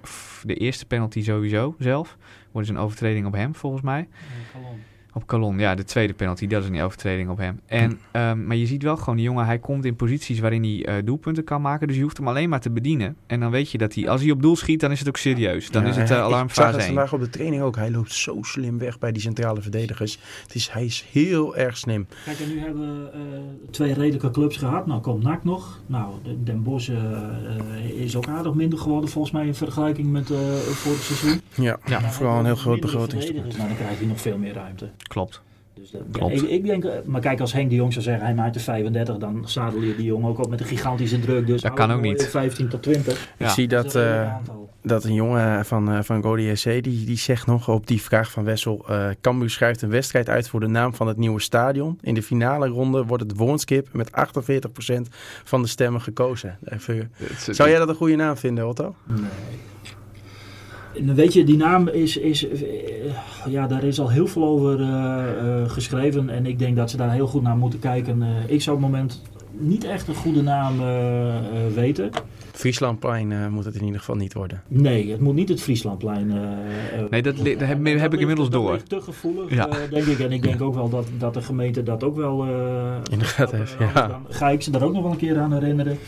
de 0.42 0.54
eerste 0.54 0.86
penalty 0.86 1.22
sowieso 1.22 1.74
zelf. 1.78 2.16
Wordt 2.52 2.68
dus 2.68 2.76
een 2.76 2.82
overtreding 2.82 3.26
op 3.26 3.32
hem, 3.32 3.54
volgens 3.54 3.82
mij. 3.82 4.08
Op 5.16 5.26
Calon, 5.26 5.58
ja, 5.58 5.74
de 5.74 5.84
tweede 5.84 6.12
penalty, 6.12 6.46
dat 6.46 6.62
is 6.62 6.68
een 6.68 6.80
overtreding 6.80 7.28
op 7.28 7.38
hem. 7.38 7.60
En, 7.66 7.98
ehm, 8.10 8.46
maar 8.46 8.56
je 8.56 8.66
ziet 8.66 8.82
wel 8.82 8.96
gewoon, 8.96 9.16
die 9.16 9.24
jongen, 9.24 9.44
hij 9.46 9.58
komt 9.58 9.84
in 9.84 9.96
posities 9.96 10.38
waarin 10.38 10.62
hij 10.62 10.84
eh, 10.84 10.94
doelpunten 11.04 11.44
kan 11.44 11.60
maken. 11.60 11.86
Dus 11.86 11.96
je 11.96 12.02
hoeft 12.02 12.16
hem 12.16 12.28
alleen 12.28 12.48
maar 12.48 12.60
te 12.60 12.70
bedienen. 12.70 13.16
En 13.26 13.40
dan 13.40 13.50
weet 13.50 13.70
je 13.70 13.78
dat 13.78 13.94
hij, 13.94 14.08
als 14.08 14.20
hij 14.22 14.30
op 14.30 14.42
doel 14.42 14.56
schiet, 14.56 14.80
dan 14.80 14.90
is 14.90 14.98
het 14.98 15.08
ook 15.08 15.16
serieus. 15.16 15.70
Dan 15.70 15.82
Ja, 15.82 15.88
is 15.88 15.96
het 15.96 16.04
uh, 16.04 16.10
Ik 16.10 16.16
zag 16.22 16.26
alarmfase 16.26 16.62
het 16.68 16.76
1. 16.76 16.86
vandaag 16.86 17.12
op 17.12 17.20
de 17.20 17.28
training 17.30 17.62
ook. 17.62 17.76
Hij 17.76 17.90
loopt 17.90 18.12
zo 18.12 18.38
slim 18.42 18.78
weg 18.78 18.98
bij 18.98 19.12
die 19.12 19.22
centrale 19.22 19.62
verdedigers. 19.62 20.18
Het 20.42 20.54
is, 20.54 20.68
hij 20.70 20.84
is 20.84 21.06
heel 21.12 21.56
erg 21.56 21.76
slim. 21.76 22.06
Kijk, 22.24 22.38
en 22.40 22.48
nu 22.48 22.58
hebben 22.60 23.02
we 23.04 23.10
eh, 23.10 23.20
twee 23.70 23.94
redelijke 23.94 24.30
clubs 24.30 24.56
gehad. 24.56 24.86
Nou 24.86 25.00
komt 25.00 25.22
NAC 25.22 25.44
nog. 25.44 25.80
Nou, 25.86 26.14
de- 26.22 26.42
Den 26.42 26.62
Bosch 26.62 26.90
is 27.96 28.16
ook 28.16 28.26
aardig 28.28 28.54
minder 28.54 28.78
geworden 28.78 29.10
volgens 29.10 29.32
mij 29.32 29.46
in 29.46 29.54
vergelijking 29.54 30.10
met 30.10 30.30
eh 30.30 30.38
vorig 30.56 31.02
seizoen. 31.02 31.40
Ja, 31.54 31.78
Ja. 31.84 32.00
vooral 32.10 32.38
een 32.38 32.44
heel 32.44 32.54
groot 32.56 32.80
begrotingstekort. 32.80 33.58
Maar 33.58 33.66
dan 33.66 33.76
krijg 33.76 34.00
je 34.00 34.06
nog 34.06 34.20
veel 34.20 34.38
meer 34.38 34.52
ruimte. 34.52 34.88
Klopt. 35.06 35.40
Dus 35.74 35.90
dat- 35.90 36.00
Klopt. 36.12 36.34
ja, 36.34 36.42
ik, 36.42 36.48
ik 36.50 36.64
denk, 36.64 36.84
eh, 36.84 36.92
maar 37.04 37.20
kijk, 37.20 37.40
als 37.40 37.52
Henk 37.52 37.70
de 37.70 37.76
Jong 37.76 37.92
zou 37.92 38.04
zeggen 38.04 38.24
hij 38.24 38.34
maakt 38.34 38.54
er 38.54 38.60
35, 38.60 39.16
dan 39.16 39.42
zadel 39.48 39.80
je 39.82 39.96
die 39.96 40.04
jongen 40.06 40.28
ook 40.28 40.38
op 40.38 40.50
met 40.50 40.60
een 40.60 40.66
gigantische 40.66 41.20
druk. 41.20 41.46
Dus 41.46 41.60
Dat 41.62 41.72
kan 41.72 41.92
ook 41.92 42.00
niet. 42.00 42.26
15 42.28 42.68
tot 42.68 42.82
20. 42.82 43.28
Ja. 43.38 43.46
Ik 43.46 43.52
zie 43.52 43.68
dat, 43.68 43.84
Dat 43.92 43.94
eh, 44.02 44.34
dat 44.82 45.04
een 45.04 45.14
jongen 45.14 45.64
van, 45.64 45.92
eh 45.92 45.98
van 46.02 46.22
Godi 46.22 46.56
SC, 46.56 46.64
die, 46.64 46.82
die 47.04 47.16
zegt 47.18 47.46
nog 47.46 47.68
op 47.68 47.86
die 47.86 48.02
vraag 48.02 48.30
van 48.30 48.44
Wessel... 48.44 48.84
eh 48.88 49.08
Cambuur 49.20 49.50
schrijft 49.50 49.82
een 49.82 49.90
wedstrijd 49.90 50.28
uit 50.28 50.48
voor 50.48 50.60
de 50.60 50.66
naam 50.66 50.94
van 50.94 51.06
het 51.06 51.16
nieuwe 51.16 51.40
stadion. 51.40 51.98
In 52.02 52.14
de 52.14 52.22
finale 52.22 52.68
ronde 52.68 53.04
wordt 53.04 53.22
het 53.22 53.36
Woonskip 53.36 53.88
met 53.92 54.10
48% 54.10 54.12
van 55.44 55.62
de 55.62 55.68
stemmen 55.68 56.00
gekozen. 56.00 56.58
Even, 56.64 57.12
zou 57.50 57.68
jij 57.68 57.78
dat 57.78 57.88
een 57.88 57.94
goede 57.94 58.16
naam 58.16 58.36
vinden, 58.36 58.68
Otto? 58.68 58.94
Nee. 59.06 59.20
En 60.98 61.14
weet 61.14 61.32
je, 61.32 61.44
die 61.44 61.56
naam 61.56 61.88
is, 61.88 62.16
is 62.16 62.48
eh, 62.48 62.58
ja, 63.48 63.66
daar 63.66 63.84
is 63.84 64.00
al 64.00 64.10
heel 64.10 64.26
veel 64.26 64.44
over 64.44 64.80
eh, 64.80 64.88
eh, 65.62 65.70
geschreven 65.70 66.30
en 66.30 66.46
ik 66.46 66.58
denk 66.58 66.76
dat 66.76 66.90
ze 66.90 66.96
daar 66.96 67.12
heel 67.12 67.26
goed 67.26 67.42
naar 67.42 67.56
moeten 67.56 67.78
kijken. 67.78 68.22
Eh, 68.22 68.28
ik 68.54 68.62
zou 68.62 68.76
op 68.76 68.82
het 68.82 68.90
moment 68.92 69.22
niet 69.58 69.84
echt 69.84 70.08
een 70.08 70.14
goede 70.14 70.42
naam 70.42 70.74
weten. 71.74 72.10
Frieslandplein 72.52 73.32
eh, 73.32 73.46
moet 73.48 73.64
het 73.64 73.74
in 73.74 73.84
ieder 73.84 73.98
geval 73.98 74.16
niet 74.16 74.32
worden. 74.34 74.62
Nee, 74.68 75.10
het 75.10 75.20
moet 75.20 75.34
niet 75.34 75.48
het 75.48 75.62
Frieslandplein. 75.62 76.26
Nee, 77.10 77.22
dat 77.22 77.36
dat 77.36 77.46
heb- 77.58 77.84
heb 77.98 78.14
ik 78.14 78.20
inmiddels 78.20 78.50
dat 78.50 78.62
door. 78.62 78.72
ligt 78.72 78.88
te 78.88 79.00
gevoelig, 79.00 79.54
Ja. 79.54 79.68
eh, 79.68 79.76
denk 79.90 80.04
ik. 80.06 80.18
En 80.18 80.32
ik 80.32 80.42
denk 80.42 80.62
ook 80.62 80.74
wel 80.74 80.88
dat, 80.88 81.06
dat 81.18 81.34
de 81.34 81.42
gemeente 81.42 81.82
dat 81.82 82.04
ook 82.04 82.16
wel... 82.16 82.42
eh, 82.44 82.94
Inderdaad, 83.12 83.52
eh, 83.52 83.58
heeft, 83.58 83.76
ja. 83.94 84.06
Dan 84.06 84.26
ga 84.28 84.48
ik 84.50 84.62
ze 84.62 84.70
daar 84.70 84.82
ook 84.82 84.92
nog 84.92 85.02
wel 85.02 85.10
een 85.10 85.16
keer 85.16 85.38
aan 85.38 85.52
herinneren. 85.52 85.98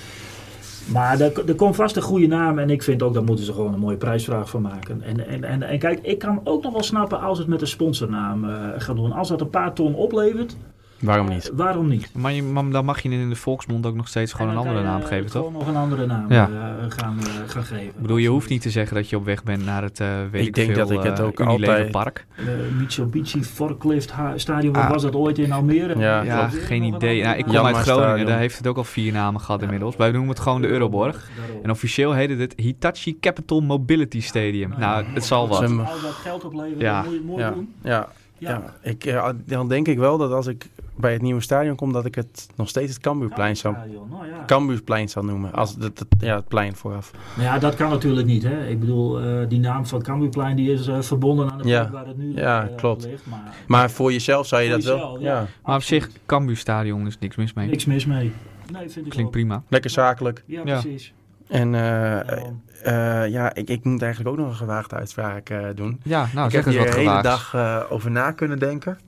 Maar 0.93 1.21
er, 1.21 1.49
er 1.49 1.55
komt 1.55 1.77
vast 1.77 1.97
een 1.97 2.03
goede 2.03 2.27
naam. 2.27 2.59
En 2.59 2.71
ik 2.71 2.83
vind 2.83 3.03
ook, 3.03 3.15
daar 3.15 3.25
moeten 3.25 3.45
ze 3.45 3.53
gewoon 3.53 3.73
een 3.73 3.81
mooie 3.81 3.97
prijsvraag 3.97 4.51
van 4.51 4.63
maken. 4.63 5.03
En, 5.03 5.45
en, 5.45 5.63
en, 5.63 5.79
kijk, 5.79 5.99
ik 6.03 6.19
kan 6.19 6.41
ook 6.45 6.63
nog 6.63 6.73
wel 6.73 6.83
snappen 6.83 7.21
als 7.21 7.39
het 7.39 7.47
met 7.47 7.61
een 7.61 7.67
sponsornaam 7.67 8.45
eh 8.45 8.69
gaat 8.77 8.97
doen. 8.97 9.13
Als 9.13 9.29
dat 9.29 9.41
een 9.41 9.51
paar 9.51 9.73
ton 9.75 9.95
oplevert, 9.95 10.57
Waarom 11.01 11.29
niet? 11.29 11.51
waarom 11.55 11.89
niet? 11.89 12.11
Maar, 12.15 12.33
je, 12.33 12.43
maar 12.43 12.71
dan 12.71 12.85
mag 12.85 13.03
je 13.03 13.09
in 13.09 13.29
de 13.29 13.37
volksmond 13.37 13.87
ook 13.87 13.95
nog 13.95 14.09
steeds 14.09 14.33
gewoon 14.33 14.51
En 14.51 14.57
een 14.57 14.67
andere 14.67 14.83
naam 14.85 15.01
je, 15.01 15.07
geven, 15.07 15.25
eh, 15.27 15.31
toch? 15.31 15.45
Gewoon 15.47 15.59
nog 15.59 15.69
een 15.69 15.77
andere 15.77 16.07
naam 16.07 16.33
Ja. 16.33 16.49
eh, 16.49 16.85
gaan, 16.89 17.17
eh, 17.21 17.27
gaan 17.47 17.63
geven. 17.65 17.85
Ik 17.87 18.01
bedoel, 18.01 18.17
je 18.17 18.29
hoeft 18.29 18.49
niet 18.49 18.63
te 18.63 18.71
zeggen 18.71 18.97
dat 18.97 19.09
je 19.09 19.17
op 19.17 19.25
weg 19.25 19.43
bent 19.43 19.65
naar 19.65 19.83
het, 19.83 20.01
eh 20.01 20.09
weet 20.31 20.41
Ik 20.43 20.49
ik, 20.49 20.55
denk 20.55 20.75
veel, 20.75 20.87
dat 20.87 20.91
ik 20.91 21.03
het 21.03 21.19
eh, 21.19 21.25
ook 21.25 21.41
altijd- 21.41 21.91
Park. 21.91 22.27
Eh, 22.37 22.45
Mitsubishi 22.79 23.43
Forklift 23.45 24.13
Stadion, 24.37 24.73
wat 24.75 24.83
Ah. 24.83 24.91
was 24.91 25.03
dat 25.03 25.15
ooit 25.15 25.39
in 25.39 25.53
Almere? 25.53 25.99
Ja, 25.99 26.49
geen 26.49 26.83
idee. 26.83 27.23
Nou, 27.23 27.37
ik 27.37 27.45
kom 27.45 27.57
uit 27.57 27.77
Groningen, 27.77 27.85
Stadion. 28.09 28.27
daar 28.27 28.39
heeft 28.39 28.57
het 28.59 28.67
ook 28.67 28.77
al 28.77 28.85
vier 28.85 29.13
namen 29.13 29.41
gehad 29.41 29.63
inmiddels. 29.63 29.97
Wij 29.97 30.11
noemen 30.11 30.29
het 30.31 30.41
gewoon 30.41 30.63
de 30.63 30.69
Euroborg. 30.69 31.29
Daarom. 31.37 31.57
En 31.63 31.71
officieel 31.71 32.13
heet 32.13 32.31
het 32.31 32.39
het 32.39 32.53
Hitachi 32.57 33.19
Capital 33.21 33.61
Mobility 33.61 34.21
Stadium. 34.21 34.73
Nou, 34.79 35.05
het 35.15 35.25
zal 35.25 35.49
wat. 35.49 35.59
Zijn- 35.59 35.81
Als 35.81 36.03
dat 36.03 36.11
geld 36.11 36.45
oplevert, 36.45 36.81
Ja. 36.81 36.93
dan 36.95 37.03
moet 37.03 37.13
je 37.13 37.19
het 37.19 37.27
mooi 37.29 37.43
Ja, 37.43 37.51
doen. 37.51 37.73
ja, 37.83 38.09
Ja. 38.39 38.51
ja. 38.51 38.75
Ik, 38.91 39.05
eh, 39.05 39.29
dan 39.47 39.69
denk 39.69 39.89
ik 39.89 39.99
wel 39.99 40.19
dat 40.19 40.33
als 40.33 40.47
ik 40.47 40.67
bij 40.97 41.13
het 41.13 41.23
nieuwe 41.23 41.41
stadion 41.41 41.77
kom, 41.77 41.93
dat 41.93 42.05
ik 42.05 42.15
het 42.15 42.49
nog 42.57 42.69
steeds 42.69 42.93
het 42.93 43.03
Cambuurplein 43.03 43.57
zou, 43.57 43.75
nou 44.11 44.27
ja. 44.27 44.45
Cambuurplein 44.47 45.09
zou 45.09 45.27
noemen. 45.27 45.53
Als 45.53 45.75
het, 45.75 45.99
het- 45.99 46.07
ja, 46.19 46.37
het 46.37 46.49
plein 46.49 46.77
vooraf. 46.77 47.11
Nou 47.37 47.49
ja, 47.49 47.59
dat 47.59 47.75
kan 47.75 47.91
natuurlijk 47.91 48.27
niet. 48.27 48.43
Hè. 48.43 48.67
Ik 48.69 48.81
bedoel, 48.81 49.21
eh, 49.21 49.49
die 49.49 49.59
naam 49.61 49.87
van 49.87 50.03
Cambuurplein 50.03 50.57
die 50.57 50.73
is 50.73 50.87
eh, 50.87 51.01
verbonden 51.01 51.51
aan 51.51 51.59
de 51.59 51.69
Ja. 51.69 51.81
plek 51.81 51.93
waar 51.93 52.07
het 52.07 52.17
nu 52.19 52.35
Ja, 52.35 52.69
klopt. 52.77 53.05
ligt. 53.05 53.27
Maar 53.27 53.55
Maar 53.67 53.91
voor 53.91 54.13
jezelf 54.13 54.47
zou 54.47 54.63
je 54.63 54.69
Voor 54.69 54.77
dat 54.77 54.87
wel... 54.87 54.97
jezelf, 54.97 55.21
ja. 55.21 55.41
ja. 55.41 55.47
Maar 55.65 55.77
op 55.77 55.83
zich, 55.83 56.03
absoluut. 56.05 56.23
Cambuur 56.27 56.57
Stadion 56.57 57.07
is 57.07 57.19
niks 57.19 57.37
mis 57.37 57.53
mee. 57.53 57.69
niks 57.69 57.85
mis 57.85 58.07
mee. 58.07 58.33
Nee, 58.73 58.89
vind 58.91 58.97
ik 59.07 59.11
Klinkt 59.11 59.19
ook. 59.23 59.31
prima. 59.31 59.63
Lekker 59.69 59.91
zakelijk. 59.91 60.43
Ja, 60.47 60.61
Ja. 60.65 60.81
precies. 60.81 61.13
En 61.49 61.75
eh, 61.75 61.81
Daarom. 61.81 62.63
eh, 62.83 63.29
ja, 63.29 63.55
ik, 63.55 63.69
ik 63.69 63.85
moet 63.85 64.03
eigenlijk 64.03 64.31
ook 64.37 64.41
nog 64.43 64.49
een 64.51 64.57
gewaagde 64.57 64.97
uitspraak 64.97 65.51
eh, 65.51 65.67
doen. 65.75 66.01
Ja, 66.05 66.29
nou, 66.35 66.47
ik 66.47 66.53
zeg 66.53 66.65
heb 66.65 66.67
eens 66.67 66.75
hier 66.75 66.85
wat 66.85 66.95
de 66.95 66.99
hele 67.11 67.23
dag 67.23 67.55
eh, 67.55 67.83
over 67.93 68.11
na 68.11 68.31
kunnen 68.33 68.59
denken. 68.59 68.99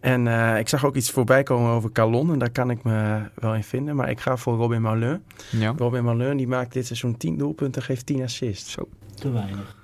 En 0.00 0.26
eh, 0.26 0.58
ik 0.58 0.68
zag 0.68 0.84
ook 0.84 0.94
iets 0.96 1.10
voorbij 1.10 1.42
komen 1.42 1.70
over 1.70 1.92
Calon. 1.92 2.32
En 2.32 2.38
daar 2.38 2.50
kan 2.50 2.70
ik 2.70 2.82
me 2.82 3.20
wel 3.34 3.54
in 3.54 3.64
vinden. 3.64 3.96
Maar 3.96 4.10
ik 4.10 4.20
ga 4.20 4.36
voor 4.36 4.56
Robin 4.56 4.82
Malin. 4.82 5.22
Ja. 5.50 5.74
Robin 5.76 6.04
Malin 6.04 6.36
die 6.36 6.48
maakt 6.48 6.72
dit 6.72 6.86
seizoen 6.86 7.16
10 7.16 7.38
doelpunten 7.38 7.80
en 7.80 7.86
geeft 7.86 8.06
10 8.06 8.22
assists. 8.22 8.72
Zo, 8.72 8.88
Te 9.14 9.30
weinig. 9.32 9.76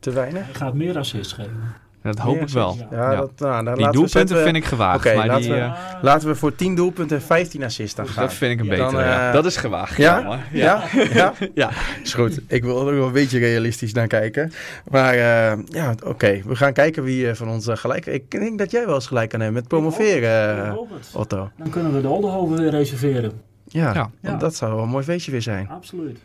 Te 0.00 0.10
weinig? 0.10 0.44
Hij 0.44 0.54
gaat 0.54 0.74
meer 0.74 0.98
assists 0.98 1.32
geven. 1.32 1.74
Dat 2.06 2.18
hoop 2.18 2.40
ik 2.40 2.48
wel. 2.48 2.76
Ja. 2.90 3.10
Ja, 3.12 3.16
Dat, 3.16 3.30
nou, 3.38 3.64
dan 3.64 3.74
Die 3.74 3.82
laten 3.84 3.84
we, 3.86 3.92
doelpunten 3.92 4.36
we- 4.36 4.42
vind 4.42 4.56
ik 4.56 4.64
gewaagd. 4.64 5.06
Oké, 5.06 5.14
maar 5.16 5.26
laten 5.26 5.42
die, 5.42 5.52
we- 5.52 5.58
eh, 5.58 5.72
Laten 6.02 6.28
we 6.28 6.34
voor 6.34 6.54
10 6.54 6.74
doelpunten 6.74 7.16
en 7.16 7.22
15 7.22 7.64
assists 7.64 7.94
dan 7.94 8.06
gaan. 8.08 8.22
dat 8.24 8.32
vind 8.34 8.52
ik 8.52 8.58
een 8.60 8.64
Ja, 8.64 8.70
betere. 8.70 8.90
dan, 9.04 9.12
eh, 9.12 9.32
Dat 9.32 9.44
is 9.46 9.56
gewaagd. 9.56 9.96
Ja? 9.96 10.20
jongen. 10.22 10.40
Ja? 10.52 10.82
Ja? 11.12 11.32
Ja. 11.54 11.70
Is 12.02 12.14
goed. 12.14 12.40
Ik 12.48 12.64
wil 12.64 12.80
er 12.80 12.84
ook 12.92 12.98
wel 12.98 13.06
een 13.06 13.12
beetje 13.12 13.38
realistisch 13.38 13.92
naar 13.92 14.06
kijken. 14.06 14.52
Maar 14.90 15.14
eh, 15.14 15.58
ja, 15.68 15.94
oké. 16.04 16.40
We 16.46 16.56
gaan 16.56 16.72
kijken 16.72 17.02
wie 17.02 17.34
van 17.34 17.48
ons 17.48 17.68
gelijk... 17.70 18.06
Ik 18.06 18.30
denk 18.30 18.58
dat 18.58 18.70
jij 18.70 18.86
wel 18.86 18.94
eens 18.94 19.06
gelijk 19.06 19.28
kan 19.30 19.40
hebben 19.40 19.58
met 19.60 19.68
promoveren. 19.68 20.78
Otto. 21.12 21.50
Dan 21.58 21.70
kunnen 21.70 21.92
we 21.94 22.00
de 22.00 22.08
Oldenhoven 22.08 22.56
weer 22.56 22.70
reserveren. 22.70 23.32
Ja, 23.68 24.10
dat 24.38 24.54
zou 24.54 24.74
wel 24.74 24.82
een 24.82 24.88
mooi 24.88 25.04
feestje 25.04 25.30
weer 25.30 25.42
zijn. 25.42 25.68
Absoluut. 25.68 26.18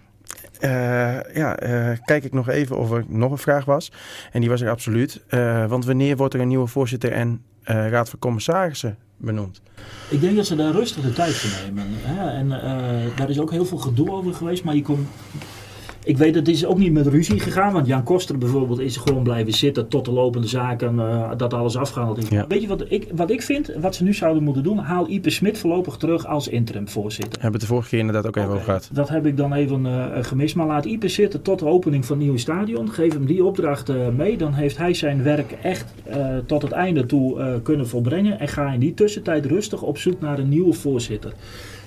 Eh, 0.62 1.36
ja, 1.36 1.58
eh, 1.58 1.98
kijk 2.06 2.24
ik 2.24 2.34
nog 2.34 2.50
even 2.50 2.78
of 2.78 2.92
er 2.92 3.04
nog 3.08 3.32
een 3.32 3.38
vraag 3.38 3.66
was. 3.66 3.92
En 4.32 4.40
die 4.40 4.50
was 4.50 4.62
er 4.62 4.70
absoluut. 4.70 5.22
Eh, 5.28 5.66
want 5.66 5.86
wanneer 5.86 6.18
wordt 6.18 6.34
er 6.34 6.40
een 6.40 6.48
nieuwe 6.48 6.68
voorzitter 6.68 7.12
en 7.12 7.42
raad 7.64 8.10
van 8.10 8.20
commissarissen 8.20 8.98
benoemd? 9.18 9.62
Ik 10.10 10.22
denk 10.22 10.36
dat 10.36 10.46
ze 10.46 10.56
daar 10.56 10.72
rustig 10.72 11.04
de 11.04 11.14
tijd 11.14 11.34
voor 11.34 11.72
nemen. 11.74 11.88
En 12.16 12.50
daar 13.16 13.30
is 13.30 13.40
ook 13.40 13.52
heel 13.52 13.66
veel 13.66 13.78
gedoe 13.78 14.12
over 14.12 14.34
geweest. 14.34 14.64
Maar 14.64 14.76
je 14.76 14.82
kon... 14.82 15.08
Ik 16.04 16.18
weet, 16.18 16.36
het 16.36 16.48
is 16.48 16.66
ook 16.66 16.78
niet 16.78 16.92
met 16.92 17.08
ruzie 17.08 17.40
gegaan. 17.40 17.74
Want 17.74 17.88
Jan 17.88 18.04
Koster 18.04 18.38
bijvoorbeeld 18.38 18.80
is 18.80 18.98
gewoon 18.98 19.24
blijven 19.24 19.54
zitten 19.54 19.88
tot 19.88 20.06
de 20.06 20.12
lopende 20.12 20.48
zaken, 20.48 21.00
eh, 21.00 21.32
dat 21.38 21.54
alles 21.54 21.78
afgehandeld 21.78 22.18
is. 22.18 22.30
Ja. 22.30 22.46
Weet 22.48 22.62
je 22.62 22.68
wat 22.68 22.84
ik, 22.88 23.08
wat 23.16 23.32
ik 23.32 23.42
vind, 23.42 23.72
wat 23.80 23.96
ze 23.96 24.04
nu 24.04 24.14
zouden 24.14 24.44
moeten 24.44 24.64
doen? 24.64 24.78
Haal 24.78 25.10
Ipe 25.10 25.30
Smit 25.30 25.58
voorlopig 25.58 25.98
terug 25.98 26.28
als 26.28 26.48
interim 26.48 26.90
voorzitter. 26.90 27.34
We 27.34 27.42
hebben 27.42 27.60
het 27.60 27.62
de 27.62 27.68
vorige 27.68 27.90
keer 27.90 28.00
inderdaad 28.00 28.28
ook 28.28 28.36
even 28.36 28.50
over 28.50 28.64
gehad. 28.64 28.90
Dat 28.92 29.10
heb 29.10 29.26
ik 29.26 29.38
dan 29.38 29.54
even 29.54 29.86
eh, 29.86 30.24
gemist. 30.24 30.56
Maar 30.56 30.68
laat 30.68 30.86
Ipe 30.86 31.08
zitten 31.08 31.42
tot 31.42 31.60
de 31.60 31.66
opening 31.66 32.06
van 32.06 32.16
het 32.16 32.24
nieuwe 32.24 32.40
stadion. 32.40 32.90
Geef 32.92 33.14
hem 33.14 33.26
die 33.26 33.44
opdracht 33.44 33.90
eh, 33.90 34.08
mee. 34.08 34.38
Dan 34.38 34.54
heeft 34.54 34.78
hij 34.78 34.94
zijn 34.94 35.24
werk 35.24 35.52
echt 35.52 35.94
tot 36.46 36.62
het 36.62 36.72
einde 36.72 37.06
toe 37.06 37.60
kunnen 37.64 37.88
volbrengen. 37.88 38.40
En 38.40 38.48
ga 38.48 38.72
in 38.72 38.80
die 38.80 38.94
tussentijd 38.94 39.46
rustig 39.46 39.82
op 39.82 39.98
zoek 39.98 40.20
naar 40.22 40.40
een 40.40 40.50
nieuwe 40.50 40.74
voorzitter. 40.74 41.34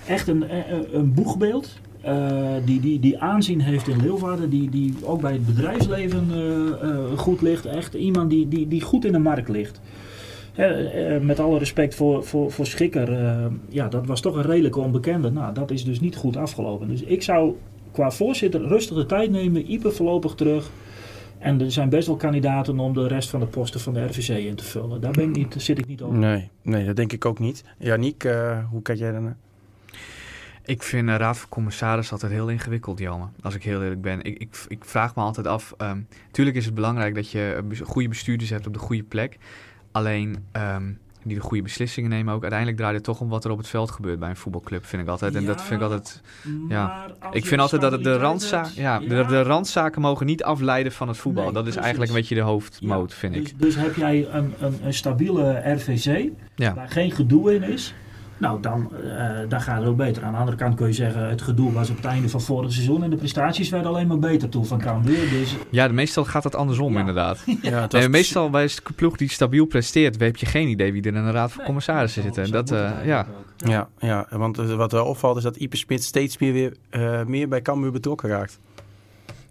Echt 0.06 0.28
een, 0.28 0.44
een 0.92 1.14
boegbeeld. 1.14 1.78
Eh, 2.04 2.54
die, 2.64 2.80
die, 2.80 3.00
die 3.00 3.18
aanzien 3.18 3.60
heeft 3.60 3.88
in 3.88 4.00
Leeuwarden, 4.00 4.50
die, 4.50 4.70
die 4.70 4.94
ook 5.02 5.20
bij 5.20 5.32
het 5.32 5.46
bedrijfsleven 5.46 6.28
eh, 6.30 6.88
eh, 6.88 7.18
goed 7.18 7.42
ligt. 7.42 7.66
Echt 7.66 7.94
iemand 7.94 8.30
die, 8.30 8.48
die, 8.48 8.68
die 8.68 8.80
goed 8.80 9.04
in 9.04 9.12
de 9.12 9.18
markt 9.18 9.48
ligt. 9.48 9.80
Met 11.20 11.40
alle 11.40 11.58
respect 11.58 11.94
voor, 11.94 12.24
voor, 12.24 12.50
voor 12.52 12.66
Schikker, 12.66 13.10
ja, 13.68 13.88
dat 13.88 14.06
was 14.06 14.20
toch 14.20 14.36
een 14.36 14.42
redelijke 14.42 14.80
onbekende. 14.80 15.30
Nou, 15.30 15.54
dat 15.54 15.70
is 15.70 15.84
dus 15.84 16.00
niet 16.00 16.16
goed 16.16 16.36
afgelopen. 16.36 16.88
Dus 16.88 17.02
ik 17.02 17.22
zou 17.22 17.54
qua 17.90 18.10
voorzitter 18.10 18.66
rustig 18.66 18.96
de 18.96 19.06
tijd 19.06 19.30
nemen, 19.30 19.72
Ipe 19.72 19.90
voorlopig 19.90 20.34
terug. 20.34 20.70
En 21.38 21.60
er 21.60 21.70
zijn 21.70 21.88
best 21.88 22.06
wel 22.06 22.16
kandidaten 22.16 22.78
om 22.78 22.94
de 22.94 23.06
rest 23.06 23.30
van 23.30 23.40
de 23.40 23.46
posten 23.46 23.80
van 23.80 23.94
de 23.94 24.04
RVC 24.04 24.28
in 24.28 24.54
te 24.54 24.64
vullen. 24.64 25.00
Daar 25.00 25.12
ben 25.12 25.28
ik 25.28 25.36
niet, 25.36 25.54
zit 25.58 25.78
ik 25.78 25.86
niet 25.86 26.02
over. 26.02 26.18
Nee, 26.18 26.50
nee, 26.62 26.86
dat 26.86 26.96
denk 26.96 27.12
ik 27.12 27.24
ook 27.24 27.38
niet. 27.38 27.64
Janiek, 27.78 28.22
hoe 28.70 28.82
kijk 28.82 28.98
jij 28.98 29.12
daarnaar? 29.12 29.36
Ik 30.64 30.82
vind 30.82 31.06
de 31.08 31.16
Raad 31.16 31.38
van 31.38 31.48
Commissaris 31.48 32.12
altijd 32.12 32.32
heel 32.32 32.48
ingewikkeld, 32.48 32.98
Janne. 32.98 33.26
Als 33.42 33.54
ik 33.54 33.62
heel 33.64 33.82
eerlijk 33.82 34.02
ben. 34.02 34.22
Ik, 34.22 34.38
ik, 34.38 34.64
ik 34.68 34.84
vraag 34.84 35.14
me 35.14 35.22
altijd 35.22 35.46
af. 35.46 35.74
tuurlijk 36.30 36.56
is 36.56 36.64
het 36.64 36.74
belangrijk 36.74 37.14
dat 37.14 37.30
je 37.30 37.60
bes- 37.64 37.80
goede 37.84 38.08
bestuurders 38.08 38.50
hebt 38.50 38.66
op 38.66 38.72
de 38.72 38.78
goede 38.78 39.02
plek. 39.02 39.38
Alleen, 39.92 40.44
ehm, 40.52 40.92
die 41.22 41.34
de 41.36 41.42
goede 41.42 41.62
beslissingen 41.62 42.10
nemen 42.10 42.34
ook. 42.34 42.40
Uiteindelijk 42.40 42.80
draait 42.80 42.94
het 42.94 43.04
toch 43.04 43.20
om 43.20 43.28
wat 43.28 43.44
er 43.44 43.50
op 43.50 43.58
het 43.58 43.68
veld 43.68 43.90
gebeurt 43.90 44.18
bij 44.18 44.28
een 44.28 44.36
voetbalclub, 44.36 44.86
vind 44.86 45.02
ik 45.02 45.08
altijd. 45.08 45.34
En 45.34 45.44
dat 45.44 45.62
vind 45.62 45.80
ik 45.80 45.86
altijd... 45.86 46.20
Ja. 46.68 47.06
Ik 47.32 47.46
vind 47.46 47.60
altijd 47.60 47.80
dat 47.82 47.92
het 47.92 48.02
de, 48.04 48.08
stabiliteit 48.14 48.20
randza 48.50 48.62
hebt- 48.62 48.74
ja, 48.74 48.98
De, 48.98 49.26
de 49.26 49.42
randzaken 49.42 50.00
mogen 50.00 50.26
niet 50.26 50.42
afleiden 50.44 50.92
van 50.92 51.08
het 51.08 51.16
voetbal. 51.16 51.44
Nee, 51.44 51.52
dat 51.52 51.66
is 51.66 51.74
precies. 51.74 51.84
eigenlijk 51.84 52.12
een 52.12 52.18
beetje 52.18 52.34
de 52.34 52.40
hoofdmoot, 52.50 53.10
Ja, 53.10 53.16
vind 53.16 53.34
dus, 53.34 53.42
ik. 53.50 53.58
Dus 53.58 53.74
heb 53.76 53.94
jij 53.96 54.28
een, 54.32 54.54
een, 54.60 54.78
een 54.82 54.94
stabiele 54.94 55.72
RVC, 55.74 56.28
waar 56.74 56.88
geen 56.88 57.10
gedoe 57.10 57.54
in 57.54 57.62
is, 57.62 57.94
nou 58.38 58.60
dan, 58.60 58.90
eh, 58.96 59.28
dan 59.48 59.60
gaat 59.60 59.78
het 59.78 59.88
ook 59.88 59.96
beter. 59.96 60.22
Aan 60.22 60.32
de 60.32 60.38
andere 60.38 60.56
kant 60.56 60.74
kun 60.74 60.86
je 60.86 60.92
zeggen, 60.92 61.28
het 61.28 61.42
gedoe 61.42 61.72
was 61.72 61.90
op 61.90 61.96
het 61.96 62.04
einde 62.04 62.28
van 62.28 62.40
vorig 62.40 62.72
seizoen 62.72 63.02
en 63.02 63.10
de 63.10 63.16
prestaties 63.16 63.68
werden 63.68 63.90
alleen 63.90 64.06
maar 64.06 64.18
beter 64.18 64.48
toe 64.48 64.64
van 64.64 64.78
Cambuur. 64.78 65.30
Dus 65.30 65.56
Ja, 65.70 65.88
meestal 65.88 66.24
gaat 66.24 66.44
het 66.44 66.54
andersom 66.54 66.92
Ja. 66.92 66.98
inderdaad. 66.98 67.42
Ja, 67.62 67.80
het 67.80 67.92
was 67.92 68.04
En 68.04 68.10
meestal 68.10 68.50
bij 68.50 68.62
een 68.62 68.94
ploeg 68.94 69.16
die 69.16 69.30
stabiel 69.30 69.64
presteert, 69.66 70.20
heb 70.20 70.36
je 70.36 70.46
geen 70.46 70.68
idee 70.68 70.92
wie 70.92 71.02
er 71.02 71.14
in 71.14 71.24
de 71.24 71.30
raad 71.30 71.48
van 71.48 71.56
nee, 71.58 71.66
commissarissen 71.66 72.22
zit. 72.22 72.38
En 72.38 72.50
dat, 72.50 72.70
eh, 72.70 72.90
ja. 73.04 73.26
Ja, 73.56 73.88
ja, 73.98 74.26
want 74.30 74.58
eh, 74.58 74.74
wat 74.74 74.92
wel 74.92 75.06
opvalt 75.06 75.36
is 75.36 75.42
dat 75.42 75.56
Ipe 75.56 75.76
Smit 75.76 76.04
steeds 76.04 76.38
meer, 76.38 76.52
weer, 76.52 76.74
eh, 76.90 77.24
meer 77.24 77.48
bij 77.48 77.62
Cambuur 77.62 77.92
betrokken 77.92 78.28
raakt. 78.28 78.58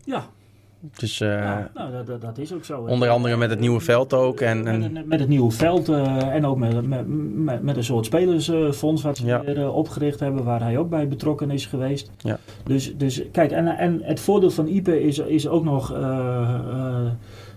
Ja, 0.04 0.26
Dus 0.98 1.22
eh, 1.22 1.30
ja, 1.30 1.70
nou, 1.74 1.92
dat, 1.92 2.08
dat, 2.08 2.22
dat 2.22 2.38
is 2.38 2.54
ook 2.54 2.66
zo. 2.66 2.82
onder 2.82 3.10
andere 3.10 3.38
met 3.38 3.50
het 3.50 3.60
nieuwe 3.60 3.80
veld 3.80 4.14
ook. 4.14 4.40
En, 4.42 4.68
en, 4.68 4.80
Met, 4.80 4.96
het- 4.98 5.08
met 5.08 5.20
het 5.20 5.30
nieuwe 5.30 5.52
veld 5.52 5.90
eh, 5.90 6.18
en 6.36 6.46
ook 6.46 6.58
met, 6.58 6.88
met, 6.88 7.62
met, 7.64 7.78
een 7.78 7.84
soort 7.84 8.06
spelersfonds 8.06 9.02
wat 9.04 9.18
ze 9.18 9.26
Ja. 9.26 9.42
weer 9.44 9.60
eh, 9.62 9.76
opgericht 9.76 10.20
hebben, 10.20 10.44
waar 10.44 10.62
hij 10.62 10.78
ook 10.78 10.90
bij 10.90 11.08
betrokken 11.08 11.52
is 11.52 11.66
geweest. 11.66 12.12
Ja. 12.18 12.38
Dus, 12.64 12.98
dus 12.98 13.24
kijk, 13.32 13.52
en, 13.52 13.68
en 13.68 14.00
het 14.04 14.20
voordeel 14.20 14.52
van 14.52 14.68
Ipe 14.68 15.04
is, 15.04 15.18
is 15.20 15.48
ook 15.48 15.64
nog 15.64 15.94
eh, 15.94 16.00
eh, 16.70 17.06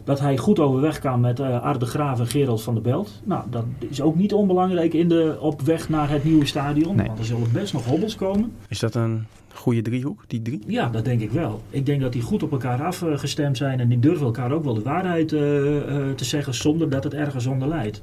dat 0.07 0.21
hij 0.21 0.37
goed 0.37 0.59
overweg 0.59 0.99
kan 0.99 1.21
met 1.21 1.41
eh 1.41 1.63
Arde 1.63 1.87
Graaf 1.87 2.19
en 2.21 2.27
Gerald 2.27 2.63
van 2.63 2.75
der 2.75 2.83
Belt. 2.83 3.21
Nou, 3.25 3.43
dat 3.51 3.65
is 3.79 4.01
ook 4.01 4.17
niet 4.17 4.33
onbelangrijk 4.33 4.95
in 4.95 5.09
de, 5.09 5.37
op 5.41 5.61
weg 5.61 5.89
naar 5.89 6.11
het 6.11 6.25
nieuwe 6.25 6.47
stadion, 6.47 6.97
Nee. 6.97 7.07
want 7.07 7.19
er 7.19 7.25
zullen 7.25 7.53
best 7.53 7.73
nog 7.73 7.85
hobbels 7.85 8.15
komen. 8.15 8.53
is 8.69 8.79
dat 8.79 8.95
een 8.95 9.27
goede 9.55 9.83
driehoek, 9.83 10.25
die 10.27 10.43
drie? 10.43 10.63
Ja, 10.67 10.89
dat 10.89 11.05
denk 11.05 11.21
ik 11.21 11.31
wel. 11.31 11.63
Ik 11.71 11.87
denk 11.87 12.01
dat 12.01 12.13
die 12.13 12.23
goed 12.23 12.43
op 12.43 12.53
elkaar 12.53 12.83
afgestemd 12.83 13.57
zijn 13.57 13.81
en 13.81 13.89
die 13.89 13.99
durven 13.99 14.27
elkaar 14.27 14.53
ook 14.53 14.65
wel 14.65 14.75
de 14.75 14.83
waarheid 14.83 15.33
eh, 15.33 15.77
eh, 15.77 16.15
te 16.15 16.25
zeggen 16.25 16.55
zonder 16.55 16.91
dat 16.91 17.05
het 17.05 17.15
ergens 17.15 17.47
onder 17.47 17.69
leidt. 17.69 18.03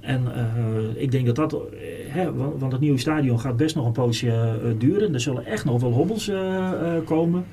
En 0.00 0.22
ik 0.94 1.10
denk 1.10 1.26
dat 1.26 1.36
dat, 1.36 1.56
hè, 2.08 2.34
want, 2.34 2.72
het 2.72 2.80
nieuwe 2.80 2.98
stadion 2.98 3.40
gaat 3.40 3.56
best 3.56 3.74
nog 3.74 3.86
een 3.86 3.92
poosje 3.92 4.58
duren. 4.78 5.14
Er 5.14 5.20
zullen 5.20 5.46
echt 5.46 5.64
nog 5.64 5.80
wel 5.80 5.92
hobbels 5.92 6.30
komen. 7.04 7.44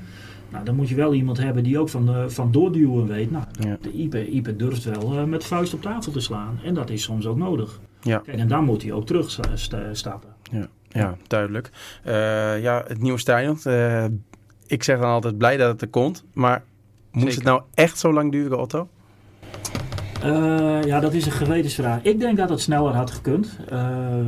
Nou, 0.50 0.66
dan 0.66 0.76
moet 0.76 0.90
je 0.90 0.96
wel 0.96 1.14
iemand 1.14 1.38
hebben 1.38 1.64
die 1.64 1.80
ook 1.80 1.90
van, 1.90 2.10
eh, 2.10 2.24
van 2.28 2.52
doorduwen 2.52 3.08
weet. 3.08 3.32
Nou, 3.32 3.44
Ja. 3.60 3.78
de 3.82 3.92
Ipe, 3.92 4.28
Ipe 4.30 4.56
durft 4.56 4.84
wel 4.84 5.18
eh, 5.18 5.24
met 5.24 5.44
vuist 5.46 5.74
op 5.74 5.82
tafel 5.82 6.12
te 6.12 6.20
slaan. 6.20 6.60
En 6.64 6.74
dat 6.74 6.90
is 6.90 7.04
soms 7.04 7.26
ook 7.26 7.38
nodig. 7.38 7.80
Ja. 8.02 8.18
Kijk, 8.18 8.38
en 8.38 8.48
dan 8.48 8.64
moet 8.64 8.82
hij 8.82 8.92
ook 8.92 9.06
terugstappen. 9.06 10.30
Ja, 10.90 11.18
duidelijk. 11.28 11.72
Eh, 12.04 12.14
ja, 12.62 12.84
het 12.88 13.02
nieuwe 13.02 13.20
stadion. 13.20 13.60
eh, 13.64 14.06
ik 14.68 14.84
zeg 14.84 15.00
dan 15.00 15.10
altijd 15.10 15.38
blij 15.38 15.58
dat 15.58 15.72
het 15.72 15.82
er 15.82 15.88
komt. 15.88 16.24
Maar 16.34 16.64
moest 17.12 17.26
Zeker. 17.26 17.38
het 17.38 17.48
nou 17.48 17.62
echt 17.74 18.00
zo 18.00 18.14
lang 18.14 18.32
duren, 18.32 18.60
Otto? 18.60 18.90
Eh, 20.26 20.84
ja, 20.84 21.00
dat 21.00 21.14
is 21.14 21.26
een 21.26 21.32
gewetensvraag. 21.32 22.00
Ik 22.02 22.20
denk 22.20 22.38
dat 22.38 22.50
het 22.50 22.62
sneller 22.62 22.94
had 22.94 23.12
gekund. 23.12 23.58
Ehm, 23.70 24.28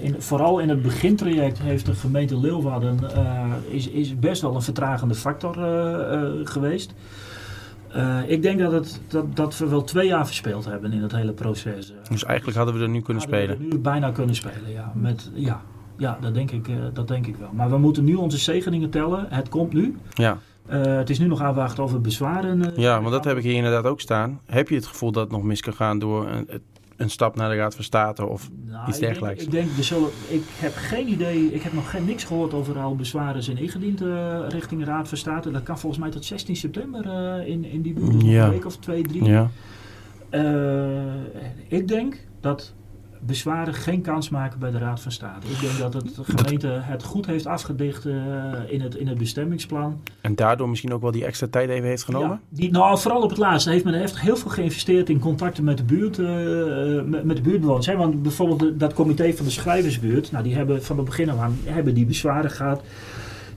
in, 0.00 0.14
vooral 0.18 0.58
in 0.58 0.68
het 0.68 0.82
begintraject 0.82 1.58
heeft 1.58 1.86
de 1.86 1.94
gemeente 1.94 2.38
Leeuwarden 2.38 2.98
eh, 3.14 3.44
is, 3.68 3.88
is 3.88 4.18
best 4.18 4.42
wel 4.42 4.54
een 4.54 4.62
vertragende 4.62 5.14
factor 5.14 5.64
eh, 5.64 6.30
geweest. 6.44 6.94
Ik 8.26 8.42
denk 8.42 8.58
dat, 8.58 8.72
het, 8.72 9.00
dat, 9.08 9.36
dat 9.36 9.58
we 9.58 9.68
wel 9.68 9.84
twee 9.84 10.06
jaar 10.06 10.26
verspeeld 10.26 10.64
hebben 10.64 10.92
in 10.92 11.02
het 11.02 11.12
hele 11.12 11.32
proces. 11.32 11.92
Dus 12.08 12.24
eigenlijk 12.24 12.56
hadden 12.56 12.74
we 12.74 12.82
er 12.82 12.88
nu 12.88 13.00
kunnen 13.00 13.22
we 13.22 13.28
spelen. 13.28 13.56
er 13.56 13.64
nu 13.64 13.78
bijna 13.78 14.10
kunnen 14.10 14.34
spelen, 14.34 14.70
ja. 14.72 14.92
Met, 14.94 15.30
ja. 15.34 15.62
Ja, 15.96 16.18
dat 16.20 16.34
denk, 16.34 16.50
ik, 16.50 16.68
dat 16.92 17.08
denk 17.08 17.26
ik 17.26 17.36
wel. 17.36 17.50
Maar 17.52 17.70
we 17.70 17.78
moeten 17.78 18.04
nu 18.04 18.14
onze 18.14 18.38
zegeningen 18.38 18.90
tellen. 18.90 19.26
Het 19.28 19.48
komt 19.48 19.72
nu. 19.72 19.96
Ja. 20.14 20.38
Eh, 20.66 20.82
het 20.96 21.10
is 21.10 21.18
nu 21.18 21.26
nog 21.26 21.40
aanwachten 21.40 21.82
over 21.82 22.00
bezwaren. 22.00 22.64
eh, 22.72 22.76
ja, 22.76 22.98
want 23.00 23.10
dat 23.12 23.24
heb 23.24 23.36
ik 23.36 23.42
hier 23.42 23.54
inderdaad 23.54 23.84
ook 23.84 24.00
staan. 24.00 24.40
Heb 24.46 24.68
je 24.68 24.74
het 24.74 24.86
gevoel 24.86 25.12
dat 25.12 25.22
het 25.22 25.32
nog 25.32 25.42
mis 25.42 25.60
kan 25.60 25.72
gaan 25.72 25.98
door 25.98 26.28
een, 26.28 26.48
een 26.96 27.10
stap 27.10 27.36
naar 27.36 27.48
de 27.50 27.56
Raad 27.56 27.74
van 27.74 27.84
State? 27.84 28.26
Of 28.26 28.50
Nou, 28.66 28.88
Iets 28.88 28.96
ik 28.96 29.02
denk- 29.02 29.12
dergelijks. 29.12 29.44
Ik 29.44 29.50
denk, 29.50 29.68
er 29.76 29.84
zullen, 29.84 30.08
ik 30.28 30.42
heb 30.58 30.72
geen 30.74 31.08
idee, 31.08 31.54
ik 31.54 31.62
heb 31.62 31.72
nog 31.72 31.90
geen, 31.90 32.04
niks 32.04 32.24
gehoord 32.24 32.54
over 32.54 32.78
al 32.78 32.96
bezwaren 32.96 33.42
zijn 33.42 33.56
ingediend 33.58 34.02
eh, 34.02 34.38
richting 34.48 34.80
de 34.80 34.86
Raad 34.86 35.08
van 35.08 35.18
State. 35.18 35.50
Dat 35.50 35.62
kan 35.62 35.78
volgens 35.78 36.00
mij 36.02 36.10
tot 36.10 36.24
16 36.24 36.56
september 36.56 37.06
in, 37.46 37.64
in 37.64 37.82
die 37.82 37.92
buurt, 37.92 38.12
dus 38.12 38.22
nog 38.22 38.30
Ja. 38.32 38.44
een 38.44 38.50
week 38.50 38.66
of 38.66 38.76
twee, 38.76 39.02
drie. 39.02 39.24
ja? 39.24 39.50
Ik 41.68 41.88
denk 41.88 42.16
dat 42.40 42.72
bezwaren 43.26 43.74
geen 43.74 44.00
kans 44.00 44.28
maken 44.28 44.58
bij 44.58 44.70
de 44.70 44.78
Raad 44.78 45.00
van 45.00 45.12
State. 45.12 45.46
Ik 45.48 45.60
denk 45.60 45.78
dat 45.78 45.92
het, 45.92 46.14
de 46.14 46.24
gemeente 46.24 46.66
het 46.68 47.02
goed 47.02 47.26
heeft 47.26 47.46
afgedicht 47.46 48.04
eh, 48.06 48.14
in, 48.68 48.80
het, 48.80 48.94
in 48.94 49.08
het 49.08 49.18
bestemmingsplan. 49.18 50.00
En 50.20 50.34
daardoor 50.34 50.68
misschien 50.68 50.92
ook 50.92 51.02
wel 51.02 51.10
die 51.10 51.24
extra 51.24 51.46
tijd 51.50 51.68
even 51.70 51.88
heeft 51.88 52.04
genomen? 52.04 52.28
Ja, 52.30 52.40
die, 52.48 52.70
nou, 52.70 52.98
vooral 52.98 53.22
op 53.22 53.28
het 53.30 53.38
laatste 53.38 53.70
heeft 53.70 53.84
men 53.84 53.94
echt 53.94 54.20
heel 54.20 54.36
veel 54.36 54.50
geïnvesteerd 54.50 55.08
in 55.08 55.18
contacten 55.18 55.64
met 55.64 55.76
de 55.76 55.84
buurt, 55.84 56.18
eh, 56.18 56.26
met, 57.10 57.24
met 57.24 57.36
de 57.36 57.42
buurtbewoners. 57.42 57.86
Hè? 57.86 57.96
Want 57.96 58.22
bijvoorbeeld 58.22 58.58
de- 58.60 58.76
dat 58.76 58.94
comité 58.94 59.32
van 59.32 59.44
de 59.44 59.50
schrijversbuurt, 59.50 60.30
nou, 60.32 60.44
die 60.44 60.54
hebben 60.54 60.84
van 60.84 60.96
het 60.96 61.04
begin 61.04 61.30
af 61.30 61.38
aan 61.38 61.58
hebben 61.64 61.94
die 61.94 62.06
bezwaren 62.06 62.50
gehad. 62.50 62.82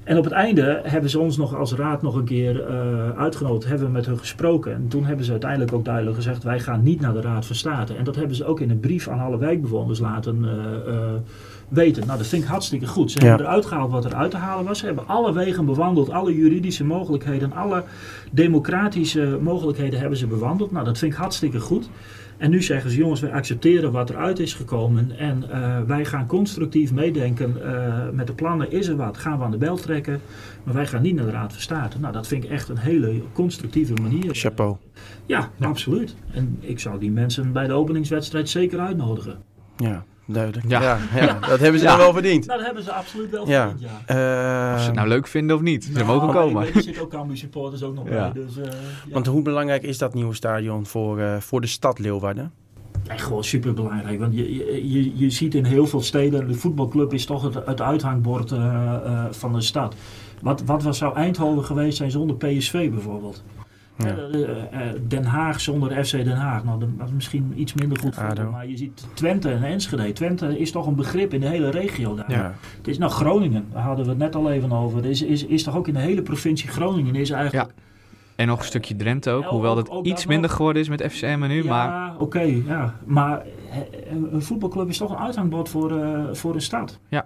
En 0.07 0.17
op 0.17 0.23
het 0.23 0.33
einde 0.33 0.81
hebben 0.83 1.09
ze 1.09 1.19
ons 1.19 1.37
nog 1.37 1.55
als 1.55 1.73
raad 1.73 2.01
nog 2.01 2.15
een 2.15 2.23
keer 2.25 2.65
eh, 2.67 3.09
uitgenodigd, 3.17 3.67
hebben 3.67 3.87
we 3.87 3.93
met 3.93 4.05
hun 4.05 4.17
gesproken. 4.17 4.73
En 4.73 4.87
toen 4.87 5.05
hebben 5.05 5.25
ze 5.25 5.31
uiteindelijk 5.31 5.73
ook 5.73 5.85
duidelijk 5.85 6.15
gezegd, 6.15 6.43
wij 6.43 6.59
gaan 6.59 6.83
niet 6.83 7.01
naar 7.01 7.13
de 7.13 7.21
Raad 7.21 7.45
van 7.45 7.55
State. 7.55 7.93
En 7.93 8.03
dat 8.03 8.15
hebben 8.15 8.35
ze 8.35 8.45
ook 8.45 8.59
in 8.59 8.69
een 8.69 8.79
brief 8.79 9.07
aan 9.07 9.19
alle 9.19 9.37
wijkbewoners 9.37 9.99
laten 9.99 10.45
eh, 10.45 10.93
eh, 10.93 11.03
weten. 11.67 12.05
Nou, 12.05 12.17
dat 12.17 12.27
vind 12.27 12.43
ik 12.43 12.49
hartstikke 12.49 12.87
goed. 12.87 13.11
Ze 13.11 13.19
Ja. 13.21 13.27
hebben 13.27 13.45
eruit 13.45 13.65
gehaald 13.65 13.91
wat 13.91 14.05
er 14.05 14.15
uit 14.15 14.31
te 14.31 14.37
halen 14.37 14.65
was. 14.65 14.79
Ze 14.79 14.85
hebben 14.85 15.07
alle 15.07 15.33
wegen 15.33 15.65
bewandeld, 15.65 16.09
alle 16.09 16.35
juridische 16.35 16.83
mogelijkheden, 16.85 17.53
alle 17.53 17.83
democratische 18.31 19.37
mogelijkheden 19.41 19.99
hebben 19.99 20.17
ze 20.17 20.27
bewandeld. 20.27 20.71
Nou, 20.71 20.85
dat 20.85 20.97
vind 20.97 21.11
ik 21.13 21.17
hartstikke 21.17 21.59
goed. 21.59 21.89
En 22.37 22.49
nu 22.49 22.61
zeggen 22.61 22.91
ze, 22.91 22.97
jongens, 22.97 23.21
wij 23.21 23.31
accepteren 23.31 23.91
wat 23.91 24.09
eruit 24.09 24.39
is 24.39 24.53
gekomen 24.53 25.17
en 25.17 25.49
eh, 25.49 25.81
wij 25.81 26.05
gaan 26.05 26.27
constructief 26.27 26.93
meedenken 26.93 27.63
eh, 27.63 28.09
met 28.09 28.27
de 28.27 28.33
plannen. 28.33 28.71
Is 28.71 28.87
er 28.87 28.95
wat? 28.95 29.17
Gaan 29.17 29.37
we 29.37 29.43
aan 29.43 29.51
de 29.51 29.57
bel 29.57 29.77
trekken? 29.77 30.21
Maar 30.63 30.73
wij 30.73 30.87
gaan 30.87 31.01
niet 31.01 31.15
naar 31.15 31.25
de 31.25 31.31
Raad 31.31 31.51
van 31.51 31.61
State. 31.61 31.99
Nou, 31.99 32.13
dat 32.13 32.27
vind 32.27 32.43
ik 32.43 32.49
echt 32.49 32.69
een 32.69 32.77
hele 32.77 33.21
constructieve 33.33 33.93
manier. 33.93 34.35
Chapeau. 34.35 34.75
Ja, 35.25 35.49
absoluut. 35.59 36.15
En 36.31 36.57
ik 36.59 36.79
zou 36.79 36.99
die 36.99 37.11
mensen 37.11 37.51
bij 37.51 37.67
de 37.67 37.73
openingswedstrijd 37.73 38.49
zeker 38.49 38.79
uitnodigen. 38.79 39.37
Ja, 39.77 40.05
duidelijk. 40.27 40.69
Ja. 40.69 40.81
Ja, 40.81 40.97
ja, 41.15 41.39
dat 41.47 41.59
hebben 41.59 41.79
ze 41.79 41.85
Ja. 41.85 41.91
dan 41.91 41.99
wel 41.99 42.13
verdiend. 42.13 42.45
Nou, 42.45 42.57
dat 42.57 42.65
hebben 42.65 42.83
ze 42.83 42.91
absoluut 42.93 43.29
wel 43.31 43.47
Ja. 43.49 43.69
verdiend, 43.69 43.89
ja. 44.07 44.15
Eh, 44.69 44.73
Of 44.75 44.79
ze 44.81 44.85
het 44.85 44.95
nou 44.95 45.07
leuk 45.07 45.27
vinden 45.27 45.55
of 45.55 45.61
niet. 45.61 45.83
Ze 45.83 45.91
Nou, 45.91 46.05
mogen 46.05 46.25
maar 46.27 46.35
komen. 46.35 46.63
weet, 46.63 46.75
Er 46.75 46.81
zitten 46.81 47.01
ook 47.03 47.09
Cambuur 47.09 47.37
supporters 47.37 47.83
ook 47.83 47.93
nog 47.95 48.09
Ja. 48.09 48.31
bij. 48.31 48.43
Dus, 48.43 48.57
eh, 48.57 48.63
ja. 48.63 48.71
Want 49.13 49.25
hoe 49.27 49.41
belangrijk 49.41 49.83
is 49.83 49.97
dat 49.97 50.13
nieuwe 50.13 50.33
stadion 50.33 50.85
voor, 50.85 51.19
eh, 51.19 51.37
voor 51.37 51.61
de 51.61 51.67
stad 51.67 51.99
Leeuwarden? 51.99 52.51
Echt 53.07 53.21
gewoon 53.23 53.43
super 53.43 53.73
belangrijk. 53.73 54.19
Want 54.19 54.33
je, 54.35 54.53
je, 54.55 54.91
je, 54.91 55.17
je 55.17 55.29
ziet 55.29 55.55
in 55.55 55.65
heel 55.65 55.87
veel 55.87 56.01
steden, 56.01 56.47
de 56.47 56.53
voetbalclub 56.53 57.13
is 57.13 57.25
toch 57.25 57.43
het, 57.43 57.65
het 57.65 57.81
uithangbord 57.81 58.51
eh, 58.51 58.57
eh, 59.05 59.25
van 59.31 59.53
de 59.53 59.61
stad. 59.61 59.95
Wat, 60.41 60.63
wat 60.65 60.83
was 60.83 60.97
zou 60.97 61.15
Eindhoven 61.15 61.63
geweest 61.63 61.97
zijn 61.97 62.11
zonder 62.11 62.35
PSV 62.35 62.89
bijvoorbeeld? 62.89 63.43
Ja. 63.97 64.15
Eh, 64.15 64.51
eh, 64.51 64.95
Den 65.07 65.23
Haag 65.23 65.61
zonder 65.61 66.05
FC 66.05 66.11
Den 66.11 66.35
Haag. 66.37 66.63
Nou, 66.63 66.79
dat 66.79 67.07
is 67.07 67.13
misschien 67.13 67.53
iets 67.55 67.73
minder 67.73 67.99
goed 67.99 68.15
voor. 68.15 68.49
Maar 68.51 68.67
je 68.67 68.77
ziet 68.77 69.07
Twente 69.13 69.51
en 69.51 69.63
Enschede. 69.63 70.13
Twente 70.13 70.59
is 70.59 70.71
toch 70.71 70.87
een 70.87 70.95
begrip 70.95 71.33
in 71.33 71.39
de 71.39 71.47
hele 71.47 71.69
regio 71.69 72.15
daar. 72.15 72.31
Ja. 72.31 72.53
Het 72.77 72.87
is 72.87 72.97
nou 72.97 73.11
Groningen, 73.11 73.65
daar 73.73 73.81
hadden 73.81 74.03
we 74.05 74.09
het 74.11 74.19
net 74.19 74.35
al 74.35 74.51
even 74.51 74.71
over. 74.71 75.05
Is, 75.05 75.21
is, 75.21 75.45
is 75.45 75.63
toch 75.63 75.75
ook 75.75 75.87
in 75.87 75.93
de 75.93 75.99
hele 75.99 76.21
provincie 76.21 76.69
Groningen 76.69 77.15
is 77.15 77.29
eigenlijk 77.29 77.71
En 78.35 78.47
nog 78.47 78.59
een 78.59 78.65
stukje 78.65 78.95
Drenthe 78.95 79.31
ook. 79.31 79.43
Ja, 79.43 79.49
Hoewel 79.49 79.75
dat 79.75 79.89
ook 79.89 80.05
iets 80.05 80.21
dat 80.21 80.29
minder 80.29 80.47
nog. 80.47 80.57
geworden 80.57 80.81
is 80.81 80.89
met 80.89 81.03
FCM 81.11 81.43
nu. 81.47 81.63
Ja, 81.63 81.69
Maar 81.69 82.17
oké, 82.19 82.41
ja. 82.65 82.95
Maar 83.05 83.41
eh, 83.71 83.77
een 84.31 84.41
voetbalclub 84.41 84.89
is 84.89 84.97
toch 84.97 85.11
een 85.11 85.17
uithangbord 85.17 85.69
voor, 85.69 86.01
eh, 86.01 86.23
voor 86.31 86.53
een 86.55 86.61
stad. 86.61 86.99
Ja. 87.07 87.25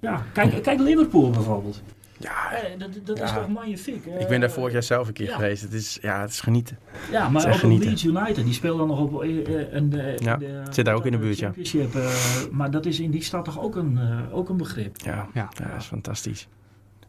Ja, 0.00 0.22
kijk, 0.32 0.62
kijk 0.62 0.80
Liverpool 0.80 1.30
bijvoorbeeld. 1.30 1.82
Ja, 2.18 2.52
Eh, 2.52 2.78
dat 2.78 2.90
dat 3.04 3.20
is 3.22 3.32
toch 3.32 3.48
magnifiek. 3.48 4.06
eh. 4.06 4.20
ik 4.20 4.28
ben 4.28 4.40
daar 4.40 4.50
vorig 4.50 4.72
jaar 4.72 4.82
zelf 4.82 5.06
een 5.08 5.12
keer 5.12 5.26
ja. 5.26 5.34
geweest. 5.34 5.62
Het 5.62 5.72
is, 5.72 5.98
ja, 6.02 6.20
het 6.20 6.30
is 6.30 6.40
genieten. 6.40 6.78
Ja, 7.10 7.28
maar 7.28 7.46
ook 7.48 7.54
genieten. 7.54 7.88
Leeds 7.88 8.04
United, 8.04 8.44
die 8.44 8.54
speelt 8.54 8.78
dan 8.78 8.86
nog 8.88 8.98
op 9.00 9.22
eh, 9.22 9.28
een... 9.72 9.90
de- 9.90 10.18
Ja, 10.22 10.36
de- 10.36 10.62
zit 10.70 10.84
daar 10.84 10.94
ook 10.94 11.06
in 11.06 11.12
de 11.12 11.18
buurt, 11.18 11.38
ja. 11.38 11.52
Eh, 11.94 12.10
maar 12.50 12.70
dat 12.70 12.86
is 12.86 13.00
in 13.00 13.10
die 13.10 13.22
stad 13.22 13.44
toch 13.44 13.60
ook 13.60 13.76
een, 13.76 13.98
eh, 13.98 14.36
ook 14.36 14.48
een 14.48 14.56
begrip. 14.56 14.96
Ja, 15.00 15.14
Ja. 15.34 15.48
ja. 15.58 15.64
dat 15.70 15.80
is 15.80 15.84
fantastisch. 15.86 16.48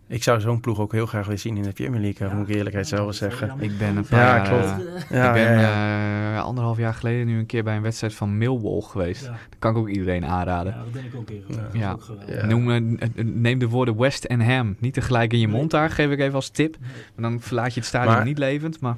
Ik 0.09 0.23
zou 0.23 0.39
zo'n 0.41 0.59
ploeg 0.59 0.79
ook 0.79 0.91
heel 0.91 1.05
graag 1.05 1.23
willen 1.25 1.39
zien 1.39 1.57
in 1.57 1.63
de 1.63 1.71
Premier 1.71 2.01
League, 2.01 2.27
Ja. 2.27 2.33
moet 2.35 2.49
ik 2.49 2.55
eerlijkheid 2.55 2.87
zelf 2.87 3.15
zeggen. 3.15 3.53
ik 3.59 3.77
ben 3.77 3.97
een 3.97 4.05
paar 4.05 4.19
Ja, 4.19 4.35
jaar, 4.35 4.47
klopt. 4.47 4.63
eh, 5.09 5.17
Ja, 5.17 5.27
ik 5.27 5.33
ben 5.33 5.51
ja, 5.53 5.59
ja. 5.61 6.35
eh, 6.37 6.43
anderhalf 6.43 6.77
jaar 6.77 6.93
geleden 6.93 7.25
nu 7.25 7.37
een 7.39 7.45
keer 7.45 7.63
bij 7.63 7.75
een 7.75 7.81
wedstrijd 7.81 8.13
van 8.13 8.37
Millwall 8.37 8.81
geweest. 8.81 9.23
Ja, 9.25 9.29
Dat 9.31 9.59
kan 9.59 9.71
ik 9.71 9.77
ook 9.77 9.89
iedereen 9.89 10.25
aanraden. 10.25 10.73
ja, 10.73 10.79
dat 10.79 10.91
ben 10.91 11.05
ik 11.05 11.15
ook. 11.15 11.29
Ja. 11.73 12.45
Noem, 12.45 12.71
eh, 12.71 13.07
neem 13.23 13.59
de 13.59 13.67
woorden 13.67 13.97
West 13.97 14.23
en 14.23 14.41
Ham 14.41 14.75
niet 14.79 14.93
tegelijk 14.93 15.33
in 15.33 15.39
je 15.39 15.47
mond 15.47 15.71
daar, 15.71 15.89
geef 15.89 16.09
ik 16.11 16.19
even 16.19 16.35
als 16.35 16.49
tip. 16.49 16.77
Maar 17.15 17.29
dan 17.29 17.41
verlaat 17.41 17.73
je 17.73 17.79
het 17.79 17.89
stadion 17.89 18.13
Maar- 18.13 18.25
niet 18.25 18.37
levend. 18.37 18.79
Maar 18.79 18.95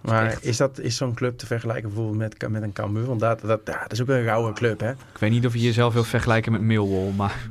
Maar 0.00 0.26
echt- 0.26 0.44
is, 0.44 0.56
dat, 0.56 0.78
is 0.80 0.96
zo'n 0.96 1.14
club 1.14 1.38
te 1.38 1.46
vergelijken 1.46 1.88
bijvoorbeeld 1.88 2.18
met, 2.18 2.50
met 2.50 2.62
een 2.62 2.72
Cambuur? 2.72 3.04
Want 3.04 3.20
dat, 3.20 3.40
dat, 3.40 3.60
ja, 3.64 3.80
dat 3.82 3.92
is 3.92 4.02
ook 4.02 4.08
een 4.08 4.24
rauwe 4.24 4.52
club, 4.52 4.80
hè? 4.80 4.90
Ik 4.90 5.18
weet 5.18 5.30
niet 5.30 5.46
of 5.46 5.52
je 5.52 5.60
jezelf 5.60 5.92
wil 5.94 6.04
vergelijken 6.04 6.52
met 6.52 6.60
Millwall, 6.60 7.10
maar 7.16 7.48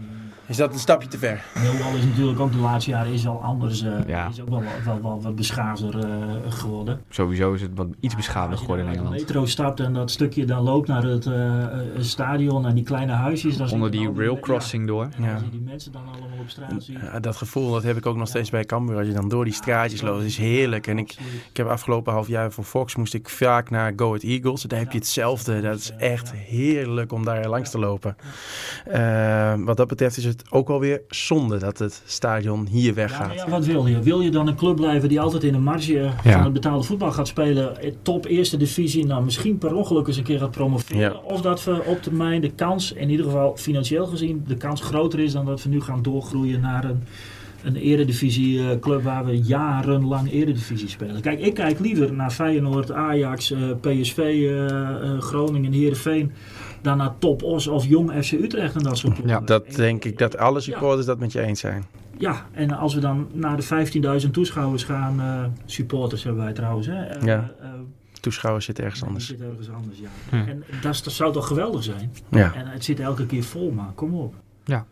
Is 0.51 0.57
dat 0.57 0.73
een 0.73 0.79
stapje 0.79 1.07
te 1.07 1.17
ver? 1.17 1.43
Millwall 1.61 1.95
is 1.97 2.03
natuurlijk 2.05 2.39
ook 2.39 2.51
de 2.51 2.57
laatste 2.57 2.89
jaren 2.91 3.13
is 3.13 3.27
al 3.27 3.43
anders. 3.43 3.81
eh, 3.81 3.91
Ja. 4.07 4.27
Is 4.27 4.41
ook 4.41 4.49
wel, 4.49 4.63
wel, 4.85 5.01
wel 5.01 5.21
wat 5.21 5.35
beschaafder 5.35 5.99
eh, 5.99 6.07
geworden. 6.49 7.01
sowieso 7.09 7.53
is 7.53 7.61
het 7.61 7.71
wat 7.75 7.87
iets 7.99 8.15
beschaafder 8.15 8.51
Als 8.51 8.59
geworden 8.59 8.85
in 8.85 8.91
Nederland. 8.91 9.17
de 9.17 9.21
metro 9.25 9.45
stapt 9.45 9.79
en 9.79 9.93
dat 9.93 10.11
stukje 10.11 10.45
dan 10.45 10.63
loopt 10.63 10.87
naar 10.87 11.03
het 11.03 11.25
eh, 11.25 11.65
stadion 11.99 12.65
en 12.65 12.75
die 12.75 12.83
kleine 12.83 13.11
huisjes. 13.11 13.57
Dan 13.57 13.69
Onder 13.71 13.91
die 13.91 14.03
dan 14.03 14.13
al 14.13 14.19
rail 14.19 14.39
crossing 14.39 14.87
door. 14.87 15.09
Ja, 15.17 15.25
Ja. 15.25 15.29
dan 15.31 15.37
zie 15.37 15.45
je 15.45 15.51
die 15.51 15.61
mensen 15.61 15.91
dan 15.91 16.01
allemaal 16.11 16.39
op 16.41 16.49
straat 16.49 16.83
zien. 16.83 16.97
Ja, 17.01 17.19
dat 17.19 17.35
gevoel 17.35 17.71
dat 17.71 17.83
heb 17.83 17.97
ik 17.97 18.05
ook 18.05 18.15
nog 18.17 18.27
steeds 18.27 18.49
bij 18.49 18.65
Cambuur. 18.65 18.97
Als 18.97 19.07
je 19.07 19.13
dan 19.13 19.29
door 19.29 19.43
die 19.45 19.53
straatjes 19.53 20.01
loopt, 20.01 20.17
dat 20.17 20.25
is 20.25 20.37
heerlijk. 20.37 20.87
En 20.87 20.97
ik, 20.97 21.11
ik 21.51 21.57
heb 21.57 21.67
afgelopen 21.67 22.13
half 22.13 22.27
jaar 22.27 22.51
voor 22.51 22.63
Fox 22.63 22.95
moest 22.95 23.13
ik 23.13 23.29
vaak 23.29 23.69
naar 23.69 23.93
Go 23.95 24.05
Ahead 24.07 24.23
Eagles. 24.23 24.61
Daar 24.61 24.79
heb 24.79 24.91
je 24.91 24.97
hetzelfde. 24.97 25.61
Dat 25.61 25.77
is 25.77 25.91
echt 25.97 26.33
heerlijk 26.33 27.11
om 27.11 27.25
daar 27.25 27.47
langs 27.47 27.69
te 27.69 27.79
lopen. 27.79 28.15
Wat 29.65 29.77
dat 29.77 29.87
betreft 29.87 30.17
is 30.17 30.25
het 30.25 30.40
ook 30.49 30.69
alweer 30.69 31.01
zonde 31.07 31.57
dat 31.57 31.77
het 31.79 32.01
stadion 32.05 32.67
hier 32.67 32.85
Ja, 32.87 32.93
weggaat. 32.93 33.27
maar 33.27 33.35
ja, 33.35 33.49
wat 33.49 33.65
wil 33.65 33.85
je? 33.87 33.99
Wil 33.99 34.21
je 34.21 34.29
dan 34.31 34.47
een 34.47 34.55
club 34.55 34.75
blijven 34.75 35.09
die 35.09 35.19
altijd 35.21 35.43
in 35.43 35.51
de 35.53 35.59
marge 35.59 35.93
Ja. 35.93 36.13
van 36.23 36.43
het 36.43 36.53
betaalde 36.53 36.83
voetbal 36.83 37.11
gaat 37.11 37.27
spelen? 37.27 37.81
eh, 37.81 37.91
Top 38.01 38.25
eerste 38.25 38.57
divisie, 38.57 39.05
nou 39.05 39.23
misschien 39.23 39.57
per 39.57 39.75
ongeluk 39.75 40.07
eens 40.07 40.17
een 40.17 40.23
keer 40.23 40.39
gaat 40.39 40.51
promoveren. 40.51 40.99
Ja. 41.01 41.13
Of 41.23 41.41
dat 41.41 41.63
we 41.63 41.81
op 41.85 42.01
termijn 42.01 42.41
de 42.41 42.51
kans, 42.51 42.91
in 42.93 43.09
ieder 43.09 43.25
geval 43.25 43.55
financieel 43.57 44.05
gezien, 44.05 44.43
de 44.47 44.55
kans 44.57 44.81
groter 44.81 45.19
is 45.19 45.31
dan 45.31 45.45
dat 45.45 45.63
we 45.63 45.69
nu 45.69 45.81
gaan 45.81 46.01
doorgroeien 46.01 46.61
naar 46.61 46.83
een, 46.85 47.03
een 47.63 47.75
eredivisie 47.75 48.59
eh, 48.59 48.79
club 48.79 49.03
waar 49.03 49.25
we 49.25 49.41
jarenlang 49.41 50.31
eredivisie 50.31 50.87
spelen. 50.89 51.21
Kijk, 51.21 51.39
ik 51.39 51.53
kijk 51.53 51.79
liever 51.79 52.13
naar 52.13 52.31
Feyenoord, 52.31 52.91
Ajax, 52.91 53.51
eh, 53.51 53.59
PSV, 53.81 54.17
eh, 54.17 54.65
eh, 54.67 55.19
Groningen, 55.19 55.71
Heerenveen 55.71 56.31
dan 56.81 56.97
naar 56.97 57.17
Top 57.17 57.43
Os 57.43 57.67
of 57.67 57.85
Jong 57.85 58.11
FC 58.25 58.31
Utrecht 58.31 58.75
en 58.75 58.83
dat 58.83 58.97
soort 58.97 59.13
clubs. 59.13 59.29
Ja, 59.29 59.39
Dat 59.39 59.71
denk 59.75 60.05
ik 60.05 60.17
dat 60.17 60.37
alle 60.37 60.59
supporters 60.59 61.05
dat 61.05 61.19
met 61.19 61.31
je 61.31 61.41
eens 61.41 61.59
zijn. 61.59 61.85
Ja, 62.17 62.45
en 62.51 62.71
als 62.71 62.93
we 62.93 62.99
dan 62.99 63.27
naar 63.33 63.57
de 63.57 63.63
15.000 64.23 64.29
toeschouwers 64.31 64.83
gaan, 64.83 65.19
eh, 65.19 65.43
supporters 65.65 66.23
hebben 66.23 66.43
wij 66.43 66.53
trouwens, 66.53 66.87
hè? 66.87 67.03
eh, 67.03 67.21
Ja. 67.23 67.51
eh, 67.61 67.69
Toeschouwers 68.21 68.65
zitten 68.65 68.83
ergens 68.83 69.03
anders. 69.03 69.27
zitten 69.27 69.49
ergens 69.49 69.69
anders, 69.69 69.99
ja. 69.99 70.07
Hm. 70.29 70.35
En 70.49 70.63
dat, 70.81 70.95
zou 70.95 71.33
toch 71.33 71.47
geweldig 71.47 71.83
zijn? 71.83 72.11
Ja. 72.29 72.53
En 72.53 72.67
het 72.67 72.83
zit 72.83 72.99
elke 72.99 73.25
keer 73.25 73.43
vol, 73.43 73.71
maar 73.71 73.91
kom 73.95 74.13
op. 74.15 74.35
Ja. 74.65 74.85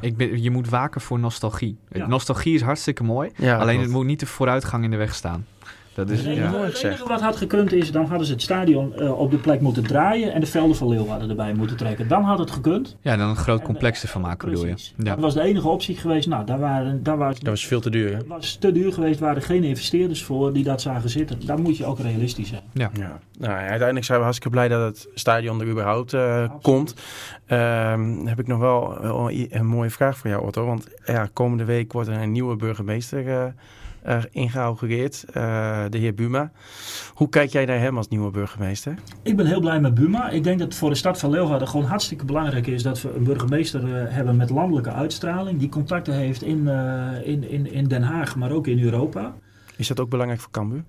Ik 0.00 0.16
ben, 0.16 0.42
je 0.42 0.50
moet 0.50 0.68
waken 0.68 1.00
voor 1.00 1.18
nostalgie. 1.18 1.76
Ja. 1.90 2.06
Nostalgie 2.06 2.54
is 2.54 2.60
hartstikke 2.62 3.02
mooi. 3.02 3.30
Ja, 3.36 3.58
alleen 3.58 3.80
het 3.80 3.90
moet 3.90 4.04
niet 4.06 4.20
de 4.20 4.26
vooruitgang 4.26 4.84
in 4.84 4.90
de 4.90 4.96
weg 4.96 5.14
staan. 5.14 5.46
Dat 5.94 6.10
is, 6.10 6.22
ja. 6.22 6.50
mooi 6.50 6.62
het 6.62 6.72
gezegd. 6.72 6.94
enige 6.94 7.08
wat 7.08 7.20
had 7.20 7.36
gekund 7.36 7.72
is, 7.72 7.92
dan 7.92 8.04
hadden 8.04 8.26
ze 8.26 8.32
het 8.32 8.42
stadion 8.42 8.94
eh, 8.96 9.18
op 9.18 9.30
de 9.30 9.36
plek 9.36 9.60
moeten 9.60 9.82
draaien 9.82 10.32
en 10.32 10.40
de 10.40 10.46
velden 10.46 10.76
van 10.76 10.88
Leeuwarden 10.88 11.30
erbij 11.30 11.54
moeten 11.54 11.76
trekken. 11.76 12.08
Dan 12.08 12.22
had 12.22 12.38
het 12.38 12.50
gekund. 12.50 12.96
ja, 13.00 13.16
dan 13.16 13.28
een 13.28 13.36
groot 13.36 13.62
complex 13.62 13.96
eh, 13.98 14.02
ervan 14.04 14.20
maken 14.20 14.48
bedoel 14.48 14.64
je. 14.64 14.70
precies. 14.70 14.94
Ja. 14.96 15.04
Dat 15.04 15.18
was 15.18 15.34
de 15.34 15.42
enige 15.42 15.68
optie 15.68 15.96
geweest. 15.96 16.28
Nou, 16.28 16.46
daar 16.46 16.58
waren, 16.58 17.02
daar 17.02 17.16
was, 17.18 17.38
Dat 17.38 17.48
was 17.48 17.66
veel 17.66 17.80
te 17.80 17.90
duur, 17.90 18.16
het 18.16 18.26
was 18.26 18.54
te 18.54 18.72
duur 18.72 18.92
geweest, 18.92 19.20
waren 19.20 19.36
er 19.36 19.42
geen 19.42 19.64
investeerders 19.64 20.22
voor 20.22 20.52
die 20.52 20.64
dat 20.64 20.80
zagen 20.80 21.10
zitten. 21.10 21.46
Dan 21.46 21.62
moet 21.62 21.76
je 21.76 21.84
ook 21.84 21.98
realistisch 21.98 22.48
zijn. 22.48 22.62
Ja. 22.72 22.90
Nou, 23.38 23.52
ja, 23.52 23.58
uiteindelijk 23.58 24.04
zijn 24.04 24.18
we 24.18 24.24
hartstikke 24.24 24.56
blij 24.56 24.68
dat 24.68 24.82
het 24.82 25.08
stadion 25.14 25.60
er 25.60 25.68
überhaupt 25.68 26.12
eh, 26.12 26.50
komt. 26.62 26.94
Ehm, 27.46 28.26
heb 28.26 28.38
ik 28.38 28.46
nog 28.46 28.58
wel, 28.58 29.04
een, 29.04 29.46
een 29.50 29.66
mooie 29.66 29.90
vraag 29.90 30.18
voor 30.18 30.30
jou, 30.30 30.46
Otto. 30.46 30.66
Want 30.66 30.86
ja, 31.04 31.28
komende 31.32 31.64
week 31.64 31.92
wordt 31.92 32.08
er 32.08 32.22
een 32.22 32.32
nieuwe 32.32 32.56
burgemeester 32.56 33.28
eh 33.28 33.44
er 34.02 34.28
ingeaugureerd, 34.30 35.24
eh, 35.32 35.84
de 35.88 35.98
heer 35.98 36.14
Buma. 36.14 36.50
Hoe 37.14 37.28
kijk 37.28 37.50
jij 37.50 37.64
naar 37.64 37.78
hem 37.78 37.96
als 37.96 38.08
nieuwe 38.08 38.30
burgemeester? 38.30 38.94
Ik 39.22 39.36
ben 39.36 39.46
heel 39.46 39.60
blij 39.60 39.80
met 39.80 39.94
Buma. 39.94 40.30
Ik 40.30 40.44
denk 40.44 40.58
dat 40.58 40.74
voor 40.74 40.90
de 40.90 40.96
stad 40.96 41.18
van 41.18 41.30
Leeuwarden 41.30 41.68
gewoon 41.68 41.86
hartstikke 41.86 42.24
belangrijk 42.24 42.66
is 42.66 42.82
dat 42.82 43.02
we 43.02 43.14
een 43.14 43.24
burgemeester 43.24 43.80
eh, 43.84 44.14
hebben 44.14 44.36
met 44.36 44.50
landelijke 44.50 44.92
uitstraling. 44.92 45.58
Die 45.58 45.68
contacten 45.68 46.14
heeft 46.14 46.42
in, 46.42 46.68
eh, 46.68 47.10
in, 47.24 47.48
in, 47.50 47.72
in 47.72 47.88
Den 47.88 48.02
Haag, 48.02 48.36
maar 48.36 48.50
ook 48.50 48.66
in 48.66 48.82
Europa. 48.82 49.34
Is 49.76 49.88
dat 49.88 50.00
ook 50.00 50.10
belangrijk 50.10 50.40
voor 50.40 50.50
Cambuur? 50.50 50.84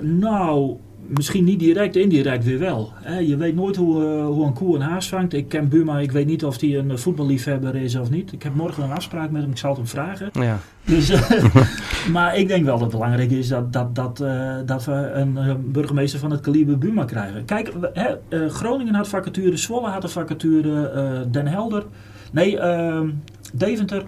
Nou, 0.00 0.76
misschien 1.12 1.44
niet 1.44 1.58
direct, 1.58 1.96
indirect 1.96 2.44
weer 2.44 2.58
wel. 2.58 2.92
Hè, 2.94 3.18
je 3.18 3.36
weet 3.36 3.54
nooit 3.54 3.76
hoe, 3.76 4.04
eh, 4.04 4.26
hoe 4.26 4.46
een 4.46 4.52
koe 4.52 4.74
een 4.74 4.82
haas 4.82 5.08
vangt. 5.08 5.32
Ik 5.32 5.48
ken 5.48 5.68
Buma, 5.68 5.98
ik 5.98 6.12
weet 6.12 6.26
niet 6.26 6.44
of 6.44 6.60
hij 6.60 6.78
een 6.78 6.98
voetballiefhebber 6.98 7.74
is 7.74 7.96
of 7.96 8.10
niet. 8.10 8.32
Ik 8.32 8.42
heb 8.42 8.54
morgen 8.54 8.82
een 8.82 8.90
afspraak 8.90 9.30
met 9.30 9.42
hem, 9.42 9.50
ik 9.50 9.56
zal 9.56 9.68
het 9.68 9.78
hem 9.78 9.88
vragen. 9.88 10.30
Ja, 10.32 10.58
Dus, 10.84 11.08
eh, 11.10 11.44
maar 12.12 12.36
ik 12.36 12.48
denk 12.48 12.64
wel 12.64 12.74
dat 12.74 12.82
het 12.82 12.90
belangrijk 12.90 13.30
is 13.30 13.48
dat, 13.48 13.72
dat, 13.72 13.94
dat, 13.94 14.20
eh, 14.20 14.56
dat 14.66 14.84
we 14.84 14.92
een 14.92 15.38
burgemeester 15.72 16.18
van 16.18 16.30
het 16.30 16.40
kaliber 16.40 16.78
Buma 16.78 17.04
krijgen. 17.04 17.44
Kijk, 17.44 17.72
hè, 17.92 18.48
Groningen 18.48 18.94
had 18.94 19.08
vacature, 19.08 19.56
Zwolle 19.56 19.88
had 19.88 20.02
een 20.02 20.10
vacature, 20.10 21.26
Den 21.30 21.46
Helder, 21.46 21.84
nee, 22.32 22.58
ehm, 22.58 23.08
Deventer 23.52 24.04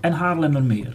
en 0.00 0.12
Haarlemmermeer. 0.12 0.94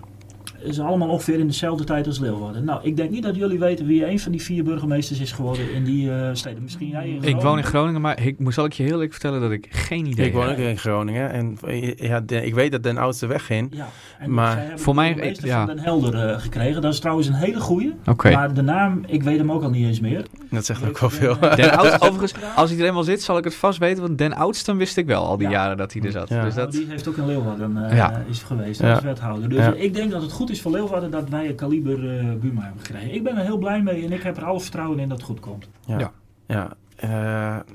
Is 0.63 0.79
allemaal 0.79 1.09
ongeveer 1.09 1.39
in 1.39 1.47
dezelfde 1.47 1.83
tijd 1.83 2.07
als 2.07 2.19
Leeuwarden. 2.19 2.63
Nou, 2.63 2.79
ik 2.83 2.95
denk 2.97 3.09
niet 3.09 3.23
dat 3.23 3.35
jullie 3.35 3.59
weten 3.59 3.85
wie 3.85 4.05
een 4.09 4.19
van 4.19 4.31
die 4.31 4.41
vier 4.41 4.63
burgemeesters 4.63 5.19
is 5.19 5.31
geworden 5.31 5.73
in 5.73 5.83
die 5.83 6.11
eh, 6.11 6.29
steden. 6.33 6.63
Misschien 6.63 6.87
jij 6.87 7.07
in 7.09 7.23
Ik 7.23 7.41
woon 7.41 7.57
in 7.57 7.63
Groningen, 7.63 8.01
maar 8.01 8.25
ik, 8.25 8.39
moet- 8.39 8.53
zal 8.53 8.65
ik 8.65 8.73
je 8.73 8.83
heel 8.83 8.91
eerlijk 8.91 9.11
vertellen 9.11 9.41
dat 9.41 9.51
ik 9.51 9.67
geen 9.69 10.05
idee 10.05 10.25
ik 10.27 10.33
woon 10.33 10.47
heb. 10.47 10.57
ook 10.57 10.63
in 10.63 10.77
Groningen 10.77 11.31
en 11.31 11.57
ja, 11.95 12.19
de- 12.19 12.45
ik 12.45 12.53
weet 12.53 12.71
dat 12.71 12.83
Den 12.83 12.97
Oudste 12.97 13.27
wegging. 13.27 13.67
Ja, 13.75 13.87
en 14.19 14.33
Maar 14.33 14.71
voor 14.75 14.95
mij- 14.95 15.13
burgemeester 15.13 15.47
ja. 15.47 15.65
van 15.65 15.75
Den 15.75 15.83
Helder 15.83 16.29
eh, 16.29 16.39
gekregen. 16.39 16.81
Dat 16.81 16.93
is 16.93 16.99
trouwens 16.99 17.27
een 17.27 17.33
hele 17.33 17.59
goeie. 17.59 17.93
Oké. 18.05 18.31
Maar 18.31 18.53
de 18.53 18.61
naam, 18.61 19.03
ik 19.07 19.23
weet 19.23 19.37
hem 19.37 19.51
ook 19.51 19.63
al 19.63 19.69
niet 19.69 19.85
eens 19.85 19.99
meer. 19.99 20.25
Dat 20.49 20.65
zegt 20.65 20.79
Dus, 20.79 20.89
ook 20.89 20.99
wel 20.99 21.09
eh, 21.09 21.15
veel. 21.15 21.55
Den 21.55 21.77
Oud, 21.77 22.01
overigens, 22.07 22.33
als 22.55 22.69
hij 22.71 22.79
er 22.79 22.85
eenmaal 22.85 23.03
zit, 23.03 23.21
zal 23.21 23.37
ik 23.37 23.43
het 23.43 23.55
vast 23.55 23.79
weten. 23.79 24.03
Want 24.03 24.17
Den 24.17 24.33
Oudsten 24.33 24.77
wist 24.77 24.97
ik 24.97 25.05
wel 25.05 25.25
al 25.25 25.37
die 25.37 25.47
Ja. 25.47 25.53
jaren 25.53 25.77
dat 25.77 25.93
hij 25.93 26.01
er 26.01 26.11
zat. 26.11 26.29
Ja. 26.29 26.43
Dus 26.43 26.53
Nou, 26.55 26.65
dat, 26.65 26.75
die 26.75 26.85
heeft 26.89 27.07
ook 27.07 27.17
in 27.17 27.25
Leeuwarden 27.25 27.85
eh, 27.89 27.95
Ja. 27.97 28.23
is 28.29 28.39
geweest 28.43 28.81
Ja. 28.81 28.93
als 28.93 29.03
wethouder. 29.03 29.49
Dus 29.49 29.59
Ja. 29.59 29.73
ik 29.73 29.93
denk 29.93 30.11
dat 30.11 30.21
het 30.21 30.31
goed 30.31 30.49
is 30.49 30.52
voor 30.61 30.71
Leeuwarden 30.71 31.11
dat 31.11 31.29
wij 31.29 31.47
een 31.49 31.55
kaliber 31.55 32.17
eh 32.19 32.33
Buma 32.33 32.61
hebben 32.61 32.81
gekregen. 32.85 33.13
Ik 33.13 33.23
ben 33.23 33.37
er 33.37 33.43
heel 33.43 33.57
blij 33.57 33.81
mee 33.81 34.05
en 34.05 34.11
ik 34.11 34.21
heb 34.23 34.37
er 34.37 34.43
alle 34.45 34.59
vertrouwen 34.59 34.99
in 34.99 35.09
dat 35.09 35.17
het 35.17 35.25
goed 35.27 35.39
komt. 35.39 35.67
Ja. 35.85 35.99
Ja. 35.99 36.11
ja. 36.47 36.73
Eh, 36.95 37.09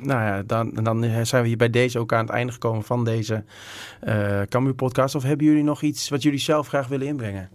nou 0.00 0.20
ja, 0.22 0.42
dan, 0.46 0.70
dan 0.82 1.26
zijn 1.26 1.42
we 1.42 1.48
hier 1.48 1.56
bij 1.56 1.70
deze 1.70 1.98
ook 1.98 2.12
aan 2.12 2.24
het 2.24 2.34
einde 2.34 2.52
gekomen 2.52 2.82
van 2.82 3.04
deze 3.04 3.44
eh 4.00 4.42
Cambuur 4.48 4.74
podcast. 4.74 5.14
Of 5.14 5.22
hebben 5.22 5.46
jullie 5.46 5.62
nog 5.62 5.82
iets 5.82 6.08
wat 6.08 6.22
jullie 6.22 6.38
zelf 6.38 6.68
graag 6.68 6.88
willen 6.88 7.06
inbrengen? 7.06 7.48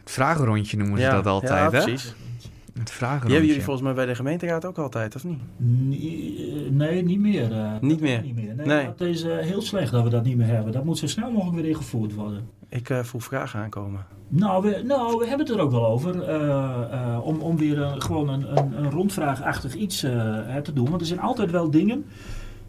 het 0.00 0.10
vragenrondje 0.10 0.76
noemen 0.76 0.96
ze 0.98 1.02
ja, 1.04 1.10
dat 1.14 1.26
altijd, 1.26 1.72
ja, 1.72 1.78
hè? 1.78 1.82
precies. 1.84 2.14
Het 2.74 2.86
Die 2.86 2.94
vragenrondje. 2.94 3.30
hebben 3.30 3.48
jullie 3.48 3.62
volgens 3.64 3.84
mij 3.86 3.94
bij 3.94 4.06
de 4.06 4.14
gemeenteraad 4.14 4.64
ook 4.64 4.78
altijd, 4.78 5.14
of 5.14 5.24
niet? 5.24 5.38
Nee, 5.56 6.70
nee, 6.70 7.02
niet 7.04 7.20
meer. 7.20 7.52
eh, 7.52 7.72
Niet 7.80 8.00
meer? 8.00 8.22
Niet 8.22 8.34
meer. 8.34 8.54
Nee, 8.54 8.66
Nee. 8.66 8.84
Dat 8.84 9.00
is 9.00 9.22
eh, 9.22 9.38
heel 9.38 9.62
slecht 9.62 9.92
dat 9.92 10.02
we 10.04 10.10
dat 10.10 10.24
niet 10.24 10.36
meer 10.36 10.46
hebben. 10.46 10.72
Dat 10.72 10.84
moet 10.84 10.98
zo 10.98 11.06
snel 11.06 11.30
mogelijk 11.30 11.56
weer 11.56 11.68
ingevoerd 11.70 12.14
worden. 12.14 12.48
Ik 12.72 12.90
eh, 12.90 12.98
voel 13.02 13.20
vragen 13.20 13.60
aankomen. 13.60 14.04
Nou 14.28 14.62
we, 14.62 14.82
nou, 14.86 15.18
we 15.18 15.26
hebben 15.28 15.46
het 15.46 15.54
er 15.56 15.62
ook 15.62 15.70
wel 15.70 15.86
over. 15.86 16.22
eh, 16.22 16.92
eh, 16.92 17.26
om, 17.26 17.40
om 17.40 17.56
weer 17.56 17.78
een- 17.82 18.02
gewoon 18.02 18.28
een, 18.28 18.58
een, 18.58 18.84
een 18.84 18.90
rondvraagachtig 18.90 19.74
iets 19.74 20.00
te 20.62 20.70
doen. 20.74 20.88
Want 20.88 21.00
er 21.00 21.06
zijn 21.06 21.20
altijd 21.20 21.50
wel 21.50 21.70
dingen 21.70 22.04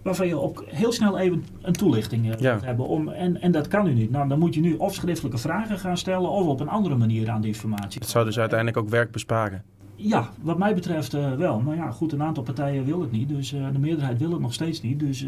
waarvan 0.01 0.27
je 0.27 0.39
ook 0.41 0.63
heel 0.67 0.91
snel 0.91 1.17
even 1.19 1.45
een 1.61 1.73
toelichting 1.73 2.35
Ja. 2.39 2.53
moet 2.53 2.65
hebben. 2.65 2.87
Om, 2.87 3.07
en, 3.09 3.41
en 3.41 3.51
dat 3.51 3.67
kan 3.67 3.85
nu 3.85 3.93
niet. 3.93 4.11
Nou, 4.11 4.27
dan 4.27 4.39
moet 4.39 4.53
je 4.53 4.61
nu 4.61 4.75
of 4.75 4.93
schriftelijke 4.93 5.37
vragen 5.37 5.79
gaan 5.79 5.97
stellen 5.97 6.29
of 6.29 6.47
op 6.47 6.59
een 6.59 6.69
andere 6.69 6.95
manier 6.95 7.29
aan 7.29 7.41
de 7.41 7.47
informatie. 7.47 7.99
Het 8.01 8.09
zou 8.09 8.25
dus 8.25 8.39
uiteindelijk 8.39 8.77
ook 8.77 8.89
werk 8.89 9.11
besparen. 9.11 9.63
Ja, 9.95 10.29
wat 10.41 10.57
mij 10.57 10.73
betreft 10.75 11.11
wel. 11.37 11.59
Maar 11.59 11.75
ja, 11.75 11.91
goed, 11.91 12.11
een 12.11 12.23
aantal 12.23 12.43
partijen 12.43 12.85
wil 12.85 13.01
het 13.01 13.11
niet. 13.11 13.29
Dus 13.29 13.49
de 13.49 13.79
meerderheid 13.79 14.19
wil 14.19 14.31
het 14.31 14.39
nog 14.41 14.53
steeds 14.53 14.81
niet. 14.81 14.99
Dus, 14.99 15.25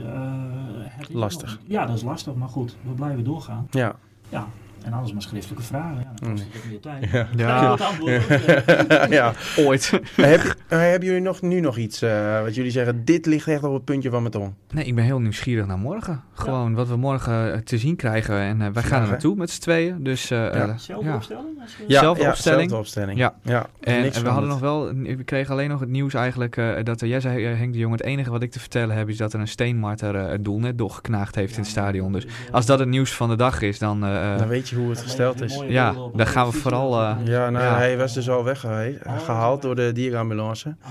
Lastig. 1.11 1.49
nog- 1.49 1.59
ja, 1.67 1.85
dat 1.85 1.95
is 1.95 2.03
lastig. 2.03 2.33
Maar 2.33 2.49
goed, 2.49 2.75
we 2.81 2.91
blijven 2.91 3.23
doorgaan. 3.23 3.67
Ja. 3.71 3.95
Ja, 4.29 4.47
en 4.85 4.93
anders 4.93 5.13
maar 5.13 5.21
schriftelijke 5.21 5.63
vragen. 5.63 5.97
Ja, 5.97 6.11
dan 6.15 6.29
kost 6.31 6.43
het 6.43 6.57
ook 6.63 6.69
meer 6.69 6.79
tijd. 6.79 7.11
Ja. 7.11 7.27
Ja. 7.35 9.07
Ja. 9.09 9.33
Ooit. 9.57 9.99
Heb, 10.15 10.55
hebben 10.67 11.07
jullie 11.07 11.21
nog, 11.21 11.41
nu 11.41 11.59
nog 11.59 11.77
iets 11.77 12.01
eh, 12.01 12.41
wat 12.41 12.55
jullie 12.55 12.71
zeggen, 12.71 13.05
dit 13.05 13.25
ligt 13.25 13.47
echt 13.47 13.63
op 13.63 13.73
het 13.73 13.85
puntje 13.85 14.09
van 14.09 14.19
mijn 14.19 14.31
tong? 14.33 14.53
Nee, 14.73 14.85
ik 14.85 14.95
ben 14.95 15.03
heel 15.03 15.19
nieuwsgierig 15.19 15.65
naar 15.65 15.77
morgen. 15.77 16.21
Gewoon 16.33 16.73
wat 16.73 16.87
we 16.87 16.95
morgen 16.95 17.53
eh, 17.53 17.59
te 17.59 17.77
zien 17.77 17.95
krijgen. 17.95 18.39
En 18.39 18.61
eh, 18.61 18.67
wij 18.73 18.83
gaan 18.83 19.01
er 19.01 19.07
naartoe 19.07 19.35
met 19.35 19.49
z'n 19.49 19.61
tweeën. 19.61 20.03
Dus 20.03 20.31
eh, 20.31 20.61
eh, 20.61 20.77
Zelfde 20.77 21.07
ja. 21.09 21.15
opstelling? 21.15 21.47
Ja, 21.87 21.99
Zelfde 21.99 22.23
ja, 22.23 22.29
opstelling. 22.29 22.59
zelfde 22.69 22.77
opstelling. 22.77 23.17
Ja. 23.17 23.33
ja. 23.43 23.65
En, 23.81 24.11
we 24.23 24.29
hadden 24.29 24.49
nog 24.49 24.59
wel, 24.59 24.93
we 24.93 25.23
kregen 25.23 25.51
alleen 25.51 25.69
nog 25.69 25.79
het 25.79 25.89
nieuws 25.89 26.13
eigenlijk, 26.13 26.57
eh, 26.57 26.73
dat 26.83 27.01
er, 27.01 27.07
jij 27.07 27.19
zei 27.19 27.45
Henk 27.45 27.73
de 27.73 27.79
Jong, 27.79 27.91
het 27.93 28.03
enige 28.03 28.29
wat 28.31 28.41
ik 28.41 28.51
te 28.51 28.59
vertellen 28.59 28.95
heb 28.95 29.09
is 29.09 29.17
dat 29.17 29.33
er 29.33 29.39
een 29.39 29.47
steenmarter 29.47 30.15
eh, 30.15 30.27
het 30.29 30.43
doelnet 30.45 30.77
doorgeknaagd 30.77 31.35
heeft 31.35 31.53
in 31.55 31.59
het 31.61 31.69
stadion. 31.69 32.11
Dus 32.11 32.27
als 32.51 32.65
dat 32.65 32.79
het 32.79 32.87
nieuws 32.87 33.13
van 33.13 33.29
de 33.29 33.35
dag 33.35 33.61
is, 33.61 33.79
dan... 33.79 34.05
eh, 34.05 34.37
Dan 34.37 34.47
weet 34.47 34.69
je 34.69 34.74
beetje 34.75 34.81
hoe 34.81 34.89
het 34.89 35.01
gesteld 35.01 35.41
is. 35.41 35.61
Ja, 35.67 35.95
daar 36.15 36.27
gaan 36.27 36.49
we 36.49 36.57
vooral, 36.57 37.01
eh, 37.01 37.15
Ja, 37.23 37.49
nou, 37.49 37.65
Ja. 37.65 37.75
hij 37.77 37.97
was 37.97 38.13
dus 38.13 38.29
al 38.29 38.43
weggehaald 38.43 39.61
door 39.61 39.75
de 39.75 39.91
dierenambulance. 39.91 40.75
Ah. 40.81 40.89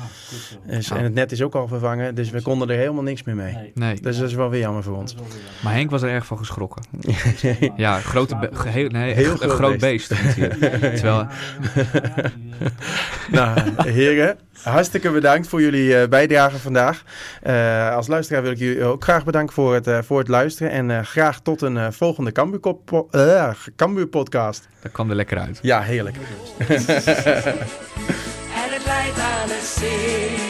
Dus, 0.67 0.91
Oh. 0.91 0.99
En 0.99 1.05
het 1.05 1.15
net 1.15 1.33
is 1.33 1.43
ook 1.43 1.55
al 1.55 1.69
vervangen, 1.69 2.15
dus 2.15 2.31
we 2.31 2.43
konden 2.43 2.71
er 2.71 2.77
helemaal 2.77 3.03
niks 3.03 3.23
meer 3.23 3.35
mee. 3.37 3.73
Nee. 3.75 4.01
Dus 4.01 4.19
dat 4.19 4.29
is 4.29 4.35
wel 4.35 4.51
weer 4.51 4.61
jammer 4.61 4.83
voor 4.83 4.97
ons. 4.97 5.15
Maar 5.63 5.73
Henk 5.73 5.91
was 5.91 6.03
er 6.03 6.09
erg 6.09 6.27
van 6.27 6.39
geschrokken. 6.39 6.83
Ja, 7.77 7.99
grote 7.99 8.51
heel, 8.67 8.89
nee, 8.89 9.13
Heel 9.15 9.31
een 9.31 9.37
groot 9.39 9.51
groot 9.53 9.79
beest. 9.79 10.09
beest. 10.09 10.35
Terwijl- 10.81 11.27
Nou, 13.31 13.59
heren, 13.91 14.37
hartstikke 14.65 15.11
bedankt 15.11 15.49
voor 15.49 15.61
jullie 15.61 15.97
eh, 16.01 16.09
bijdrage 16.09 16.59
vandaag. 16.59 17.03
Eh, 17.43 17.95
als 17.95 18.07
luisteraar 18.07 18.43
wil 18.43 18.51
ik 18.51 18.59
jullie 18.59 18.85
ook 18.85 19.03
graag 19.03 19.25
bedanken 19.25 19.55
voor 19.55 19.75
het, 19.75 19.87
eh, 19.87 19.99
voor 20.03 20.19
het 20.19 20.29
luisteren. 20.29 20.73
En 20.73 20.91
eh, 20.91 21.03
graag 21.05 21.41
tot 21.41 21.63
een 21.63 21.77
eh, 21.77 21.87
volgende 21.91 22.33
Cambuur, 22.33 22.61
po- 22.85 23.09
eh, 23.11 23.51
Cambuur 23.77 24.07
podcast. 24.07 24.69
Dat 24.83 24.93
kwam 24.93 25.11
er 25.11 25.17
lekker 25.17 25.39
uit. 25.39 25.59
Ja, 25.63 25.81
heerlijk. 25.81 26.17
En 26.67 26.75
het 28.73 28.85
leidt 28.87 29.19
aan 29.19 29.49
de 29.49 29.61
singel. 29.77 30.44